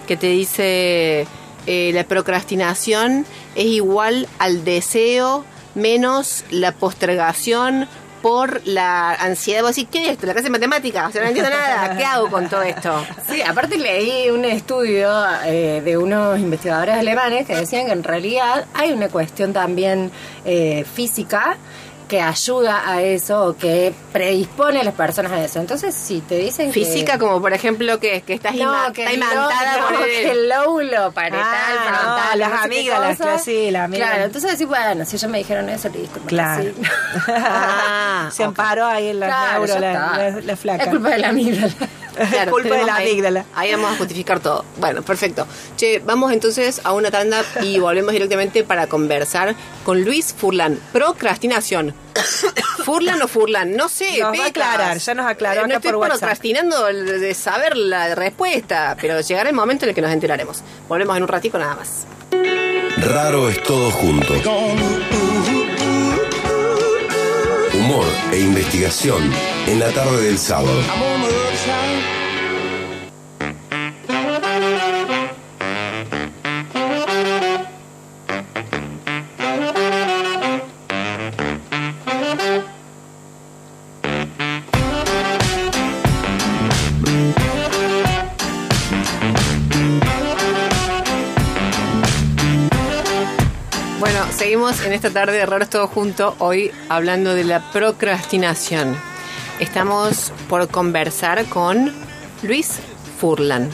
que 0.07 0.17
te 0.17 0.29
dice 0.29 1.27
eh, 1.67 1.91
la 1.95 2.05
procrastinación 2.05 3.27
es 3.57 3.65
igual 3.67 4.29
al 4.39 4.65
deseo 4.65 5.45
menos 5.75 6.45
la 6.51 6.73
postergación 6.73 7.89
por 8.23 8.67
la 8.67 9.13
ansiedad. 9.13 9.63
Vos 9.63 9.75
decís, 9.75 9.89
¿qué 9.91 10.05
es 10.05 10.09
esto? 10.11 10.27
¿La 10.27 10.33
clase 10.33 10.49
de 10.49 10.51
matemáticas? 10.51 11.09
O 11.09 11.13
sea, 11.13 11.23
no 11.23 11.29
entiendo 11.29 11.51
nada. 11.51 11.97
¿Qué 11.99 12.05
hago 12.05 12.31
con 12.31 12.49
todo 12.49 12.63
esto? 12.63 13.05
Sí, 13.29 13.43
aparte 13.43 13.79
leí 13.79 14.31
un 14.31 14.45
estudio 14.45 15.11
eh, 15.45 15.83
de 15.85 15.97
unos 15.97 16.39
investigadores 16.39 16.97
alemanes 16.97 17.47
que 17.47 17.57
decían 17.57 17.87
que 17.87 17.93
en 17.93 18.05
realidad 18.05 18.67
hay 18.75 18.93
una 18.93 19.09
cuestión 19.09 19.53
también 19.53 20.11
eh, 20.45 20.85
física 20.95 21.57
que 22.11 22.21
ayuda 22.21 22.91
a 22.91 23.01
eso 23.03 23.47
o 23.47 23.57
que 23.57 23.95
predispone 24.13 24.81
a 24.81 24.85
las 24.85 24.95
personas 24.95 25.31
a 25.31 25.45
eso. 25.45 25.61
Entonces, 25.61 25.95
si 25.95 26.21
te 26.21 26.37
dicen 26.37 26.67
que... 26.73 26.85
Física, 26.85 27.19
como 27.19 27.41
por 27.41 27.53
ejemplo 27.53 28.01
que, 28.01 28.23
que 28.23 28.35
estás 28.35 28.53
ima- 28.55 28.89
No, 28.89 28.93
que 28.93 29.03
está 29.05 29.15
imantada 29.15 29.79
por 29.81 29.93
no, 29.93 30.05
el- 30.05 30.11
que 30.11 30.31
el 30.33 30.49
lóbulo 30.49 31.13
parietal, 31.13 31.41
Ah, 31.49 31.87
frontal, 31.87 32.39
las 32.41 32.49
sí, 33.45 33.71
las 33.71 33.85
amígdalas. 33.85 34.09
Claro, 34.11 34.25
entonces 34.25 34.51
decís, 34.51 34.67
bueno, 34.67 35.05
si 35.05 35.17
ellos 35.17 35.31
me 35.31 35.39
dijeron 35.39 35.69
eso, 35.69 35.89
listo. 35.89 36.19
me 36.21 36.27
Claro. 36.27 36.65
resigno. 36.65 36.89
Ah, 37.29 38.29
Se 38.33 38.43
amparó 38.45 38.87
ahí 38.87 39.09
en 39.09 39.21
la 39.21 39.27
Claro, 39.29 39.65
neuro, 39.67 39.81
la, 39.81 39.93
está. 39.93 40.17
la- 40.17 40.41
la 40.43 40.57
flaca. 40.57 40.83
Es 40.85 40.89
culpa 40.91 41.09
de 41.11 41.19
la. 41.19 41.33
Claro, 42.31 42.51
culpa 42.53 42.77
de 42.77 42.85
la 42.85 42.97
ahí- 42.97 43.11
amígdala. 43.11 43.45
Ahí 43.55 43.71
vamos 43.73 43.93
a 43.93 43.97
justificar 43.97 44.41
todo. 44.41 44.65
Bueno, 44.79 45.03
perfecto. 45.03 45.47
Che, 45.77 46.01
vamos 46.01 46.33
entonces 46.33 46.81
a 46.85 46.93
una 46.93 47.11
tanda 47.11 47.43
y 47.63 47.79
volvemos 47.81 48.13
directamente 48.13 48.63
para 48.65 48.87
conversar 48.87 49.55
con 49.85 50.03
Luis 50.05 50.35
Furlan. 50.37 50.79
Procrastinación. 50.93 51.95
¿Furlan 52.85 53.21
o 53.23 53.29
Furlan? 53.29 53.75
No 53.77 53.89
sé. 53.89 54.19
Nos 54.21 54.39
va 54.39 54.45
a 54.45 54.49
aclarar, 54.49 54.99
ya 54.99 55.15
nos 55.15 55.27
aclaró 55.27 55.61
Eh, 55.61 55.63
No 55.63 55.67
acá 55.67 55.77
estoy 55.77 55.91
por 55.93 56.01
WhatsApp. 56.01 56.19
procrastinando 56.19 56.85
de 56.87 57.35
saber 57.35 57.77
la 57.77 58.15
respuesta, 58.15 58.97
pero 59.01 59.21
llegará 59.21 59.49
el 59.49 59.55
momento 59.55 59.85
en 59.85 59.91
el 59.91 59.95
que 59.95 60.03
nos 60.03 60.13
enteraremos. 60.13 60.63
Volvemos 60.89 61.17
en 61.17 61.23
un 61.23 61.29
ratico 61.29 61.59
nada 61.59 61.75
más. 61.77 62.07
Raro 62.99 63.49
es 63.49 63.63
todo 63.63 63.91
junto. 63.91 64.35
Humor 67.75 68.07
e 68.33 68.39
investigación 68.41 69.33
en 69.67 69.81
la 69.81 69.91
tarde 69.91 70.23
del 70.23 70.39
sábado. 70.39 70.81
Bueno, 93.99 94.25
seguimos 94.35 94.81
en 94.85 94.95
esta 94.95 95.11
tarde 95.11 95.33
de 95.33 95.45
Raros 95.45 95.69
Todo 95.69 95.87
Junto, 95.89 96.35
hoy 96.39 96.71
hablando 96.89 97.35
de 97.35 97.45
la 97.45 97.71
procrastinación. 97.71 99.10
Estamos 99.61 100.33
por 100.49 100.69
conversar 100.69 101.45
con 101.47 101.93
Luis 102.43 102.79
Furlan. 103.21 103.71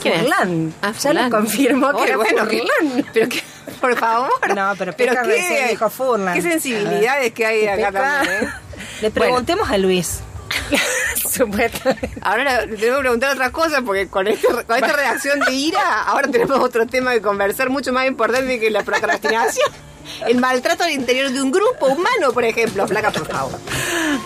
¿Quién 0.00 0.14
es? 0.14 0.20
Furlan. 0.22 0.74
Ah, 0.82 0.92
Ya 1.00 1.12
lo 1.12 1.30
confirmó 1.30 1.92
que 1.96 2.04
era 2.04 2.16
bueno, 2.16 2.46
que- 2.48 2.58
Furlan. 2.60 3.06
pero 3.12 3.28
que, 3.28 3.42
por 3.80 3.96
favor. 3.98 4.30
No, 4.54 4.72
pero 4.78 4.92
Peca 4.94 5.22
recién 5.24 5.68
dijo 5.68 5.90
Furlan. 5.90 6.34
Qué 6.34 6.42
sensibilidades 6.42 7.32
que 7.32 7.44
hay 7.46 7.66
acá 7.66 7.92
también, 7.92 8.44
¿eh? 8.44 8.48
Le 9.02 9.10
preguntemos 9.10 9.68
a 9.70 9.78
Luis. 9.78 10.20
Ahora 12.22 12.64
le 12.66 12.76
tenemos 12.76 12.98
que 12.98 13.00
preguntar 13.00 13.34
otra 13.34 13.50
cosa 13.50 13.82
porque 13.82 14.08
con, 14.08 14.26
este, 14.26 14.46
con 14.48 14.76
esta 14.76 14.92
reacción 14.92 15.40
de 15.40 15.52
ira, 15.52 16.02
ahora 16.04 16.28
tenemos 16.30 16.58
otro 16.60 16.86
tema 16.86 17.12
que 17.12 17.20
conversar 17.20 17.68
mucho 17.68 17.92
más 17.92 18.06
importante 18.06 18.58
que 18.58 18.70
la 18.70 18.82
procrastinación. 18.82 19.68
El 20.26 20.38
maltrato 20.38 20.84
al 20.84 20.90
interior 20.90 21.30
de 21.30 21.40
un 21.42 21.50
grupo 21.50 21.86
humano, 21.86 22.32
por 22.32 22.44
ejemplo. 22.44 22.86
Flaca, 22.86 23.10
por 23.10 23.26
favor. 23.26 23.58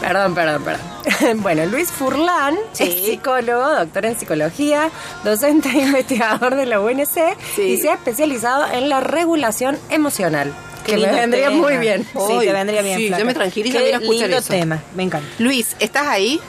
Perdón, 0.00 0.34
perdón, 0.34 0.62
perdón. 0.64 1.40
Bueno, 1.42 1.66
Luis 1.66 1.90
Furlan 1.90 2.56
Sí. 2.72 2.84
es 2.84 3.04
psicólogo, 3.06 3.68
doctor 3.74 4.06
en 4.06 4.18
psicología, 4.18 4.90
docente 5.24 5.68
e 5.70 5.82
investigador 5.86 6.54
de 6.54 6.66
la 6.66 6.80
UNC 6.80 7.36
Sí. 7.56 7.62
y 7.62 7.76
se 7.78 7.90
ha 7.90 7.94
especializado 7.94 8.66
en 8.72 8.88
la 8.88 9.00
regulación 9.00 9.78
emocional. 9.90 10.52
Que 10.84 10.96
me 10.96 11.12
vendría 11.12 11.48
tema. 11.48 11.60
muy 11.60 11.76
bien. 11.76 12.04
Sí, 12.04 12.38
te 12.40 12.52
vendría 12.52 12.80
bien. 12.82 12.98
sí, 12.98 13.06
flaca. 13.08 13.18
ya 13.22 13.24
me 13.26 13.34
tranquiliza 13.34 13.78
Qué 13.78 13.90
escuchar 13.90 14.28
lindo 14.28 14.36
eso. 14.38 14.48
tema, 14.48 14.82
me 14.94 15.02
encanta. 15.02 15.28
Luis, 15.38 15.76
¿estás 15.78 16.06
ahí? 16.06 16.40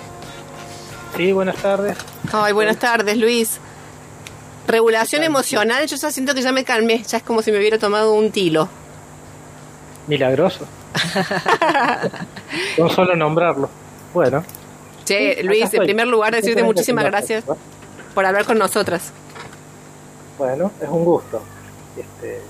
Sí, 1.18 1.32
buenas 1.34 1.58
tardes. 1.58 1.98
Ay, 2.32 2.54
buenas 2.54 2.78
tardes, 2.78 3.18
Luis. 3.18 3.60
Regulación 4.68 5.24
emocional, 5.24 5.86
yo 5.88 5.98
ya 5.98 6.12
siento 6.12 6.34
que 6.34 6.42
ya 6.42 6.52
me 6.54 6.64
calmé, 6.64 7.04
ya 7.04 7.18
es 7.18 7.24
como 7.24 7.42
si 7.42 7.52
me 7.52 7.58
hubiera 7.58 7.78
tomado 7.78 8.14
un 8.14 8.32
tilo. 8.32 8.70
Milagroso. 10.12 10.68
Con 12.76 12.90
solo 12.90 13.16
nombrarlo. 13.16 13.70
Bueno. 14.14 14.44
Che, 15.06 15.36
Sí, 15.38 15.44
Luis, 15.44 15.74
en 15.74 15.84
primer 15.84 16.06
lugar, 16.06 16.36
decirte 16.36 16.64
muchísimas 16.64 17.06
gracias 17.06 17.46
cosas. 17.46 17.64
por 18.14 18.26
hablar 18.26 18.44
con 18.44 18.58
nosotras. 18.58 19.14
Bueno, 20.38 20.70
es 20.82 20.90
un 20.90 21.06
gusto. 21.06 21.42
Este, 21.96 22.42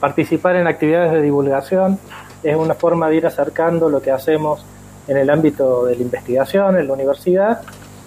participar 0.00 0.56
en 0.56 0.66
actividades 0.66 1.12
de 1.12 1.20
divulgación 1.20 1.98
es 2.42 2.56
una 2.56 2.72
forma 2.74 3.10
de 3.10 3.16
ir 3.16 3.26
acercando 3.26 3.90
lo 3.90 4.00
que 4.00 4.10
hacemos 4.10 4.64
en 5.06 5.18
el 5.18 5.28
ámbito 5.28 5.84
de 5.84 5.96
la 5.96 6.02
investigación, 6.02 6.78
en 6.78 6.86
la 6.86 6.94
universidad, 6.94 7.60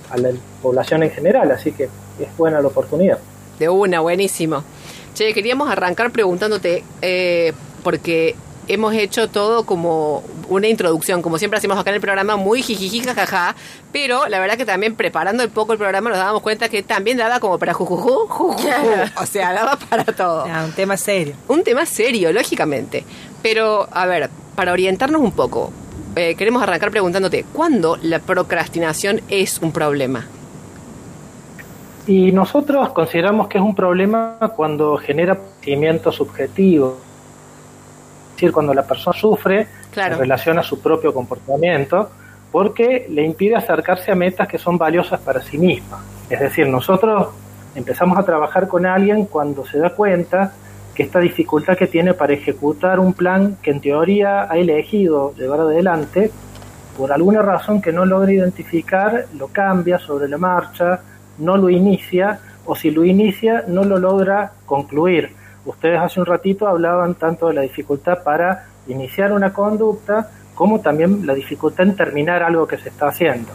a 0.10 0.17
la 0.17 0.32
población 0.63 1.04
en 1.04 1.12
general, 1.12 1.52
así 1.52 1.71
que 1.71 1.84
es 1.84 2.36
buena 2.36 2.62
la 2.62 2.67
oportunidad. 2.69 3.19
De 3.60 3.69
una, 3.69 3.99
buenísimo. 3.99 4.63
Che, 5.13 5.36
queríamos 5.36 5.69
arrancar 5.69 6.10
preguntándote, 6.10 6.84
eh, 7.04 7.54
porque 7.84 8.36
hemos 8.67 8.93
hecho 8.93 9.30
todo 9.30 9.65
como 9.65 10.23
una 10.49 10.67
introducción, 10.67 11.21
como 11.21 11.38
siempre 11.38 11.58
hacemos 11.58 11.78
acá 11.78 11.89
en 11.89 11.95
el 11.95 12.02
programa, 12.02 12.36
muy 12.36 12.62
jijiji, 12.62 13.02
jajaja, 13.02 13.56
pero 13.91 14.28
la 14.28 14.39
verdad 14.39 14.58
que 14.58 14.65
también 14.65 14.95
preparando 14.95 15.43
un 15.43 15.49
poco 15.49 15.73
el 15.73 15.80
programa 15.80 16.10
nos 16.10 16.19
dábamos 16.19 16.41
cuenta 16.41 16.69
que 16.69 16.84
también 16.84 17.17
daba 17.17 17.39
como 17.39 17.58
para 17.58 17.73
jujuju, 17.73 18.28
jujuju. 18.28 18.67
o 19.21 19.26
sea, 19.26 19.54
daba 19.54 19.78
para 19.78 20.06
todo. 20.06 20.45
Ah, 20.47 20.63
un 20.65 20.71
tema 20.71 20.97
serio. 20.97 21.36
Un 21.47 21.63
tema 21.63 21.86
serio, 21.86 22.32
lógicamente. 22.32 23.04
Pero, 23.41 23.88
a 23.91 24.06
ver, 24.06 24.30
para 24.56 24.71
orientarnos 24.71 25.21
un 25.21 25.32
poco, 25.32 25.71
eh, 26.15 26.36
queremos 26.36 26.62
arrancar 26.62 26.91
preguntándote, 26.91 27.45
¿cuándo 27.54 27.97
la 28.02 28.19
procrastinación 28.19 29.21
es 29.30 29.60
un 29.62 29.71
problema? 29.71 30.26
Y 32.06 32.32
nosotros 32.32 32.89
consideramos 32.89 33.47
que 33.47 33.58
es 33.58 33.63
un 33.63 33.76
problema 33.76 34.38
cuando 34.56 34.97
genera 34.97 35.36
sentimientos 35.36 36.15
subjetivos. 36.15 36.95
Es 38.43 38.47
decir, 38.47 38.53
cuando 38.56 38.73
la 38.73 38.84
persona 38.84 39.17
sufre 39.17 39.67
Claro. 39.89 40.15
en 40.15 40.19
relación 40.19 40.60
a 40.60 40.63
su 40.63 40.82
propio 40.82 41.13
comportamiento, 41.13 42.09
porque 42.51 43.07
le 43.09 43.24
impide 43.24 43.55
acercarse 43.55 44.11
a 44.11 44.15
metas 44.15 44.49
que 44.49 44.57
son 44.57 44.78
valiosas 44.78 45.22
para 45.22 45.41
sí 45.41 45.57
misma. 45.57 46.03
Es 46.30 46.41
decir, 46.41 46.67
nosotros 46.67 47.30
empezamos 47.74 48.17
a 48.17 48.24
trabajar 48.24 48.67
con 48.67 48.86
alguien 48.86 49.28
cuando 49.28 49.65
se 49.65 49.80
da 49.80 49.91
cuenta 49.91 50.51
que 50.93 51.03
esta 51.03 51.20
dificultad 51.22 51.78
que 51.78 51.88
tiene 51.88 52.15
para 52.15 52.34
ejecutar 52.34 52.99
un 52.99 53.13
plan 53.13 53.55
que 53.61 53.72
en 53.72 53.80
teoría 53.80 54.51
ha 54.51 54.57
elegido 54.57 55.34
llevar 55.36 55.61
adelante, 55.61 56.30
por 56.97 57.13
alguna 57.13 57.41
razón 57.41 57.82
que 57.82 57.93
no 57.93 58.05
logra 58.05 58.34
identificar, 58.34 59.28
lo 59.38 59.47
cambia 59.47 59.99
sobre 59.99 60.28
la 60.28 60.38
marcha, 60.38 60.99
no 61.38 61.55
lo 61.55 61.70
inicia, 61.70 62.41
o 62.65 62.76
si 62.76 62.91
lo 62.91 63.05
inicia, 63.05 63.63
no 63.70 63.86
lo 63.86 63.97
logra 63.97 64.51
concluir. 64.65 65.32
Ustedes 65.66 65.99
hace 65.99 66.20
un 66.20 66.26
ratito 66.26 66.68
hablaban 66.68 67.16
tanto 67.16 67.47
de 67.47 67.53
la 67.53 67.61
dificultad 67.61 68.24
para 68.24 68.66
iniciar 68.88 69.32
una 69.32 69.53
conducta, 69.53 70.30
como 70.55 70.82
también 70.82 71.26
la 71.26 71.34
dificultad 71.34 71.88
en 71.88 71.95
terminar 71.95 72.43
algo 72.43 72.68
que 72.68 72.78
se 72.78 72.89
está 72.89 73.07
haciendo. 73.07 73.51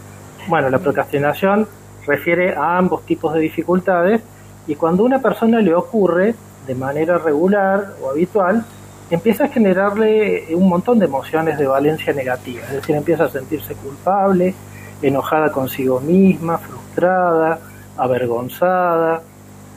Bueno, 0.48 0.70
la 0.70 0.78
procrastinación 0.78 1.68
refiere 2.06 2.54
a 2.54 2.78
ambos 2.78 3.04
tipos 3.04 3.34
de 3.34 3.40
dificultades 3.40 4.22
y 4.66 4.74
cuando 4.74 5.02
a 5.02 5.06
una 5.06 5.20
persona 5.20 5.60
le 5.60 5.74
ocurre 5.74 6.34
de 6.66 6.74
manera 6.74 7.18
regular 7.18 7.94
o 8.02 8.10
habitual, 8.10 8.64
empieza 9.10 9.44
a 9.44 9.48
generarle 9.48 10.54
un 10.54 10.68
montón 10.68 10.98
de 10.98 11.06
emociones 11.06 11.58
de 11.58 11.66
valencia 11.66 12.12
negativa, 12.12 12.62
es 12.64 12.72
decir, 12.72 12.94
empieza 12.94 13.24
a 13.24 13.28
sentirse 13.28 13.74
culpable, 13.74 14.54
enojada 15.00 15.50
consigo 15.50 16.00
misma, 16.00 16.58
frustrada, 16.58 17.58
avergonzada 17.96 19.22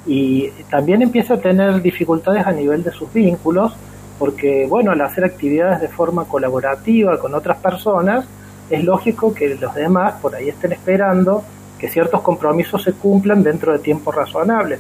y 0.06 0.50
también 0.70 1.02
empieza 1.02 1.36
a 1.36 1.38
tener 1.38 1.82
dificultades 1.82 2.46
a 2.46 2.52
nivel 2.52 2.84
de 2.84 2.92
sus 2.92 3.12
vínculos 3.14 3.74
porque, 4.18 4.68
bueno, 4.68 4.92
al 4.92 5.02
hacer 5.02 5.26
actividades 5.26 5.82
de 5.82 5.88
forma 5.88 6.26
colaborativa 6.26 7.18
con 7.18 7.34
otras 7.34 7.58
personas, 7.58 8.26
es 8.70 8.84
lógico 8.84 9.34
que 9.34 9.56
los 9.56 9.74
demás 9.74 10.14
por 10.22 10.36
ahí 10.36 10.50
estén 10.50 10.72
esperando 10.72 11.44
que 11.80 11.90
ciertos 11.90 12.22
compromisos 12.22 12.84
se 12.84 12.94
cumplan 12.94 13.42
dentro 13.42 13.72
de 13.72 13.80
tiempos 13.80 14.14
razonables. 14.14 14.80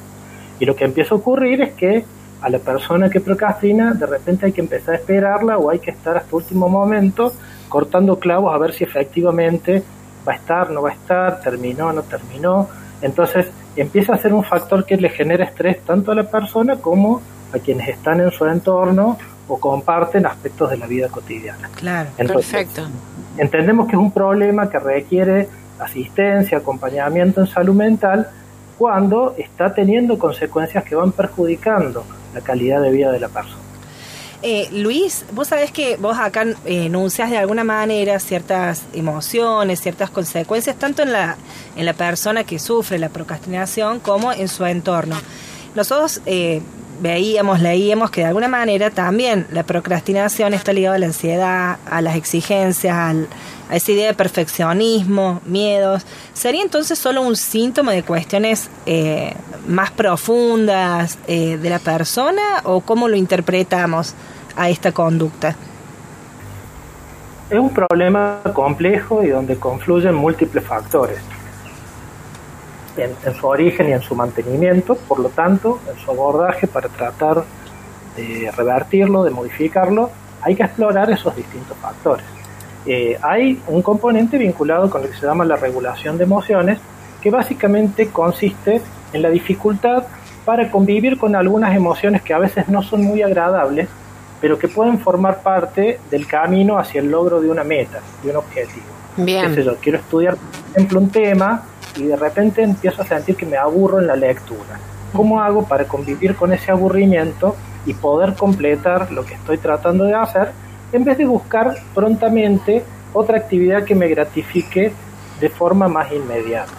Y 0.59 0.65
lo 0.65 0.75
que 0.75 0.85
empieza 0.85 1.15
a 1.15 1.17
ocurrir 1.17 1.61
es 1.61 1.73
que 1.73 2.05
a 2.41 2.49
la 2.49 2.59
persona 2.59 3.09
que 3.09 3.19
procrastina 3.19 3.93
de 3.93 4.05
repente 4.05 4.45
hay 4.45 4.51
que 4.51 4.61
empezar 4.61 4.93
a 4.93 4.97
esperarla 4.97 5.57
o 5.57 5.69
hay 5.69 5.79
que 5.79 5.91
estar 5.91 6.17
hasta 6.17 6.35
último 6.35 6.69
momento 6.69 7.33
cortando 7.69 8.19
clavos 8.19 8.53
a 8.53 8.57
ver 8.59 8.73
si 8.73 8.83
efectivamente 8.83 9.83
va 10.27 10.33
a 10.33 10.35
estar, 10.35 10.69
no 10.69 10.83
va 10.83 10.89
a 10.89 10.93
estar, 10.93 11.41
terminó, 11.41 11.91
no 11.91 12.03
terminó. 12.03 12.67
Entonces 13.01 13.47
empieza 13.75 14.13
a 14.13 14.17
ser 14.17 14.33
un 14.33 14.43
factor 14.43 14.85
que 14.85 14.97
le 14.97 15.09
genera 15.09 15.45
estrés 15.45 15.81
tanto 15.81 16.11
a 16.11 16.15
la 16.15 16.23
persona 16.23 16.77
como 16.77 17.21
a 17.53 17.59
quienes 17.59 17.89
están 17.89 18.21
en 18.21 18.31
su 18.31 18.45
entorno 18.45 19.17
o 19.47 19.59
comparten 19.59 20.25
aspectos 20.25 20.69
de 20.69 20.77
la 20.77 20.87
vida 20.87 21.09
cotidiana. 21.09 21.69
Claro. 21.75 22.09
Entonces, 22.17 22.51
Perfecto. 22.51 22.83
entendemos 23.37 23.87
que 23.87 23.93
es 23.93 24.01
un 24.01 24.11
problema 24.11 24.69
que 24.69 24.79
requiere 24.79 25.49
asistencia, 25.79 26.59
acompañamiento 26.59 27.41
en 27.41 27.47
salud 27.47 27.75
mental, 27.75 28.29
cuando 28.77 29.35
está 29.37 29.73
teniendo 29.73 30.17
consecuencias 30.17 30.83
que 30.83 30.95
van 30.95 31.11
perjudicando 31.11 32.03
la 32.33 32.41
calidad 32.41 32.81
de 32.81 32.91
vida 32.91 33.11
de 33.11 33.19
la 33.19 33.29
persona. 33.29 33.60
Eh, 34.43 34.69
Luis, 34.71 35.23
vos 35.33 35.47
sabés 35.47 35.71
que 35.71 35.97
vos 35.97 36.17
acá 36.17 36.43
eh, 36.43 36.85
enuncias 36.85 37.29
de 37.29 37.37
alguna 37.37 37.63
manera 37.63 38.19
ciertas 38.19 38.83
emociones, 38.91 39.79
ciertas 39.79 40.09
consecuencias, 40.09 40.75
tanto 40.77 41.03
en 41.03 41.11
la, 41.11 41.37
en 41.75 41.85
la 41.85 41.93
persona 41.93 42.43
que 42.43 42.57
sufre 42.57 42.97
la 42.97 43.09
procrastinación 43.09 43.99
como 43.99 44.31
en 44.33 44.47
su 44.47 44.65
entorno. 44.65 45.15
Nosotros 45.75 46.21
eh, 46.25 46.61
veíamos, 47.01 47.59
leíamos 47.59 48.11
que 48.11 48.21
de 48.21 48.27
alguna 48.27 48.47
manera 48.47 48.89
también 48.91 49.47
la 49.51 49.63
procrastinación 49.63 50.53
está 50.53 50.71
ligada 50.71 50.95
a 50.95 50.99
la 50.99 51.07
ansiedad, 51.07 51.77
a 51.89 52.01
las 52.01 52.15
exigencias, 52.15 52.95
al- 52.95 53.27
a 53.69 53.75
esa 53.75 53.91
idea 53.91 54.07
de 54.07 54.13
perfeccionismo, 54.13 55.41
miedos. 55.45 56.05
¿Sería 56.33 56.61
entonces 56.61 56.99
solo 56.99 57.21
un 57.21 57.35
síntoma 57.35 57.91
de 57.93 58.03
cuestiones 58.03 58.69
eh, 58.85 59.33
más 59.67 59.91
profundas 59.91 61.17
eh, 61.27 61.57
de 61.57 61.69
la 61.69 61.79
persona 61.79 62.41
o 62.63 62.81
cómo 62.81 63.07
lo 63.07 63.15
interpretamos 63.15 64.13
a 64.55 64.69
esta 64.69 64.91
conducta? 64.91 65.55
Es 67.49 67.57
un 67.59 67.73
problema 67.73 68.39
complejo 68.53 69.23
y 69.23 69.27
donde 69.29 69.57
confluyen 69.57 70.15
múltiples 70.15 70.63
factores 70.65 71.17
en, 72.97 73.11
en 73.25 73.33
su 73.33 73.47
origen 73.47 73.89
y 73.89 73.93
en 73.93 74.01
su 74.01 74.15
mantenimiento, 74.15 74.95
por 74.95 75.19
lo 75.19 75.29
tanto, 75.29 75.79
en 75.89 75.97
su 76.03 76.11
abordaje 76.11 76.67
para 76.67 76.89
tratar 76.89 77.43
de 78.15 78.51
revertirlo, 78.51 79.23
de 79.23 79.31
modificarlo, 79.31 80.09
hay 80.41 80.55
que 80.55 80.63
explorar 80.63 81.09
esos 81.11 81.35
distintos 81.35 81.77
factores. 81.77 82.25
Eh, 82.85 83.17
hay 83.21 83.61
un 83.67 83.81
componente 83.81 84.37
vinculado 84.37 84.89
con 84.89 85.03
lo 85.03 85.09
que 85.09 85.15
se 85.15 85.25
llama 85.25 85.45
la 85.45 85.55
regulación 85.55 86.17
de 86.17 86.23
emociones, 86.23 86.79
que 87.21 87.29
básicamente 87.29 88.07
consiste 88.07 88.81
en 89.13 89.21
la 89.21 89.29
dificultad 89.29 90.03
para 90.45 90.71
convivir 90.71 91.17
con 91.17 91.35
algunas 91.35 91.75
emociones 91.75 92.23
que 92.23 92.33
a 92.33 92.39
veces 92.39 92.67
no 92.67 92.81
son 92.81 93.03
muy 93.03 93.21
agradables, 93.21 93.87
pero 94.39 94.57
que 94.57 94.67
pueden 94.67 94.97
formar 94.99 95.43
parte 95.43 95.99
del 96.09 96.25
camino 96.25 96.79
hacia 96.79 97.01
el 97.01 97.11
logro 97.11 97.39
de 97.39 97.49
una 97.49 97.63
meta, 97.63 97.99
de 98.23 98.31
un 98.31 98.37
objetivo. 98.37 98.85
Bien. 99.17 99.53
yo, 99.53 99.75
quiero 99.75 99.99
estudiar, 99.99 100.35
por 100.35 100.71
ejemplo, 100.71 100.99
un 100.99 101.09
tema 101.09 101.63
y 101.97 102.03
de 102.03 102.15
repente 102.15 102.63
empiezo 102.63 103.01
a 103.01 103.05
sentir 103.05 103.35
que 103.35 103.45
me 103.45 103.57
aburro 103.57 103.99
en 103.99 104.07
la 104.07 104.15
lectura. 104.15 104.79
¿Cómo 105.13 105.41
hago 105.41 105.65
para 105.67 105.85
convivir 105.85 106.35
con 106.35 106.53
ese 106.53 106.71
aburrimiento 106.71 107.55
y 107.85 107.93
poder 107.93 108.35
completar 108.35 109.11
lo 109.11 109.25
que 109.25 109.33
estoy 109.33 109.57
tratando 109.57 110.05
de 110.05 110.13
hacer 110.13 110.51
en 110.93 111.03
vez 111.03 111.17
de 111.17 111.25
buscar 111.25 111.75
prontamente 111.93 112.83
otra 113.13 113.37
actividad 113.37 113.83
que 113.83 113.95
me 113.95 114.07
gratifique 114.07 114.91
de 115.39 115.49
forma 115.49 115.87
más 115.87 116.11
inmediata? 116.11 116.71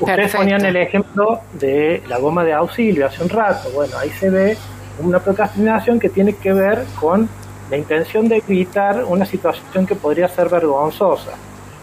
Ustedes 0.00 0.16
Perfecto. 0.16 0.38
ponían 0.38 0.64
el 0.64 0.76
ejemplo 0.76 1.40
de 1.54 2.02
la 2.08 2.18
goma 2.18 2.44
de 2.44 2.52
auxilio 2.52 3.06
hace 3.06 3.22
un 3.22 3.28
rato. 3.28 3.70
Bueno, 3.74 3.98
ahí 3.98 4.10
se 4.10 4.30
ve 4.30 4.56
una 5.00 5.18
procrastinación 5.18 5.98
que 5.98 6.08
tiene 6.08 6.34
que 6.34 6.52
ver 6.52 6.84
con 7.00 7.28
la 7.70 7.76
intención 7.76 8.28
de 8.28 8.36
evitar 8.36 9.04
una 9.04 9.26
situación 9.26 9.86
que 9.86 9.94
podría 9.94 10.28
ser 10.28 10.48
vergonzosa. 10.48 11.32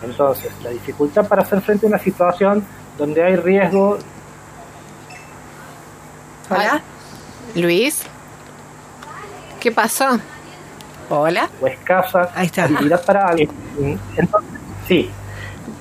Entonces, 0.06 0.52
la 0.64 0.70
dificultad 0.70 1.28
para 1.28 1.42
hacer 1.42 1.62
frente 1.62 1.86
a 1.86 1.90
una 1.90 2.00
situación 2.00 2.64
donde 2.98 3.24
hay 3.24 3.36
riesgo 3.36 3.98
Hola. 6.50 6.82
Luis. 7.56 8.04
¿Qué 9.60 9.72
pasó? 9.72 10.20
Hola. 11.10 11.50
o 11.62 11.68
escasa 11.68 12.30
Ahí 12.36 12.48
está. 12.48 12.66
habilidad 12.66 13.04
para 13.04 13.28
alguien. 13.28 13.50
Entonces, 14.16 14.52
sí. 14.88 15.10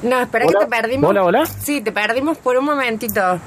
No, 0.03 0.21
espera 0.21 0.47
Hola. 0.47 0.59
que 0.61 0.65
te 0.65 0.71
perdimos. 0.71 1.11
Hola, 1.11 1.25
hola. 1.25 1.47
Sí, 1.47 1.81
te 1.81 1.93
perdimos 1.93 2.39
por 2.39 2.57
un 2.57 2.65
momentito. 2.65 3.39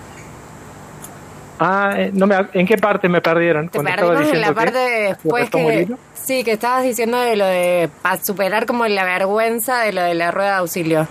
Ah, 1.59 1.93
eh, 1.97 2.11
no 2.13 2.27
me, 2.27 2.35
¿en 2.53 2.67
qué 2.67 2.77
parte 2.77 3.09
me 3.09 3.19
perdieron? 3.21 3.69
Te 3.69 3.79
perdimos 3.81 4.31
en 4.31 4.41
la 4.41 4.47
que- 4.49 4.53
parte 4.53 4.77
de 4.77 5.01
después 5.09 5.49
que... 5.49 5.87
Sí, 6.13 6.43
que 6.43 6.51
estabas 6.51 6.83
diciendo 6.83 7.17
de 7.19 7.35
lo 7.35 7.45
de 7.45 7.89
para 8.01 8.17
superar 8.17 8.65
como 8.65 8.85
la 8.87 9.03
vergüenza 9.05 9.79
de 9.79 9.93
lo 9.93 10.01
de 10.03 10.13
la 10.13 10.29
rueda 10.31 10.51
de 10.51 10.55
auxilio. 10.57 11.07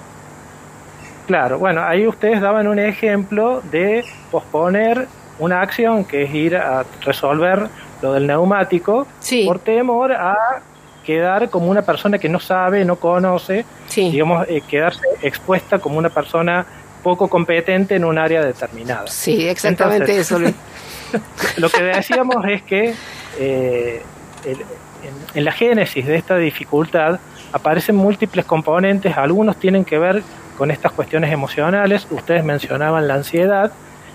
Claro, 1.26 1.59
bueno, 1.59 1.82
ahí 1.82 2.07
ustedes 2.07 2.40
daban 2.40 2.68
un 2.68 2.78
ejemplo 2.78 3.61
de 3.72 4.05
posponer 4.30 5.09
una 5.38 5.61
acción 5.61 6.05
que 6.05 6.22
es 6.22 6.32
ir 6.34 6.57
a 6.57 6.84
resolver 7.05 7.68
lo 8.01 8.12
del 8.12 8.26
neumático 8.26 9.07
Sí. 9.20 9.44
por 9.47 9.59
temor 9.59 10.12
a 10.12 10.36
quedar 11.05 11.51
como 11.51 11.66
una 11.68 11.82
persona 11.82 12.18
que 12.18 12.28
no 12.28 12.38
sabe, 12.38 12.84
no 12.84 12.97
conoce, 12.97 13.64
Sí. 13.88 14.11
digamos, 14.11 14.47
eh, 14.49 14.62
quedarse 14.68 15.03
expuesta 15.22 15.78
como 15.78 15.99
una 15.99 16.11
persona 16.11 16.64
poco 17.07 17.29
competente 17.29 17.95
en 17.95 18.05
un 18.05 18.19
área 18.19 18.43
determinada. 18.45 19.07
Sí, 19.07 19.47
exactamente 19.49 20.11
Entonces, 20.19 20.53
eso. 21.13 21.21
Lo 21.59 21.69
que 21.71 21.85
decíamos 21.85 22.45
es 22.49 22.63
que 22.65 22.95
eh, 23.39 24.03
el- 24.45 24.61
en, 25.07 25.15
en 25.35 25.45
la 25.45 25.53
génesis 25.53 26.05
de 26.05 26.17
esta 26.17 26.37
dificultad 26.37 27.21
aparecen 27.53 27.95
múltiples 27.95 28.45
componentes, 28.45 29.17
algunos 29.17 29.57
tienen 29.57 29.85
que 29.85 29.99
ver 30.01 30.25
con 30.59 30.73
estas 30.73 30.91
cuestiones 30.91 31.33
emocionales, 31.33 32.09
ustedes 32.11 32.43
mencionaban 32.45 33.07
la 33.07 33.15
ansiedad, 33.15 33.71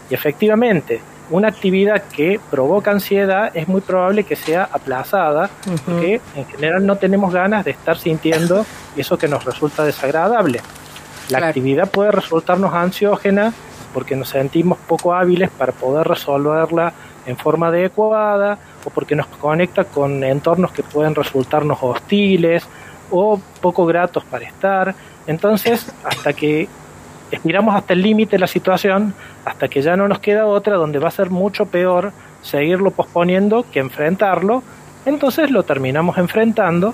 y 0.10 0.14
efectivamente, 0.14 1.00
una 1.30 1.48
actividad 1.48 2.04
que 2.12 2.42
provoca 2.50 2.92
ansiedad 2.92 3.52
es 3.56 3.70
muy 3.70 3.80
probable 3.80 4.26
que 4.26 4.36
sea 4.36 4.68
aplazada, 4.70 5.50
porque 5.86 6.20
en 6.36 6.46
general 6.48 6.86
no 6.86 6.98
tenemos 6.98 7.34
ganas 7.34 7.64
de 7.64 7.72
estar 7.72 7.98
sintiendo 7.98 8.66
eso 8.98 9.18
que 9.18 9.30
nos 9.30 9.46
resulta 9.46 9.86
desagradable. 9.86 10.60
La 11.30 11.38
Claro. 11.38 11.46
actividad 11.48 11.90
puede 11.90 12.12
resultarnos 12.12 12.74
ansiógena 12.74 13.54
porque 13.94 14.16
nos 14.16 14.30
sentimos 14.30 14.78
poco 14.80 15.14
hábiles 15.14 15.50
para 15.50 15.72
poder 15.72 16.08
resolverla 16.08 16.94
en 17.26 17.38
forma 17.38 17.68
adecuada 17.68 18.58
o 18.86 18.90
porque 18.90 19.16
nos 19.16 19.28
conecta 19.28 19.84
con 19.84 20.24
entornos 20.24 20.72
que 20.72 20.84
pueden 20.84 21.14
resultarnos 21.16 21.78
hostiles 21.82 22.68
o 23.12 23.40
poco 23.62 23.86
gratos 23.86 24.24
para 24.26 24.46
estar. 24.46 24.96
Entonces, 25.28 25.92
hasta 26.04 26.34
que 26.34 26.68
estiramos 27.32 27.76
hasta 27.76 27.94
el 27.94 28.02
límite 28.02 28.32
de 28.32 28.40
la 28.40 28.48
situación, 28.48 29.14
hasta 29.46 29.68
que 29.68 29.82
ya 29.82 29.96
no 29.96 30.08
nos 30.08 30.20
queda 30.20 30.46
otra, 30.48 30.76
donde 30.76 31.00
va 31.00 31.10
a 31.10 31.12
ser 31.12 31.30
mucho 31.30 31.66
peor 31.66 32.12
seguirlo 32.42 32.92
posponiendo 32.92 33.66
que 33.72 33.80
enfrentarlo, 33.80 34.64
entonces 35.06 35.52
lo 35.52 35.64
terminamos 35.64 36.18
enfrentando 36.18 36.94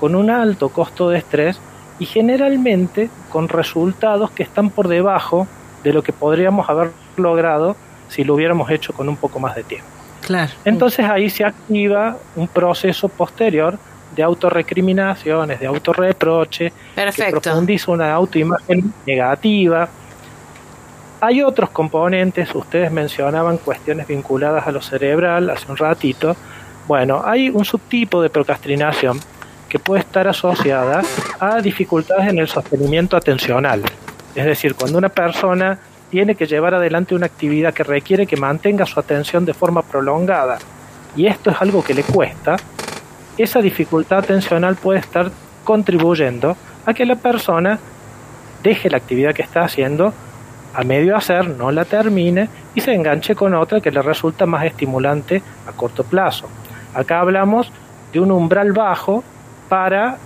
con 0.00 0.14
un 0.14 0.30
alto 0.30 0.68
costo 0.70 1.10
de 1.10 1.18
estrés 1.18 1.60
y 1.98 2.06
generalmente 2.06 3.10
con 3.30 3.48
resultados 3.48 4.30
que 4.30 4.42
están 4.42 4.70
por 4.70 4.88
debajo 4.88 5.46
de 5.82 5.92
lo 5.92 6.02
que 6.02 6.12
podríamos 6.12 6.68
haber 6.68 6.90
logrado 7.16 7.76
si 8.08 8.24
lo 8.24 8.34
hubiéramos 8.34 8.70
hecho 8.70 8.92
con 8.92 9.08
un 9.08 9.16
poco 9.16 9.38
más 9.38 9.54
de 9.54 9.64
tiempo. 9.64 9.88
Claro. 10.22 10.52
Entonces 10.64 11.06
ahí 11.06 11.30
se 11.30 11.44
activa 11.44 12.16
un 12.36 12.48
proceso 12.48 13.08
posterior 13.08 13.78
de 14.14 14.22
autorrecriminaciones, 14.22 15.60
de 15.60 15.66
autorreproche, 15.66 16.70
que 16.70 16.94
Perfecto. 16.94 17.40
profundiza 17.40 17.92
una 17.92 18.12
autoimagen 18.12 18.92
negativa. 19.06 19.88
Hay 21.20 21.42
otros 21.42 21.70
componentes, 21.70 22.54
ustedes 22.54 22.90
mencionaban 22.90 23.58
cuestiones 23.58 24.06
vinculadas 24.06 24.66
a 24.66 24.72
lo 24.72 24.80
cerebral 24.80 25.50
hace 25.50 25.70
un 25.70 25.76
ratito. 25.76 26.36
Bueno, 26.86 27.22
hay 27.24 27.48
un 27.48 27.64
subtipo 27.64 28.22
de 28.22 28.30
procrastinación 28.30 29.20
que 29.68 29.78
puede 29.78 30.00
estar 30.00 30.26
asociada 30.26 31.02
a 31.38 31.60
dificultades 31.60 32.28
en 32.28 32.38
el 32.38 32.48
sostenimiento 32.48 33.16
atencional. 33.16 33.82
Es 34.34 34.44
decir, 34.44 34.74
cuando 34.74 34.98
una 34.98 35.08
persona 35.08 35.78
tiene 36.10 36.34
que 36.34 36.46
llevar 36.46 36.74
adelante 36.74 37.14
una 37.14 37.26
actividad 37.26 37.74
que 37.74 37.84
requiere 37.84 38.26
que 38.26 38.36
mantenga 38.36 38.86
su 38.86 38.98
atención 38.98 39.44
de 39.44 39.54
forma 39.54 39.82
prolongada 39.82 40.58
y 41.16 41.26
esto 41.26 41.50
es 41.50 41.60
algo 41.60 41.82
que 41.82 41.94
le 41.94 42.02
cuesta, 42.02 42.56
esa 43.36 43.60
dificultad 43.60 44.18
atencional 44.18 44.76
puede 44.76 45.00
estar 45.00 45.30
contribuyendo 45.64 46.56
a 46.86 46.94
que 46.94 47.04
la 47.04 47.16
persona 47.16 47.78
deje 48.62 48.90
la 48.90 48.96
actividad 48.96 49.34
que 49.34 49.42
está 49.42 49.62
haciendo 49.62 50.12
a 50.74 50.84
medio 50.84 51.16
hacer, 51.16 51.48
no 51.48 51.70
la 51.70 51.84
termine 51.84 52.48
y 52.74 52.80
se 52.80 52.94
enganche 52.94 53.34
con 53.34 53.54
otra 53.54 53.80
que 53.80 53.90
le 53.90 54.02
resulta 54.02 54.46
más 54.46 54.64
estimulante 54.64 55.42
a 55.66 55.72
corto 55.72 56.04
plazo. 56.04 56.48
Acá 56.94 57.20
hablamos 57.20 57.72
de 58.12 58.20
un 58.20 58.30
umbral 58.30 58.72
bajo 58.72 59.24
para 59.68 60.18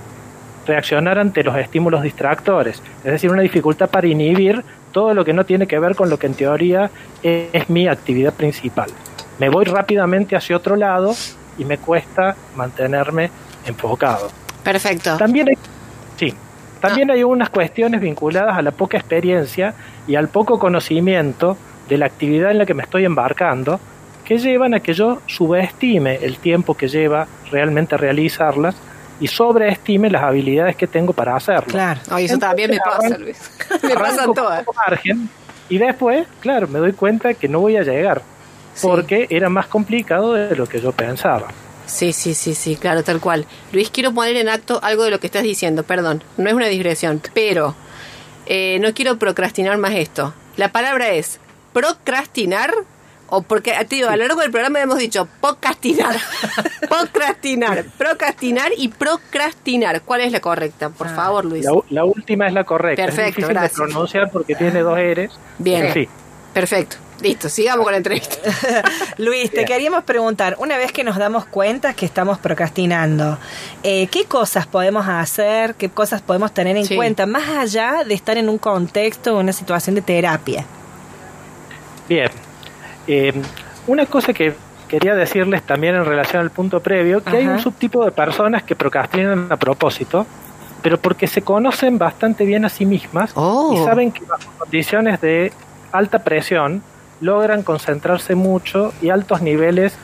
reaccionar 0.67 1.19
ante 1.19 1.43
los 1.43 1.57
estímulos 1.57 2.03
distractores, 2.03 2.83
es 3.05 3.13
decir, 3.13 3.31
una 3.31 3.43
dificultad 3.43 3.91
para 3.91 4.07
inhibir 4.07 4.63
todo 4.93 5.15
lo 5.15 5.25
que 5.25 5.33
no 5.33 5.45
tiene 5.45 5.67
que 5.67 5.79
ver 5.79 5.97
con 5.97 6.11
lo 6.11 6.19
que 6.19 6.27
en 6.27 6.35
teoría 6.35 6.91
es, 7.23 7.69
mi 7.69 7.89
actividad 7.89 8.33
principal. 8.33 8.91
Me 9.39 9.49
voy 9.49 9.65
rápidamente 9.65 10.37
hacia 10.37 10.57
otro 10.57 10.77
lado 10.77 11.15
y 11.59 11.65
me 11.65 11.79
cuesta 11.79 12.37
mantenerme 12.55 13.31
enfocado. 13.67 14.31
Perfecto. 14.63 15.17
También 15.17 15.49
hay, 15.49 15.57
sí, 16.17 16.35
también 16.81 17.11
hay 17.11 17.25
unas 17.25 17.51
cuestiones 17.51 18.01
vinculadas 18.01 18.57
a 18.57 18.63
la 18.63 18.71
poca 18.71 18.99
experiencia 18.99 19.75
y 20.07 20.15
al 20.15 20.29
poco 20.29 20.59
conocimiento 20.59 21.57
de 21.89 21.99
la 21.99 22.07
actividad 22.07 22.51
en 22.51 22.59
la 22.59 22.67
que 22.67 22.75
me 22.75 22.83
estoy 22.83 23.05
embarcando, 23.05 23.81
que 24.25 24.39
llevan 24.39 24.75
a 24.75 24.81
que 24.81 24.93
yo 24.93 25.21
subestime 25.27 26.17
el 26.23 26.39
tiempo 26.39 26.77
que 26.77 26.87
lleva 26.87 27.27
realmente 27.51 27.97
realizarlas 27.97 28.77
y 29.23 29.29
sobreestime 29.29 30.11
las 30.11 30.23
habilidades 30.23 30.77
que 30.77 30.87
tengo 30.87 31.13
para 31.15 31.35
hacerlo. 31.37 31.69
Claro. 31.69 32.01
Ay, 32.11 32.27
eso 32.27 32.39
también 32.39 32.71
me 32.71 32.79
pasa, 32.79 33.17
Luis. 33.17 33.39
me 33.83 33.93
Arranco 33.93 34.35
todas. 34.35 34.65
margen 34.77 35.31
y 35.69 35.79
después, 35.79 36.27
claro, 36.41 36.69
me 36.69 36.79
doy 36.81 36.93
cuenta 36.93 37.33
que 37.35 37.49
no 37.49 37.61
voy 37.61 37.77
a 37.77 37.83
llegar 37.83 38.21
Sí. 38.75 38.87
porque 38.87 39.27
era 39.31 39.49
más 39.51 39.67
complicado 39.67 40.33
de 40.35 40.57
lo 40.57 40.67
que 40.67 40.81
yo 40.81 40.93
pensaba. 40.93 41.49
Sí, 41.87 42.13
sí, 42.15 42.33
sí, 42.35 42.55
sí, 42.55 42.77
claro, 42.77 43.03
tal 43.05 43.21
cual. 43.21 43.45
Luis, 43.73 43.91
quiero 43.91 44.13
poner 44.13 44.37
en 44.37 44.49
acto 44.49 44.81
algo 44.83 45.05
de 45.05 45.11
lo 45.11 45.21
que 45.21 45.27
estás 45.27 45.43
diciendo, 45.43 45.83
perdón, 45.83 46.25
no 46.39 46.49
es 46.49 46.55
una 46.55 46.67
digresión, 46.69 47.21
pero 47.35 47.75
eh, 48.47 48.79
no 48.81 48.95
quiero 48.95 49.19
procrastinar 49.19 49.77
más 49.79 49.93
esto. 49.93 50.33
La 50.57 50.73
palabra 50.73 51.11
es 51.11 51.39
procrastinar 51.75 52.73
o 53.35 53.41
porque, 53.41 53.73
te 53.89 53.97
digo, 53.97 54.11
a 54.11 54.17
lo 54.17 54.27
largo 54.27 54.43
del 54.43 54.51
programa 54.51 54.79
hemos 54.83 54.99
dicho 54.99 55.27
procrastinar, 55.41 56.17
procrastinar, 56.89 57.87
procrastinar 57.97 58.73
y 58.77 58.89
procrastinar. 58.89 60.03
¿Cuál 60.03 60.21
es 60.21 60.33
la 60.33 60.41
correcta? 60.41 60.91
Por 60.91 61.09
favor, 61.09 61.47
Luis. 61.47 61.65
La, 61.89 62.05
última 62.05 62.47
es 62.47 62.53
la 62.53 62.65
correcta. 62.65 63.07
Perfecto, 63.07 63.23
es 63.31 63.37
difícil 63.37 63.55
gracias. 63.55 63.73
de 63.73 63.85
pronunciar 63.87 64.31
porque 64.31 64.55
tiene 64.55 64.81
dos 64.81 64.99
R's. 64.99 65.33
Bien. 65.57 65.95
Sí. 65.95 66.07
Perfecto, 66.53 66.97
listo, 67.23 67.49
sigamos 67.49 67.85
con 67.85 67.93
la 67.93 67.97
entrevista. 67.97 68.37
Luis, 69.17 69.51
te 69.51 69.65
queríamos 69.65 70.05
preguntar, 70.05 70.57
una 70.59 70.77
vez 70.77 70.93
que 70.93 71.03
nos 71.03 71.17
damos 71.17 71.47
cuenta 71.47 71.95
que 71.95 72.05
estamos 72.05 72.37
procrastinando, 72.37 73.39
eh, 73.83 74.09
¿qué 74.09 74.27
cosas 74.27 74.67
podemos 74.67 75.09
hacer, 75.09 75.75
qué 75.77 75.89
cosas 75.89 76.21
podemos 76.21 76.53
tener 76.53 76.77
en 76.77 76.85
Sí. 76.85 76.97
cuenta, 76.97 77.25
más 77.25 77.49
allá 77.49 78.05
de 78.07 78.13
estar 78.13 78.37
en 78.37 78.51
un 78.51 78.59
contexto 78.59 79.35
o 79.35 79.41
una 79.41 79.55
situación 79.55 79.95
de 79.95 80.03
terapia? 80.03 80.67
Bien. 82.07 82.29
Eh, 83.07 83.33
una 83.87 84.07
cosa 84.07 84.33
que 84.33 84.55
quería 84.89 85.15
decirles 85.15 85.63
también 85.63 85.95
en 85.97 86.05
relación 86.05 86.43
al 86.43 86.51
punto 86.51 86.81
previo, 86.81 87.23
que 87.23 87.37
hay 87.39 87.47
un 87.47 87.59
subtipo 87.59 88.05
de 88.05 88.11
personas 88.13 88.63
que 88.63 88.77
procrastinan 88.77 89.47
a 89.51 89.57
propósito, 89.57 90.27
pero 90.83 90.99
porque 90.99 91.27
se 91.27 91.43
conocen 91.43 91.97
bastante 91.99 92.45
bien 92.45 92.65
a 92.65 92.69
sí 92.69 92.85
mismas 92.87 93.33
Oh. 93.35 93.73
y 93.75 93.85
saben 93.85 94.13
que 94.13 94.25
bajo 94.25 94.51
condiciones 94.59 95.21
de 95.21 95.53
alta 95.93 96.19
presión 96.25 96.83
logran 97.21 97.63
concentrarse 97.63 98.35
mucho 98.35 98.93
y 99.01 99.09
altos 99.11 99.41
niveles 99.43 99.95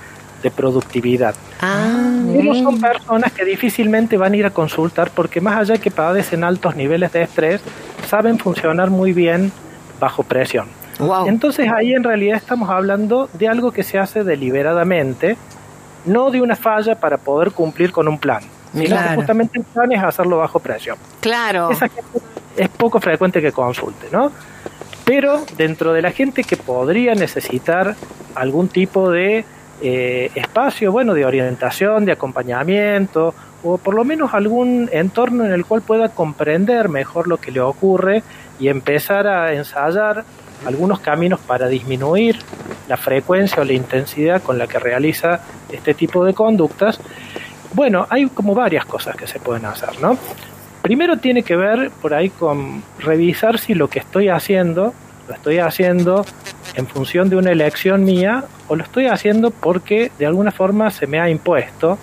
de 0.43 0.51
productividad. 0.53 1.35
Ah, 1.61 2.23
Pero 2.33 2.55
son 2.55 2.81
personas 2.81 3.33
que 3.33 3.45
difícilmente 3.45 4.17
van 4.17 4.35
a 4.35 4.37
ir 4.37 4.47
a 4.47 4.51
consultar 4.51 5.11
porque 5.11 5.41
más 5.41 5.57
allá 5.59 5.79
que 5.81 5.91
padecen 5.91 6.45
altos 6.45 6.77
niveles 6.77 7.13
de 7.13 7.23
estrés, 7.23 7.61
saben 8.07 8.39
funcionar 8.39 8.89
muy 8.91 9.13
bien 9.13 9.51
bajo 9.99 10.23
presión. 10.23 10.69
Wow. 10.99 11.27
Entonces 11.29 11.69
ahí 11.71 11.93
en 11.93 12.05
realidad 12.05 12.37
estamos 12.37 12.69
hablando 12.71 13.29
de 13.33 13.49
algo 13.49 13.73
que 13.73 13.83
se 13.83 13.99
hace 13.99 14.25
deliberadamente, 14.25 15.37
no 16.05 16.31
de 16.31 16.41
una 16.41 16.57
falla 16.57 16.95
para 16.95 17.19
poder 17.19 17.53
cumplir 17.53 17.93
con 17.93 18.09
un 18.09 18.19
plan. 18.19 18.43
sino 18.73 18.97
que 18.97 19.15
justamente 19.17 19.59
el 19.59 19.65
plan 19.65 19.93
es 19.93 20.03
hacerlo 20.03 20.39
bajo 20.39 20.61
presión. 20.61 20.97
Claro. 21.21 21.71
Esa 21.71 21.89
gente 21.89 22.21
es 22.57 22.69
poco 22.69 23.01
frecuente 23.01 23.41
que 23.41 23.53
consulte, 23.53 24.09
¿no? 24.13 24.33
Pero 25.05 25.45
dentro 25.57 25.93
de 25.93 26.03
la 26.03 26.11
gente 26.11 26.45
que 26.45 26.57
podría 26.57 27.15
necesitar 27.15 27.97
algún 28.35 28.69
tipo 28.69 29.11
de 29.11 29.45
eh, 29.81 30.31
espacio, 30.35 30.93
bueno, 30.93 31.15
de 31.15 31.25
orientación, 31.25 32.05
de 32.05 32.13
acompañamiento, 32.13 33.35
o 33.63 33.79
por 33.79 33.95
lo 33.95 34.05
menos 34.05 34.35
algún 34.35 34.89
entorno 34.93 35.45
en 35.45 35.53
el 35.53 35.65
cual 35.65 35.83
pueda 35.83 36.09
comprender 36.11 36.89
mejor 36.89 37.29
lo 37.29 37.39
que 37.39 37.51
le 37.51 37.61
ocurre 37.61 38.23
y 38.59 38.69
empezar 38.69 39.27
a 39.27 39.53
ensayar 39.53 40.25
algunos 40.65 41.01
caminos 41.01 41.41
para 41.41 41.69
disminuir 41.69 42.39
la 42.89 42.97
frecuencia 42.97 43.63
o 43.63 43.65
la 43.65 43.73
intensidad 43.73 44.43
con 44.43 44.59
la 44.59 44.67
que 44.67 44.79
realiza 44.79 45.41
este 45.71 45.95
tipo 45.95 46.25
de 46.25 46.35
conductas, 46.35 47.01
bueno, 47.75 48.07
hay 48.09 48.27
como 48.29 48.55
varias 48.55 48.85
cosas 48.87 49.17
que 49.17 49.27
se 49.27 49.39
pueden 49.39 49.67
hacer, 49.67 50.01
¿no? 50.01 50.17
Primero 50.83 51.19
tiene 51.19 51.43
que 51.43 51.57
ver 51.57 51.91
por 51.91 52.15
ahí 52.15 52.31
con 52.31 52.83
revisar 52.99 53.59
si 53.59 53.75
lo 53.75 53.89
que 53.89 53.99
estoy 53.99 54.29
haciendo 54.29 54.95
lo 55.29 55.35
estoy 55.35 55.59
haciendo 55.59 56.25
en 56.75 56.87
función 56.87 57.29
de 57.29 57.37
una 57.37 57.51
elección 57.53 58.05
mía 58.05 58.45
o 58.67 58.77
lo 58.77 58.83
estoy 58.83 59.07
haciendo 59.07 59.51
porque 59.51 60.11
de 60.19 60.27
alguna 60.27 60.51
forma 60.51 60.91
se 60.91 61.07
me 61.07 61.21
ha 61.21 61.29
impuesto 61.29 61.99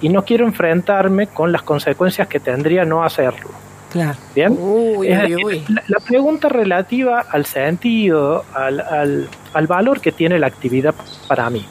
y 0.00 0.10
no 0.10 0.24
quiero 0.24 0.46
enfrentarme 0.46 1.26
con 1.26 1.52
las 1.52 1.62
consecuencias 1.62 2.28
que 2.28 2.38
tendría 2.38 2.84
no 2.84 3.02
hacerlo. 3.02 3.48
Claro. 3.96 4.18
¿Bien? 4.34 4.56
Uy, 4.60 5.08
Es 5.08 5.18
uy, 5.24 5.28
decir, 5.30 5.44
uy. 5.46 5.64
La, 5.68 5.82
la 5.88 5.98
pregunta 6.00 6.48
relativa 6.48 7.24
al 7.30 7.46
sentido, 7.46 8.44
al, 8.54 8.80
al- 8.80 9.28
al 9.54 9.66
valor 9.66 10.00
que 10.00 10.12
tiene 10.12 10.38
la 10.38 10.46
actividad 10.48 10.94
para 11.28 11.48
mí. 11.50 11.64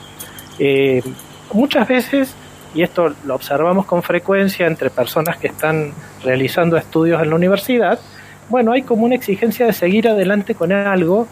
Eh, 0.59 1.01
muchas 1.53 1.88
veces, 1.88 2.34
y 2.73 2.82
esto 2.84 3.13
lo 3.26 3.36
observamos 3.36 3.86
con 3.86 4.01
frecuencia 4.03 4.65
entre 4.67 4.89
personas 4.89 5.38
que 5.38 5.47
están 5.47 5.91
realizando 6.23 6.78
estudios 6.78 7.21
en 7.21 7.30
la 7.30 7.36
universidad, 7.36 7.99
bueno, 8.49 8.71
hay 8.73 8.82
como 8.84 9.05
una 9.05 9.15
exigencia 9.15 9.65
de 9.65 9.73
seguir 9.73 10.07
adelante 10.07 10.55
con 10.55 10.71
algo 10.71 11.28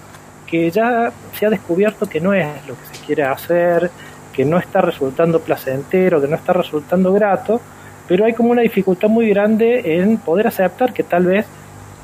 que 0.48 0.70
ya 0.72 1.12
se 1.38 1.46
ha 1.46 1.50
descubierto 1.50 2.06
que 2.08 2.20
no 2.20 2.34
es 2.34 2.48
lo 2.68 2.76
que 2.76 2.96
se 2.98 3.06
quiere 3.06 3.24
hacer, 3.24 3.90
que 4.34 4.46
no 4.46 4.58
está 4.58 4.82
resultando 4.82 5.40
placentero, 5.40 6.22
que 6.22 6.28
no 6.28 6.36
está 6.36 6.54
resultando 6.54 7.14
grato, 7.14 7.62
pero 8.08 8.26
hay 8.26 8.34
como 8.34 8.52
una 8.52 8.62
dificultad 8.62 9.10
muy 9.10 9.30
grande 9.30 10.00
en 10.00 10.18
poder 10.18 10.48
aceptar 10.48 10.94
que 10.94 11.04
tal 11.04 11.26
vez 11.26 11.46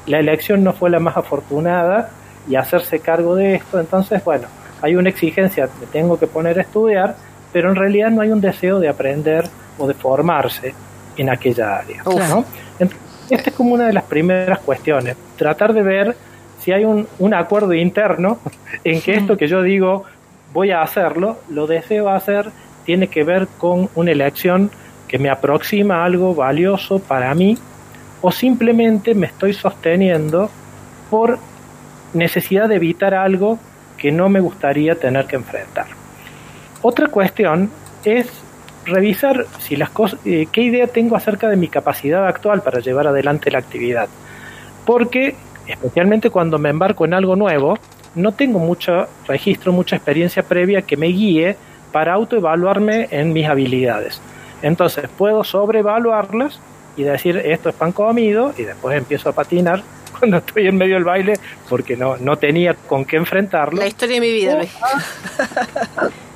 la 0.06 0.20
elección 0.20 0.64
no 0.64 0.74
fue 0.74 0.90
la 0.90 1.00
más 1.00 1.18
afortunada 1.18 2.10
y 2.48 2.56
hacerse 2.56 3.00
cargo 3.00 3.36
de 3.36 3.56
esto. 3.56 3.80
Entonces, 3.80 4.24
bueno, 4.24 4.48
hay 4.82 4.96
una 4.96 5.10
exigencia, 5.10 5.70
me 5.80 5.88
tengo 5.88 6.18
que 6.18 6.28
poner 6.28 6.58
a 6.58 6.62
estudiar, 6.62 7.16
pero 7.52 7.70
en 7.70 7.76
realidad 7.76 8.10
no 8.10 8.22
hay 8.22 8.32
un 8.32 8.42
deseo 8.42 8.80
de 8.80 8.90
aprender 8.90 9.46
o 9.78 9.88
de 9.88 9.94
formarse 9.94 10.74
en 11.18 11.30
aquella 11.30 11.78
área. 11.78 12.04
¿no? 12.04 12.46
Entonces, 12.80 12.98
esta 13.30 13.50
es 13.50 13.56
como 13.56 13.74
una 13.74 13.88
de 13.88 13.94
las 13.94 14.06
primeras 14.06 14.60
cuestiones, 14.60 15.16
tratar 15.38 15.74
de 15.74 15.84
ver 15.84 16.16
si 16.60 16.72
hay 16.72 16.86
un, 16.86 17.08
un 17.20 17.34
acuerdo 17.34 17.74
interno 17.74 18.40
en 18.84 19.02
que 19.02 19.16
esto 19.16 19.38
que 19.38 19.48
yo 19.48 19.62
digo 19.62 20.06
voy 20.54 20.72
a 20.72 20.82
hacerlo, 20.82 21.38
lo 21.50 21.68
deseo 21.68 22.10
hacer, 22.10 22.50
tiene 22.86 23.08
que 23.08 23.24
ver 23.24 23.48
con 23.60 23.90
una 23.94 24.12
elección 24.12 24.72
que 25.10 25.20
me 25.20 25.30
aproxima 25.30 26.06
algo 26.06 26.34
valioso 26.34 27.00
para 27.00 27.34
mí 27.34 27.58
o 28.22 28.32
simplemente 28.32 29.16
me 29.16 29.26
estoy 29.26 29.54
sosteniendo 29.54 30.50
por 31.10 31.40
necesidad 32.14 32.70
de 32.70 32.76
evitar 32.76 33.14
algo 33.14 33.60
que 33.98 34.12
no 34.12 34.30
me 34.30 34.40
gustaría 34.40 34.96
tener 34.96 35.26
que 35.26 35.36
enfrentar. 35.36 35.88
Otra 36.82 37.08
cuestión 37.08 37.72
es 38.06 38.28
revisar 38.86 39.46
si 39.60 39.76
las 39.76 39.90
cosas, 39.90 40.20
eh, 40.26 40.48
qué 40.52 40.62
idea 40.62 40.88
tengo 40.88 41.16
acerca 41.16 41.50
de 41.50 41.56
mi 41.56 41.68
capacidad 41.68 42.28
actual 42.28 42.62
para 42.62 42.80
llevar 42.80 43.08
adelante 43.08 43.52
la 43.52 43.60
actividad. 43.60 44.08
Porque, 44.86 45.36
especialmente 45.68 46.30
cuando 46.30 46.58
me 46.60 46.70
embarco 46.70 47.06
en 47.06 47.14
algo 47.14 47.36
nuevo, 47.36 47.78
no 48.16 48.32
tengo 48.32 48.60
mucho 48.60 49.08
registro, 49.28 49.74
mucha 49.74 49.96
experiencia 49.96 50.44
previa 50.44 50.84
que 50.84 50.98
me 50.98 51.08
guíe 51.08 51.58
para 51.92 52.14
autoevaluarme 52.14 53.08
en 53.12 53.34
mis 53.34 53.48
habilidades. 53.48 54.22
Entonces 54.62 55.10
puedo 55.18 55.44
sobrevaluarlas 55.44 56.60
y 56.98 57.04
decir 57.04 57.38
esto 57.38 57.70
es 57.70 57.76
pan 57.76 57.92
comido 57.92 58.54
y 58.58 58.64
después 58.64 58.98
empiezo 58.98 59.30
a 59.30 59.34
patinar 59.34 59.82
cuando 60.20 60.38
estoy 60.38 60.68
en 60.68 60.78
medio 60.78 60.96
del 60.96 61.04
baile 61.06 61.34
porque 61.70 61.96
no, 61.96 62.18
no 62.18 62.36
tenía 62.38 62.74
con 62.74 63.06
qué 63.06 63.16
enfrentarlo 63.18 63.80
La 63.80 63.88
historia 63.88 64.16
de 64.16 64.22
mi 64.22 64.32
vida, 64.32 64.56
Luis. 64.58 64.72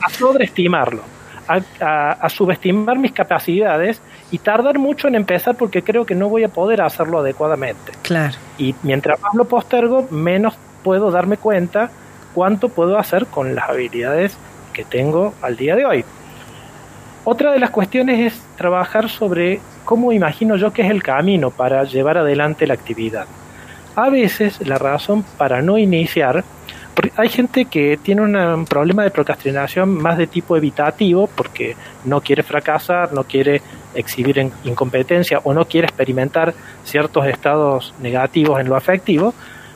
a 0.01 0.09
sobreestimarlo, 0.09 1.01
a, 1.47 1.59
a- 1.81 2.11
a 2.13 2.29
subestimar 2.29 2.97
mis 2.97 3.11
capacidades 3.11 4.01
y 4.31 4.37
tardar 4.39 4.79
mucho 4.79 5.07
en 5.07 5.15
empezar 5.15 5.55
porque 5.55 5.83
creo 5.83 6.05
que 6.05 6.15
no 6.15 6.29
voy 6.29 6.43
a 6.43 6.49
poder 6.49 6.81
hacerlo 6.81 7.19
adecuadamente. 7.19 7.91
Claro. 8.01 8.35
Y 8.57 8.73
mientras 8.83 9.19
más 9.21 9.33
lo 9.35 9.45
postergo, 9.45 10.07
menos 10.09 10.55
puedo 10.83 11.11
darme 11.11 11.37
cuenta 11.37 11.91
cuánto 12.33 12.69
puedo 12.69 12.97
hacer 12.97 13.25
con 13.27 13.53
las 13.55 13.69
habilidades 13.69 14.37
que 14.73 14.83
tengo 14.83 15.33
al 15.41 15.55
día 15.55 15.75
de 15.75 15.85
hoy. 15.85 16.05
Otra 17.25 17.53
de 17.53 17.59
las 17.59 17.69
cuestiones 17.69 18.19
es 18.33 18.41
trabajar 18.57 19.09
sobre 19.09 19.61
cómo 19.85 20.11
imagino 20.11 20.57
yo 20.57 20.73
que 20.73 20.81
es 20.81 20.89
el 20.89 21.01
camino 21.01 21.51
para 21.51 21.83
llevar 21.85 22.17
adelante 22.17 22.67
la 22.67 22.73
actividad. 22.73 23.25
A 23.95 24.09
veces 24.09 24.65
la 24.67 24.77
razón 24.77 25.23
para 25.37 25.61
no 25.61 25.77
iniciar, 25.77 26.43
hay 27.15 27.29
gente 27.29 27.65
que 27.65 27.97
tiene 27.97 28.21
un 28.21 28.65
problema 28.65 29.03
de 29.03 29.11
procrastinación 29.11 29.89
más 29.89 30.17
de 30.17 30.27
tipo 30.27 30.57
evitativo 30.57 31.27
porque 31.27 31.75
no 32.03 32.19
quiere 32.21 32.43
fracasar, 32.43 33.13
no 33.13 33.23
quiere 33.23 33.61
exhibir 33.95 34.39
en- 34.39 34.51
incompetencia 34.63 35.39
o 35.43 35.53
no 35.53 35.65
quiere 35.65 35.87
experimentar 35.87 36.53
ciertos 36.83 37.25
estados 37.27 37.93
negativos 38.01 38.59
en 38.59 38.67
lo 38.67 38.75
afectivo, 38.75 39.33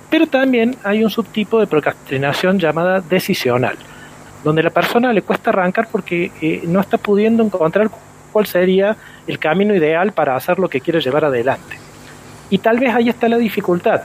pero 0.09 0.27
también 0.27 0.75
hay 0.83 1.03
un 1.03 1.09
subtipo 1.09 1.59
de 1.59 1.67
procrastinación 1.67 2.59
llamada 2.59 3.01
decisional, 3.01 3.75
donde 4.43 4.63
la 4.63 4.69
persona 4.69 5.13
le 5.13 5.21
cuesta 5.21 5.49
arrancar 5.49 5.87
porque 5.91 6.31
eh, 6.41 6.61
no 6.65 6.79
está 6.79 6.97
pudiendo 6.97 7.43
encontrar 7.43 7.89
cuál 8.31 8.45
sería 8.45 8.95
el 9.25 9.39
camino 9.39 9.73
ideal 9.73 10.11
para 10.11 10.35
hacer 10.35 10.59
lo 10.59 10.69
que 10.69 10.81
quiere 10.81 11.01
llevar 11.01 11.25
adelante. 11.25 11.77
Y 12.49 12.59
tal 12.59 12.79
vez 12.79 12.93
ahí 12.93 13.09
está 13.09 13.27
la 13.27 13.37
dificultad, 13.37 14.03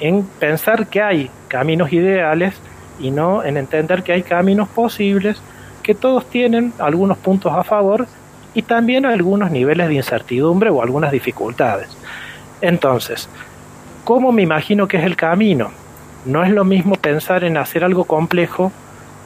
en 0.00 0.24
pensar 0.24 0.86
que 0.88 1.02
hay 1.02 1.30
caminos 1.48 1.92
ideales 1.92 2.54
y 2.98 3.10
no 3.10 3.44
en 3.44 3.56
entender 3.56 4.02
que 4.02 4.12
hay 4.12 4.22
caminos 4.22 4.68
posibles, 4.68 5.40
que 5.82 5.94
todos 5.94 6.28
tienen 6.28 6.72
algunos 6.78 7.18
puntos 7.18 7.52
a 7.52 7.62
favor 7.62 8.06
y 8.54 8.62
también 8.62 9.06
algunos 9.06 9.50
niveles 9.50 9.88
de 9.88 9.94
incertidumbre 9.94 10.70
o 10.70 10.82
algunas 10.82 11.12
dificultades. 11.12 11.88
Entonces, 12.60 13.28
¿cómo 14.04 14.32
me 14.32 14.42
imagino 14.42 14.88
que 14.88 14.96
es 14.96 15.04
el 15.04 15.14
camino? 15.14 15.70
No 16.24 16.42
es 16.42 16.50
lo 16.50 16.64
mismo 16.64 16.96
pensar 16.96 17.44
en 17.44 17.56
hacer 17.56 17.84
algo 17.84 18.04
complejo 18.04 18.72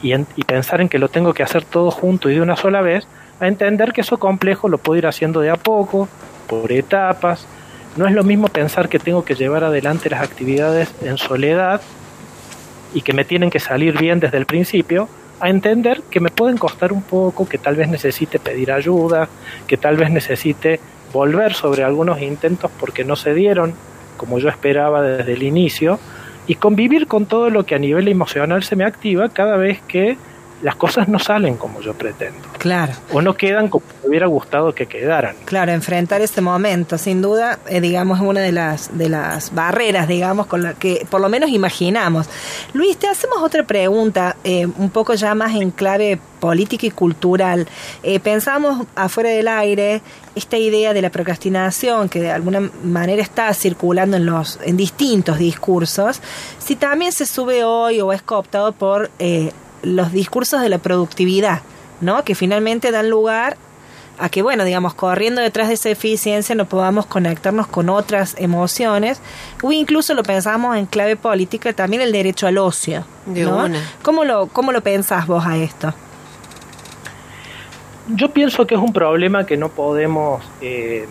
y, 0.01 0.13
en- 0.13 0.27
y 0.35 0.43
pensar 0.43 0.81
en 0.81 0.89
que 0.89 0.99
lo 0.99 1.09
tengo 1.09 1.33
que 1.33 1.43
hacer 1.43 1.63
todo 1.63 1.91
junto 1.91 2.29
y 2.29 2.35
de 2.35 2.41
una 2.41 2.55
sola 2.55 2.81
vez, 2.81 3.05
a 3.39 3.47
entender 3.47 3.91
que 3.93 4.01
eso 4.01 4.17
complejo 4.19 4.69
lo 4.69 4.77
puedo 4.77 4.97
ir 4.97 5.07
haciendo 5.07 5.39
de 5.41 5.49
a 5.49 5.55
poco, 5.55 6.07
por 6.47 6.71
etapas. 6.71 7.45
No 7.97 8.07
es 8.07 8.13
lo 8.13 8.23
mismo 8.23 8.47
pensar 8.47 8.87
que 8.89 8.99
tengo 8.99 9.25
que 9.25 9.35
llevar 9.35 9.63
adelante 9.63 10.09
las 10.09 10.21
actividades 10.21 10.93
en 11.01 11.17
soledad 11.17 11.81
y 12.93 13.01
que 13.01 13.13
me 13.13 13.25
tienen 13.25 13.49
que 13.49 13.59
salir 13.59 13.97
bien 13.97 14.19
desde 14.19 14.37
el 14.37 14.45
principio, 14.45 15.07
a 15.39 15.49
entender 15.49 16.01
que 16.09 16.19
me 16.19 16.29
pueden 16.29 16.57
costar 16.57 16.93
un 16.93 17.01
poco, 17.01 17.47
que 17.49 17.57
tal 17.57 17.75
vez 17.75 17.89
necesite 17.89 18.37
pedir 18.37 18.71
ayuda, 18.71 19.27
que 19.65 19.75
tal 19.77 19.97
vez 19.97 20.11
necesite 20.11 20.79
volver 21.11 21.53
sobre 21.53 21.83
algunos 21.83 22.21
intentos 22.21 22.69
porque 22.79 23.03
no 23.03 23.15
se 23.15 23.33
dieron 23.33 23.73
como 24.17 24.37
yo 24.37 24.49
esperaba 24.49 25.01
desde 25.01 25.33
el 25.33 25.41
inicio, 25.41 25.99
y 26.47 26.55
convivir 26.55 27.07
con 27.07 27.25
todo 27.25 27.49
lo 27.49 27.65
que 27.65 27.75
a 27.75 27.79
nivel 27.79 28.07
emocional 28.07 28.63
se 28.63 28.75
me 28.75 28.83
activa 28.83 29.29
cada 29.29 29.57
vez 29.57 29.81
que 29.87 30.17
las 30.61 30.75
cosas 30.75 31.07
no 31.07 31.19
salen 31.19 31.57
como 31.57 31.81
yo 31.81 31.93
pretendo, 31.93 32.39
Claro. 32.57 32.93
o 33.11 33.21
no 33.21 33.35
quedan 33.35 33.67
como 33.69 33.83
me 34.03 34.09
hubiera 34.09 34.27
gustado 34.27 34.73
que 34.75 34.85
quedaran. 34.87 35.35
Claro, 35.45 35.71
enfrentar 35.71 36.21
ese 36.21 36.41
momento, 36.41 36.97
sin 36.97 37.21
duda, 37.21 37.59
eh, 37.67 37.81
digamos, 37.81 38.19
es 38.19 38.25
una 38.25 38.41
de 38.41 38.51
las, 38.51 38.97
de 38.97 39.09
las 39.09 39.53
barreras, 39.53 40.07
digamos, 40.07 40.45
con 40.47 40.63
la 40.63 40.73
que 40.73 41.05
por 41.09 41.21
lo 41.21 41.29
menos 41.29 41.49
imaginamos. 41.49 42.27
Luis, 42.73 42.97
te 42.97 43.07
hacemos 43.07 43.39
otra 43.41 43.63
pregunta, 43.63 44.35
eh, 44.43 44.65
un 44.65 44.89
poco 44.89 45.13
ya 45.15 45.33
más 45.35 45.55
en 45.55 45.71
clave 45.71 46.19
política 46.39 46.87
y 46.87 46.91
cultural. 46.91 47.67
Eh, 48.03 48.19
pensamos 48.19 48.87
afuera 48.95 49.29
del 49.29 49.47
aire 49.47 50.01
esta 50.33 50.57
idea 50.57 50.93
de 50.93 51.01
la 51.01 51.09
procrastinación 51.09 52.09
que 52.09 52.21
de 52.21 52.31
alguna 52.31 52.61
manera 52.83 53.21
está 53.21 53.53
circulando 53.53 54.17
en 54.17 54.25
los 54.25 54.59
en 54.63 54.77
distintos 54.77 55.37
discursos, 55.37 56.21
si 56.57 56.75
también 56.75 57.11
se 57.11 57.25
sube 57.25 57.63
hoy 57.63 58.01
o 58.01 58.11
es 58.13 58.21
cooptado 58.21 58.71
por 58.71 59.11
eh, 59.19 59.51
los 59.83 60.11
discursos 60.11 60.61
de 60.61 60.69
la 60.69 60.77
productividad, 60.77 61.61
¿no? 62.01 62.23
Que 62.23 62.35
finalmente 62.35 62.91
dan 62.91 63.09
lugar 63.09 63.57
a 64.19 64.29
que, 64.29 64.43
bueno, 64.43 64.63
digamos, 64.65 64.93
corriendo 64.93 65.41
detrás 65.41 65.69
de 65.69 65.73
esa 65.73 65.89
eficiencia 65.89 66.53
no 66.53 66.65
podamos 66.65 67.07
conectarnos 67.07 67.65
con 67.65 67.89
otras 67.89 68.35
emociones, 68.37 69.19
o 69.63 69.71
incluso 69.71 70.13
lo 70.13 70.21
pensamos 70.21 70.77
en 70.77 70.85
clave 70.85 71.15
política, 71.15 71.73
también 71.73 72.03
el 72.03 72.11
derecho 72.11 72.45
al 72.45 72.59
ocio. 72.59 73.03
De 73.25 73.43
¿no? 73.43 73.65
una. 73.65 73.81
¿Cómo 74.03 74.23
lo, 74.23 74.47
¿Cómo 74.47 74.71
lo 74.71 74.81
pensás 74.81 75.25
vos 75.25 75.43
a 75.45 75.57
esto? 75.57 75.93
Yo 78.09 78.29
pienso 78.31 78.67
que 78.67 78.75
es 78.75 78.81
un 78.81 78.93
problema 78.93 79.45
que 79.45 79.57
no 79.57 79.69
podemos 79.69 80.43
eh, 80.61 81.07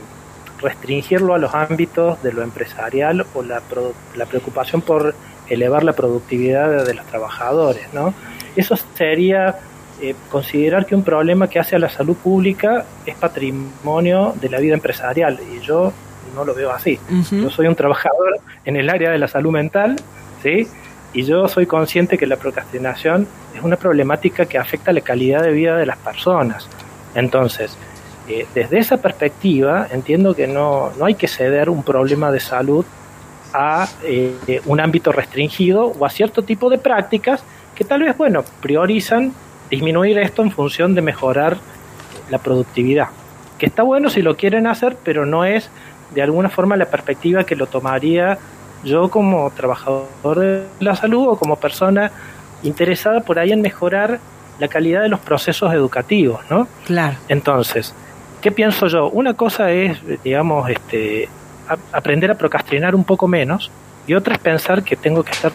restringirlo 0.61 1.35
a 1.35 1.39
los 1.39 1.55
ámbitos 1.55 2.23
de 2.23 2.33
lo 2.33 2.43
empresarial 2.43 3.27
o 3.35 3.43
la, 3.43 3.61
produ- 3.61 3.95
la 4.17 4.27
preocupación 4.27 4.83
por 4.83 5.15
elevar 5.49 5.83
la 5.83 5.95
productividad 5.95 6.69
de, 6.71 6.85
de 6.85 6.95
los 6.95 7.07
trabajadores, 7.07 7.87
¿no? 7.93 8.13
Eso 8.57 8.77
sería 8.95 9.57
eh, 10.01 10.15
considerar 10.31 10.87
que 10.87 10.95
un 10.95 11.03
problema 11.03 11.49
que 11.49 11.59
hace 11.59 11.77
a 11.77 11.79
la 11.79 11.89
salud 11.89 12.17
pública 12.17 12.85
es 13.05 13.15
patrimonio 13.17 14.35
de 14.41 14.49
la 14.49 14.59
vida 14.59 14.75
empresarial 14.75 15.39
y 15.53 15.61
yo 15.61 15.93
no 16.35 16.45
lo 16.45 16.55
veo 16.55 16.71
así. 16.71 16.99
Ujú. 17.11 17.37
Yo 17.37 17.51
soy 17.51 17.67
un 17.67 17.75
trabajador 17.75 18.41
en 18.65 18.77
el 18.77 18.89
área 18.89 19.11
de 19.11 19.19
la 19.19 19.29
salud 19.29 19.51
mental, 19.51 19.97
¿sí? 20.43 20.67
Y 21.13 21.25
yo 21.25 21.49
soy 21.49 21.67
consciente 21.67 22.17
que 22.17 22.27
la 22.27 22.37
procrastinación 22.37 23.27
es 23.55 23.63
una 23.63 23.77
problemática 23.77 24.47
que 24.47 24.59
afecta 24.59 24.93
la 24.93 25.01
calidad 25.01 25.43
de 25.43 25.51
vida 25.51 25.77
de 25.77 25.87
las 25.87 25.99
personas. 25.99 26.69
Entonces, 27.15 27.77
eh, 28.29 28.47
desde 28.55 28.79
esa 28.79 28.99
perspectiva, 28.99 29.89
entiendo 29.91 30.35
que 30.35 30.47
no, 30.47 30.93
no 30.99 31.05
hay 31.05 31.15
que 31.15 31.27
ceder 31.27 31.69
un 31.69 31.83
problema 31.83 32.31
de 32.31 32.41
salud 32.41 32.85
a 33.53 33.89
eh, 34.05 34.61
un 34.67 34.81
ámbito 34.81 35.11
restringido 35.11 35.87
o 35.99 36.07
a 36.07 36.11
cierto 36.11 36.43
tipo 36.43 36.71
de 36.71 36.79
prácticas 36.79 37.43
que 37.81 37.85
tal 37.87 38.03
vez, 38.03 38.15
bueno, 38.19 38.45
priorizan 38.61 39.33
disminuir 39.71 40.19
esto 40.19 40.43
en 40.43 40.51
función 40.51 40.95
de 40.95 41.01
mejorar 41.01 41.57
la 42.29 42.37
productividad. 42.37 43.07
Que 43.59 43.65
está 43.65 43.83
bueno 43.85 44.11
si 44.11 44.21
lo 44.21 44.37
quieren 44.37 44.67
hacer, 44.67 44.99
pero 45.03 45.25
no 45.25 45.47
es 45.47 45.71
de 46.15 46.21
alguna 46.21 46.51
forma 46.51 46.77
la 46.77 46.85
perspectiva 46.85 47.45
que 47.45 47.57
lo 47.57 47.69
tomaría 47.69 48.37
yo 48.85 49.09
como 49.09 49.51
trabajador 49.53 50.39
de 50.41 50.65
la 50.81 50.95
salud 50.95 51.27
o 51.29 51.39
como 51.39 51.57
persona 51.57 52.11
interesada 52.65 53.21
por 53.21 53.39
ahí 53.39 53.51
en 53.51 53.63
mejorar 53.63 54.19
la 54.59 54.69
calidad 54.69 55.01
de 55.01 55.09
los 55.09 55.21
procesos 55.21 55.73
educativos, 55.73 56.41
¿no? 56.51 56.69
Claro. 56.85 57.17
Entonces, 57.31 57.95
¿qué 58.43 58.53
pienso 58.53 58.89
yo? 58.89 59.09
Una 59.09 59.33
cosa 59.33 59.71
es, 59.71 59.97
digamos, 60.23 60.69
este, 60.69 61.31
a- 61.67 61.97
aprender 61.97 62.31
a 62.31 62.35
procrastinar 62.35 62.95
un 62.95 63.05
poco 63.05 63.27
menos 63.27 63.71
y 64.07 64.13
otra 64.13 64.35
es 64.35 64.39
pensar 64.39 64.83
que 64.83 64.97
tengo 64.97 65.23
que 65.23 65.31
estar 65.33 65.51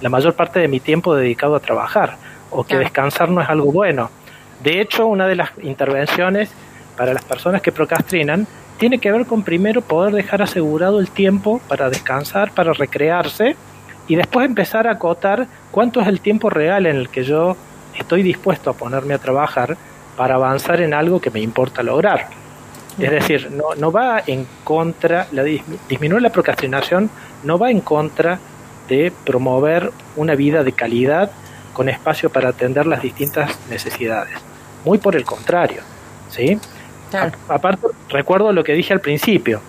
la 0.00 0.08
mayor 0.08 0.34
parte 0.34 0.60
de 0.60 0.68
mi 0.68 0.80
tiempo 0.80 1.14
dedicado 1.14 1.54
a 1.56 1.60
trabajar 1.60 2.16
o 2.50 2.64
que 2.64 2.76
descansar 2.76 3.28
no 3.28 3.40
es 3.40 3.48
algo 3.48 3.72
bueno. 3.72 4.10
De 4.62 4.80
hecho, 4.80 5.06
una 5.06 5.26
de 5.26 5.36
las 5.36 5.50
intervenciones 5.62 6.50
para 6.96 7.12
las 7.12 7.24
personas 7.24 7.60
que 7.62 7.72
procrastinan 7.72 8.46
tiene 8.78 8.98
que 8.98 9.10
ver 9.10 9.26
con 9.26 9.42
primero 9.42 9.80
poder 9.80 10.14
dejar 10.14 10.42
asegurado 10.42 11.00
el 11.00 11.10
tiempo 11.10 11.60
para 11.68 11.88
descansar, 11.88 12.52
para 12.52 12.72
recrearse 12.72 13.56
y 14.08 14.16
después 14.16 14.46
empezar 14.46 14.86
a 14.86 14.92
acotar 14.92 15.46
cuánto 15.70 16.00
es 16.00 16.06
el 16.08 16.20
tiempo 16.20 16.50
real 16.50 16.86
en 16.86 16.96
el 16.96 17.08
que 17.08 17.24
yo 17.24 17.56
estoy 17.98 18.22
dispuesto 18.22 18.70
a 18.70 18.74
ponerme 18.74 19.14
a 19.14 19.18
trabajar 19.18 19.76
para 20.16 20.34
avanzar 20.36 20.80
en 20.80 20.94
algo 20.94 21.20
que 21.20 21.30
me 21.30 21.40
importa 21.40 21.82
lograr. 21.82 22.28
Es 22.98 23.10
decir, 23.10 23.50
no, 23.50 23.74
no 23.76 23.92
va 23.92 24.22
en 24.26 24.46
contra, 24.64 25.26
la 25.32 25.42
dismi- 25.42 25.78
disminuir 25.88 26.22
la 26.22 26.30
procrastinación 26.30 27.10
no 27.44 27.58
va 27.58 27.70
en 27.70 27.80
contra 27.80 28.38
de 28.88 29.12
promover 29.24 29.90
una 30.16 30.34
vida 30.34 30.62
de 30.64 30.72
calidad 30.72 31.30
con 31.72 31.88
espacio 31.88 32.30
para 32.30 32.50
atender 32.50 32.86
las 32.86 33.02
distintas 33.02 33.50
necesidades. 33.68 34.34
Muy 34.84 34.98
por 34.98 35.16
el 35.16 35.24
contrario, 35.24 35.82
¿sí? 36.30 36.58
Claro. 37.10 37.32
A- 37.48 37.54
aparte, 37.54 37.86
recuerdo 38.08 38.52
lo 38.52 38.64
que 38.64 38.72
dije 38.72 38.92
al 38.92 39.00
principio. 39.00 39.60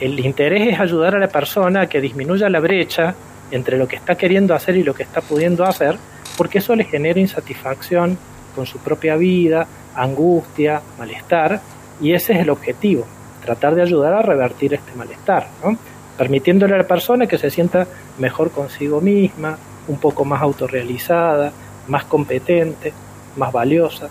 El 0.00 0.20
interés 0.20 0.72
es 0.72 0.80
ayudar 0.80 1.14
a 1.14 1.18
la 1.18 1.28
persona 1.28 1.82
a 1.82 1.86
que 1.88 2.00
disminuya 2.00 2.48
la 2.48 2.60
brecha 2.60 3.14
entre 3.50 3.76
lo 3.76 3.86
que 3.86 3.96
está 3.96 4.14
queriendo 4.14 4.54
hacer 4.54 4.76
y 4.76 4.82
lo 4.82 4.94
que 4.94 5.02
está 5.02 5.20
pudiendo 5.20 5.64
hacer, 5.64 5.96
porque 6.36 6.58
eso 6.58 6.74
le 6.74 6.84
genera 6.84 7.20
insatisfacción 7.20 8.18
con 8.54 8.66
su 8.66 8.78
propia 8.78 9.16
vida, 9.16 9.66
angustia, 9.94 10.80
malestar, 10.98 11.60
y 12.00 12.12
ese 12.12 12.32
es 12.34 12.40
el 12.40 12.50
objetivo, 12.50 13.06
tratar 13.44 13.74
de 13.74 13.82
ayudar 13.82 14.14
a 14.14 14.22
revertir 14.22 14.74
este 14.74 14.92
malestar, 14.94 15.48
¿no? 15.62 15.76
Permitiéndole 16.16 16.74
a 16.74 16.78
la 16.78 16.86
persona 16.86 17.26
que 17.26 17.38
se 17.38 17.50
sienta 17.50 17.86
mejor 18.18 18.50
consigo 18.50 19.00
misma, 19.00 19.58
un 19.88 19.98
poco 19.98 20.24
más 20.24 20.42
autorrealizada, 20.42 21.52
más 21.88 22.04
competente, 22.04 22.92
más 23.36 23.52
valiosa. 23.52 24.08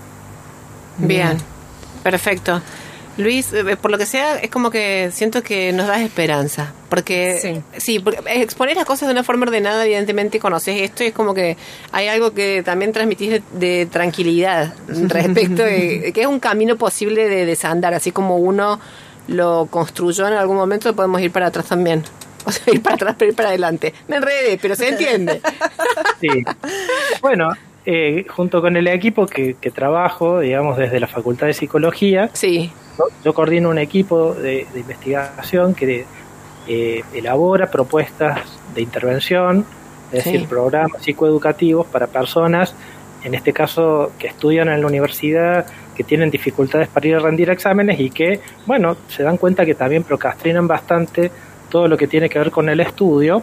Bien, 0.97 1.37
perfecto. 2.03 2.61
Luis, 3.17 3.53
eh, 3.53 3.77
por 3.77 3.91
lo 3.91 3.97
que 3.97 4.05
sea, 4.05 4.37
es 4.39 4.49
como 4.49 4.69
que 4.69 5.09
siento 5.13 5.41
que 5.41 5.71
nos 5.71 5.87
das 5.87 6.01
esperanza. 6.01 6.73
Porque, 6.89 7.61
sí, 7.77 7.99
porque 7.99 8.19
exponer 8.41 8.75
las 8.75 8.85
cosas 8.85 9.07
de 9.07 9.13
una 9.13 9.23
forma 9.23 9.45
ordenada, 9.45 9.85
evidentemente 9.85 10.39
conoces 10.39 10.81
esto 10.81 11.03
y 11.03 11.07
es 11.07 11.13
como 11.13 11.33
que 11.33 11.57
hay 11.91 12.07
algo 12.07 12.33
que 12.33 12.61
también 12.63 12.91
transmitís 12.91 13.31
de, 13.31 13.43
de 13.53 13.85
tranquilidad 13.85 14.75
respecto 14.87 15.63
de 15.63 16.11
que 16.13 16.21
es 16.21 16.27
un 16.27 16.39
camino 16.39 16.77
posible 16.77 17.27
de 17.27 17.45
desandar, 17.45 17.93
así 17.93 18.11
como 18.11 18.37
uno 18.37 18.79
lo 19.27 19.67
construyó 19.69 20.27
en 20.27 20.33
algún 20.33 20.57
momento, 20.57 20.95
podemos 20.95 21.21
ir 21.21 21.31
para 21.31 21.47
atrás 21.47 21.65
también. 21.67 22.03
O 22.47 22.51
sea, 22.51 22.71
ir 22.73 22.81
para 22.83 22.95
atrás, 22.95 23.15
pero 23.17 23.31
ir 23.31 23.35
para 23.35 23.49
adelante. 23.49 23.91
Me 24.07 24.17
enredé, 24.17 24.59
pero 24.61 24.75
se 24.75 24.89
entiende. 24.89 25.41
Sí. 26.21 26.29
Bueno, 27.21 27.49
eh, 27.85 28.25
junto 28.29 28.61
con 28.61 28.77
el 28.77 28.87
equipo 28.87 29.25
que, 29.25 29.55
que 29.59 29.71
trabajo, 29.71 30.39
digamos, 30.39 30.77
desde 30.77 30.99
la 30.99 31.07
Facultad 31.07 31.47
de 31.47 31.53
Psicología, 31.53 32.29
Sí, 32.33 32.71
yo, 32.97 33.05
yo 33.23 33.33
coordino 33.33 33.69
un 33.69 33.77
equipo 33.79 34.33
de, 34.33 34.65
de 34.73 34.79
investigación 34.79 35.73
que 35.75 36.05
eh, 36.67 37.03
elabora 37.13 37.69
propuestas 37.71 38.39
de 38.73 38.81
intervención, 38.81 39.65
es 40.11 40.23
Sí. 40.23 40.31
decir, 40.31 40.47
programas 40.47 41.01
psicoeducativos 41.03 41.85
para 41.87 42.07
personas, 42.07 42.73
en 43.23 43.33
este 43.35 43.53
caso, 43.53 44.11
que 44.19 44.27
estudian 44.27 44.69
en 44.69 44.81
la 44.81 44.87
universidad, 44.87 45.65
que 45.95 46.03
tienen 46.03 46.29
dificultades 46.29 46.87
para 46.87 47.07
ir 47.07 47.15
a 47.15 47.19
rendir 47.19 47.49
exámenes 47.49 47.99
y 47.99 48.09
que, 48.09 48.39
bueno, 48.65 48.97
se 49.07 49.23
dan 49.23 49.37
cuenta 49.37 49.65
que 49.65 49.75
también 49.75 50.03
procrastinan 50.03 50.67
bastante 50.67 51.31
todo 51.69 51.87
lo 51.87 51.97
que 51.97 52.07
tiene 52.07 52.29
que 52.29 52.37
ver 52.39 52.51
con 52.51 52.69
el 52.69 52.79
estudio. 52.79 53.41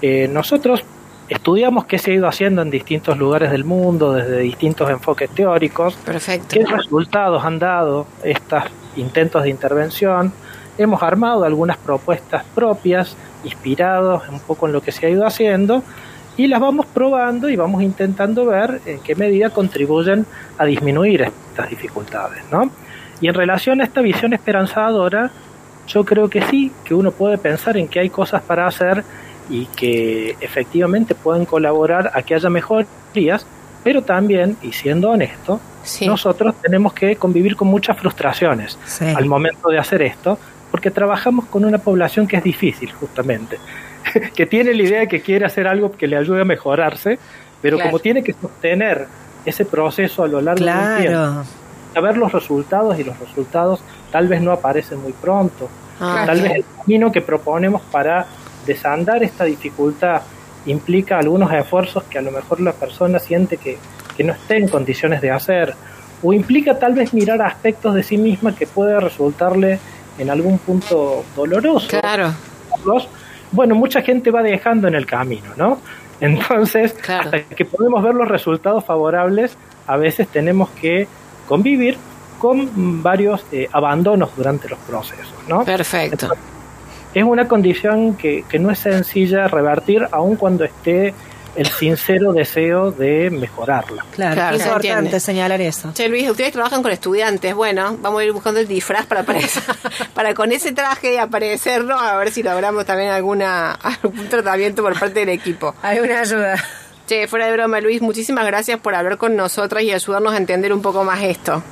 Eh, 0.00 0.28
nosotros 0.28 0.84
estudiamos 1.28 1.84
qué 1.84 1.98
se 1.98 2.10
ha 2.10 2.14
ido 2.14 2.26
haciendo 2.26 2.62
en 2.62 2.70
distintos 2.70 3.16
lugares 3.16 3.50
del 3.50 3.64
mundo, 3.64 4.12
desde 4.12 4.38
distintos 4.40 4.90
enfoques 4.90 5.30
teóricos, 5.30 5.94
perfecto. 5.94 6.48
qué 6.50 6.66
resultados 6.66 7.44
han 7.44 7.58
dado 7.58 8.06
estos 8.24 8.64
intentos 8.96 9.44
de 9.44 9.50
intervención. 9.50 10.32
Hemos 10.78 11.02
armado 11.02 11.44
algunas 11.44 11.76
propuestas 11.76 12.44
propias, 12.54 13.16
inspirados 13.44 14.28
un 14.28 14.40
poco 14.40 14.66
en 14.66 14.72
lo 14.72 14.80
que 14.80 14.92
se 14.92 15.06
ha 15.06 15.10
ido 15.10 15.26
haciendo, 15.26 15.82
y 16.40 16.46
las 16.46 16.58
vamos 16.60 16.86
probando 16.86 17.48
y 17.50 17.56
vamos 17.56 17.82
intentando 17.82 18.46
ver 18.46 18.80
en 18.86 19.00
qué 19.00 19.14
medida 19.14 19.50
contribuyen 19.50 20.24
a 20.56 20.64
disminuir 20.64 21.20
estas 21.22 21.68
dificultades. 21.68 22.42
¿no? 22.50 22.70
Y 23.20 23.28
en 23.28 23.34
relación 23.34 23.80
a 23.80 23.84
esta 23.84 24.00
visión 24.00 24.32
esperanzadora, 24.32 25.30
yo 25.86 26.02
creo 26.04 26.30
que 26.30 26.40
sí, 26.42 26.72
que 26.84 26.94
uno 26.94 27.10
puede 27.10 27.36
pensar 27.36 27.76
en 27.76 27.88
que 27.88 28.00
hay 28.00 28.08
cosas 28.08 28.40
para 28.42 28.66
hacer 28.66 29.04
y 29.50 29.66
que 29.66 30.36
efectivamente 30.40 31.14
pueden 31.14 31.44
colaborar 31.44 32.10
a 32.14 32.22
que 32.22 32.34
haya 32.34 32.48
mejorías, 32.48 33.44
pero 33.84 34.00
también, 34.02 34.56
y 34.62 34.72
siendo 34.72 35.10
honesto, 35.10 35.60
Sí. 35.82 36.06
nosotros 36.06 36.54
tenemos 36.62 36.92
que 36.94 37.16
convivir 37.16 37.54
con 37.56 37.68
muchas 37.68 37.98
frustraciones 37.98 38.78
Sí. 38.86 39.04
al 39.14 39.26
momento 39.26 39.68
de 39.68 39.78
hacer 39.78 40.00
esto, 40.02 40.38
porque 40.70 40.90
trabajamos 40.90 41.46
con 41.46 41.64
una 41.66 41.78
población 41.78 42.26
que 42.26 42.36
es 42.36 42.44
difícil, 42.44 42.92
justamente, 42.92 43.58
que 44.34 44.46
tiene 44.46 44.74
la 44.74 44.82
idea 44.82 45.00
de 45.00 45.08
que 45.08 45.20
quiere 45.20 45.44
hacer 45.46 45.66
algo 45.66 45.92
que 45.92 46.06
le 46.06 46.16
ayude 46.16 46.42
a 46.42 46.44
mejorarse, 46.44 47.18
pero 47.62 47.76
Claro. 47.76 47.90
como 47.90 47.98
tiene 48.00 48.22
que 48.22 48.32
sostener 48.32 49.06
ese 49.44 49.64
proceso 49.64 50.22
a 50.24 50.28
lo 50.28 50.40
largo 50.40 50.64
de 50.64 50.70
un 50.70 50.96
tiempo, 50.96 51.10
Claro. 51.18 51.44
saber 51.94 52.16
los 52.16 52.32
resultados 52.32 52.98
y 52.98 53.04
los 53.04 53.18
resultados 53.18 53.80
tal 54.12 54.28
vez 54.28 54.40
no 54.42 54.52
aparecen 54.52 55.00
muy 55.02 55.12
pronto. 55.12 55.68
Ah, 56.00 56.24
tal 56.26 56.40
vez 56.40 56.52
el 56.56 56.64
camino 56.78 57.12
que 57.12 57.20
proponemos 57.20 57.82
para 57.90 58.26
desandar 58.66 59.22
esta 59.22 59.44
dificultad 59.44 60.22
implica 60.66 61.18
algunos 61.18 61.52
esfuerzos 61.52 62.04
que 62.04 62.18
a 62.18 62.22
lo 62.22 62.30
mejor 62.30 62.60
la 62.60 62.72
persona 62.72 63.18
siente 63.18 63.56
que, 63.56 63.78
que 64.16 64.24
no 64.24 64.32
esté 64.32 64.56
en 64.56 64.68
condiciones 64.68 65.20
de 65.20 65.30
hacer, 65.30 65.74
o 66.22 66.32
implica 66.34 66.78
tal 66.78 66.92
vez 66.94 67.14
mirar 67.14 67.40
aspectos 67.40 67.94
de 67.94 68.02
sí 68.02 68.18
misma 68.18 68.54
que 68.54 68.66
puede 68.66 68.98
resultarle 69.00 69.78
en 70.18 70.28
algún 70.30 70.58
punto 70.58 71.24
doloroso. 71.34 71.88
Claro, 71.88 72.34
Bueno, 73.52 73.74
mucha 73.74 74.02
gente 74.02 74.30
va 74.30 74.42
dejando 74.42 74.88
en 74.88 74.94
el 74.94 75.06
camino, 75.06 75.48
¿no? 75.56 75.78
Entonces, 76.20 76.92
Claro. 76.92 77.24
hasta 77.24 77.42
que 77.42 77.64
podemos 77.64 78.02
ver 78.02 78.14
los 78.14 78.28
resultados 78.28 78.84
favorables, 78.84 79.56
a 79.86 79.96
veces 79.96 80.28
tenemos 80.28 80.68
que 80.70 81.08
convivir 81.48 81.96
con 82.38 83.02
varios 83.02 83.44
eh, 83.52 83.68
abandonos 83.72 84.30
durante 84.36 84.68
los 84.68 84.78
procesos, 84.80 85.34
¿no? 85.48 85.64
perfecto. 85.64 86.28
Es 87.12 87.24
una 87.24 87.48
condición 87.48 88.14
que, 88.14 88.44
que 88.48 88.58
no 88.58 88.70
es 88.70 88.78
sencilla 88.78 89.48
revertir, 89.48 90.06
aun 90.12 90.36
cuando 90.36 90.64
esté 90.64 91.12
el 91.56 91.66
sincero 91.66 92.32
deseo 92.32 92.90
de 92.92 93.30
mejorarla. 93.30 94.04
Claro, 94.14 94.34
Claro, 94.34 94.56
se 94.56 94.62
importante 94.64 94.88
entiende. 94.92 95.20
señalar 95.20 95.60
eso. 95.60 95.92
Che, 95.94 96.08
Luis, 96.08 96.28
ustedes 96.30 96.52
trabajan 96.52 96.82
con 96.82 96.92
estudiantes. 96.92 97.54
Bueno, 97.54 97.96
vamos 98.00 98.20
a 98.20 98.24
ir 98.24 98.32
buscando 98.32 98.60
el 98.60 98.68
disfraz 98.68 99.06
para 99.06 99.22
aparecer, 99.22 99.62
para 100.14 100.34
con 100.34 100.52
ese 100.52 100.72
traje 100.72 101.18
aparecernos, 101.18 102.00
a 102.00 102.16
ver 102.16 102.30
si 102.30 102.42
logramos 102.42 102.84
también 102.84 103.10
alguna 103.10 103.72
algún 103.72 104.28
tratamiento 104.28 104.82
por 104.82 104.98
parte 104.98 105.20
del 105.20 105.30
equipo. 105.30 105.74
Alguna 105.82 106.20
ayuda. 106.20 106.54
Che, 107.06 107.26
fuera 107.26 107.46
de 107.46 107.52
broma, 107.52 107.80
Luis, 107.80 108.00
muchísimas 108.00 108.46
gracias 108.46 108.78
por 108.78 108.94
hablar 108.94 109.18
con 109.18 109.34
nosotras 109.34 109.82
y 109.82 109.92
ayudarnos 109.92 110.32
a 110.32 110.36
entender 110.36 110.72
un 110.72 110.80
poco 110.82 111.02
más 111.02 111.20
esto. 111.22 111.62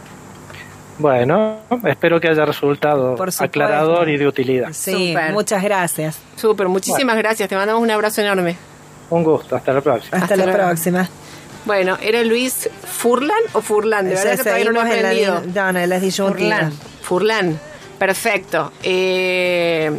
Bueno, 0.99 1.59
espero 1.85 2.20
que 2.20 2.26
haya 2.29 2.45
resultado 2.45 3.14
aclarador 3.39 4.09
y 4.09 4.16
de 4.16 4.26
utilidad. 4.26 4.70
Sí, 4.72 5.14
muchas 5.31 5.62
gracias. 5.62 6.18
Súper, 6.35 6.66
muchísimas 6.68 7.16
gracias. 7.16 7.49
Te 7.49 7.55
mandamos 7.55 7.81
un 7.83 7.91
abrazo 7.93 8.20
enorme. 8.20 8.57
Un 9.11 9.24
gusto, 9.24 9.56
hasta 9.56 9.72
la 9.72 9.80
próxima. 9.80 10.11
Hasta, 10.18 10.24
Hasta 10.24 10.36
la 10.36 10.44
luego. 10.52 10.59
próxima. 10.68 11.09
Bueno, 11.64 11.96
¿era 12.00 12.22
Luis 12.24 12.68
Furlan 12.86 13.38
o 13.52 13.61
Furlan? 13.61 14.09
De 14.09 14.14
verdad 14.14 14.36
que 14.36 14.44
todavía 14.44 14.64
no 14.66 14.70
lo 14.72 14.80
he 14.80 14.84
la, 15.02 15.09
aprendido. 15.09 15.40
di- 15.40 15.52
no, 15.52 15.72
no, 15.72 15.86
las. 15.86 16.02
Furlan. 16.62 16.72
Furlan, 17.02 17.61
perfecto. 17.98 18.72
Eh, 18.82 19.90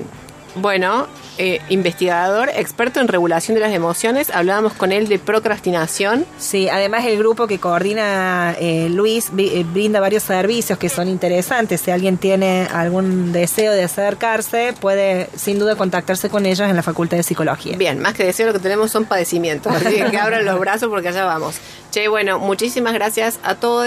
bueno, 0.55 1.07
eh, 1.37 1.61
investigador, 1.69 2.49
experto 2.49 2.99
en 2.99 3.07
regulación 3.07 3.55
de 3.55 3.61
las 3.61 3.73
emociones. 3.73 4.29
Hablábamos 4.29 4.73
con 4.73 4.91
él 4.91 5.07
de 5.07 5.19
procrastinación. 5.19 6.25
Sí, 6.37 6.69
además 6.69 7.05
el 7.05 7.17
grupo 7.17 7.47
que 7.47 7.59
coordina 7.59 8.55
eh, 8.59 8.89
Luis 8.89 9.31
eh, 9.37 9.65
brinda 9.71 9.99
varios 9.99 10.23
servicios 10.23 10.77
que 10.77 10.89
son 10.89 11.07
interesantes. 11.07 11.81
Si 11.81 11.91
alguien 11.91 12.17
tiene 12.17 12.67
algún 12.73 13.31
deseo 13.31 13.71
de 13.71 13.83
acercarse, 13.83 14.73
puede 14.79 15.29
sin 15.35 15.59
duda 15.59 15.75
contactarse 15.75 16.29
con 16.29 16.45
ellos 16.45 16.67
en 16.69 16.75
la 16.75 16.83
Facultad 16.83 17.17
de 17.17 17.23
Psicología. 17.23 17.77
Bien, 17.77 17.99
más 17.99 18.13
que 18.13 18.25
deseo, 18.25 18.47
lo 18.47 18.53
que 18.53 18.59
tenemos 18.59 18.91
son 18.91 19.05
padecimientos. 19.05 19.73
Así 19.73 19.95
que, 19.95 20.11
que 20.11 20.17
abran 20.17 20.45
los 20.45 20.59
brazos 20.59 20.89
porque 20.89 21.09
allá 21.09 21.25
vamos. 21.25 21.55
Che, 21.91 22.07
bueno, 22.07 22.37
muchísimas 22.37 22.93
gracias 22.93 23.39
a 23.43 23.55
todos. 23.55 23.79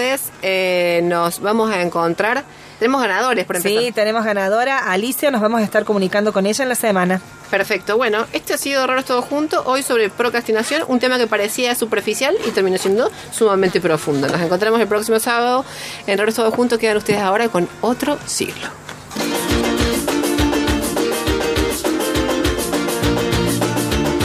Eh, 0.43 1.01
nos 1.05 1.41
vamos 1.41 1.71
a 1.71 1.83
encontrar. 1.83 2.45
Tenemos 2.83 3.01
ganadores, 3.01 3.45
por 3.45 3.55
empezar. 3.55 3.81
Sí, 3.81 3.93
tenemos 3.93 4.25
ganadora. 4.25 4.91
Alicia, 4.91 5.31
nos 5.31 5.41
vamos 5.41 5.61
a 5.61 5.63
estar 5.63 5.85
comunicando 5.85 6.33
con 6.33 6.47
ella 6.47 6.65
en 6.65 6.69
la 6.69 6.75
semana. 6.75 7.21
Perfecto. 7.49 7.97
Bueno, 7.97 8.27
este 8.33 8.55
ha 8.55 8.59
sido 8.59 8.85
Raros 8.85 9.05
Todo 9.05 9.23
Junto. 9.23 9.63
Hoy 9.67 9.85
sobre 9.85 10.11
procrastinación, 10.11 10.83
un 10.89 10.99
tema 10.99 11.17
que 11.17 11.29
parecía 11.29 11.77
superficial 11.77 12.35
y 12.45 12.51
terminó 12.51 12.79
siendo 12.79 13.09
sumamente 13.31 13.81
profundo. 13.81 14.27
Nos 14.27 14.41
encontramos 14.41 14.81
el 14.81 14.89
próximo 14.89 15.21
sábado 15.21 15.65
en 16.09 16.19
Raros 16.19 16.35
Todo 16.35 16.51
Junto. 16.51 16.77
Quedan 16.77 16.97
ustedes 16.97 17.21
ahora 17.21 17.49
con 17.51 17.69
otro 17.83 18.19
siglo. 18.27 18.67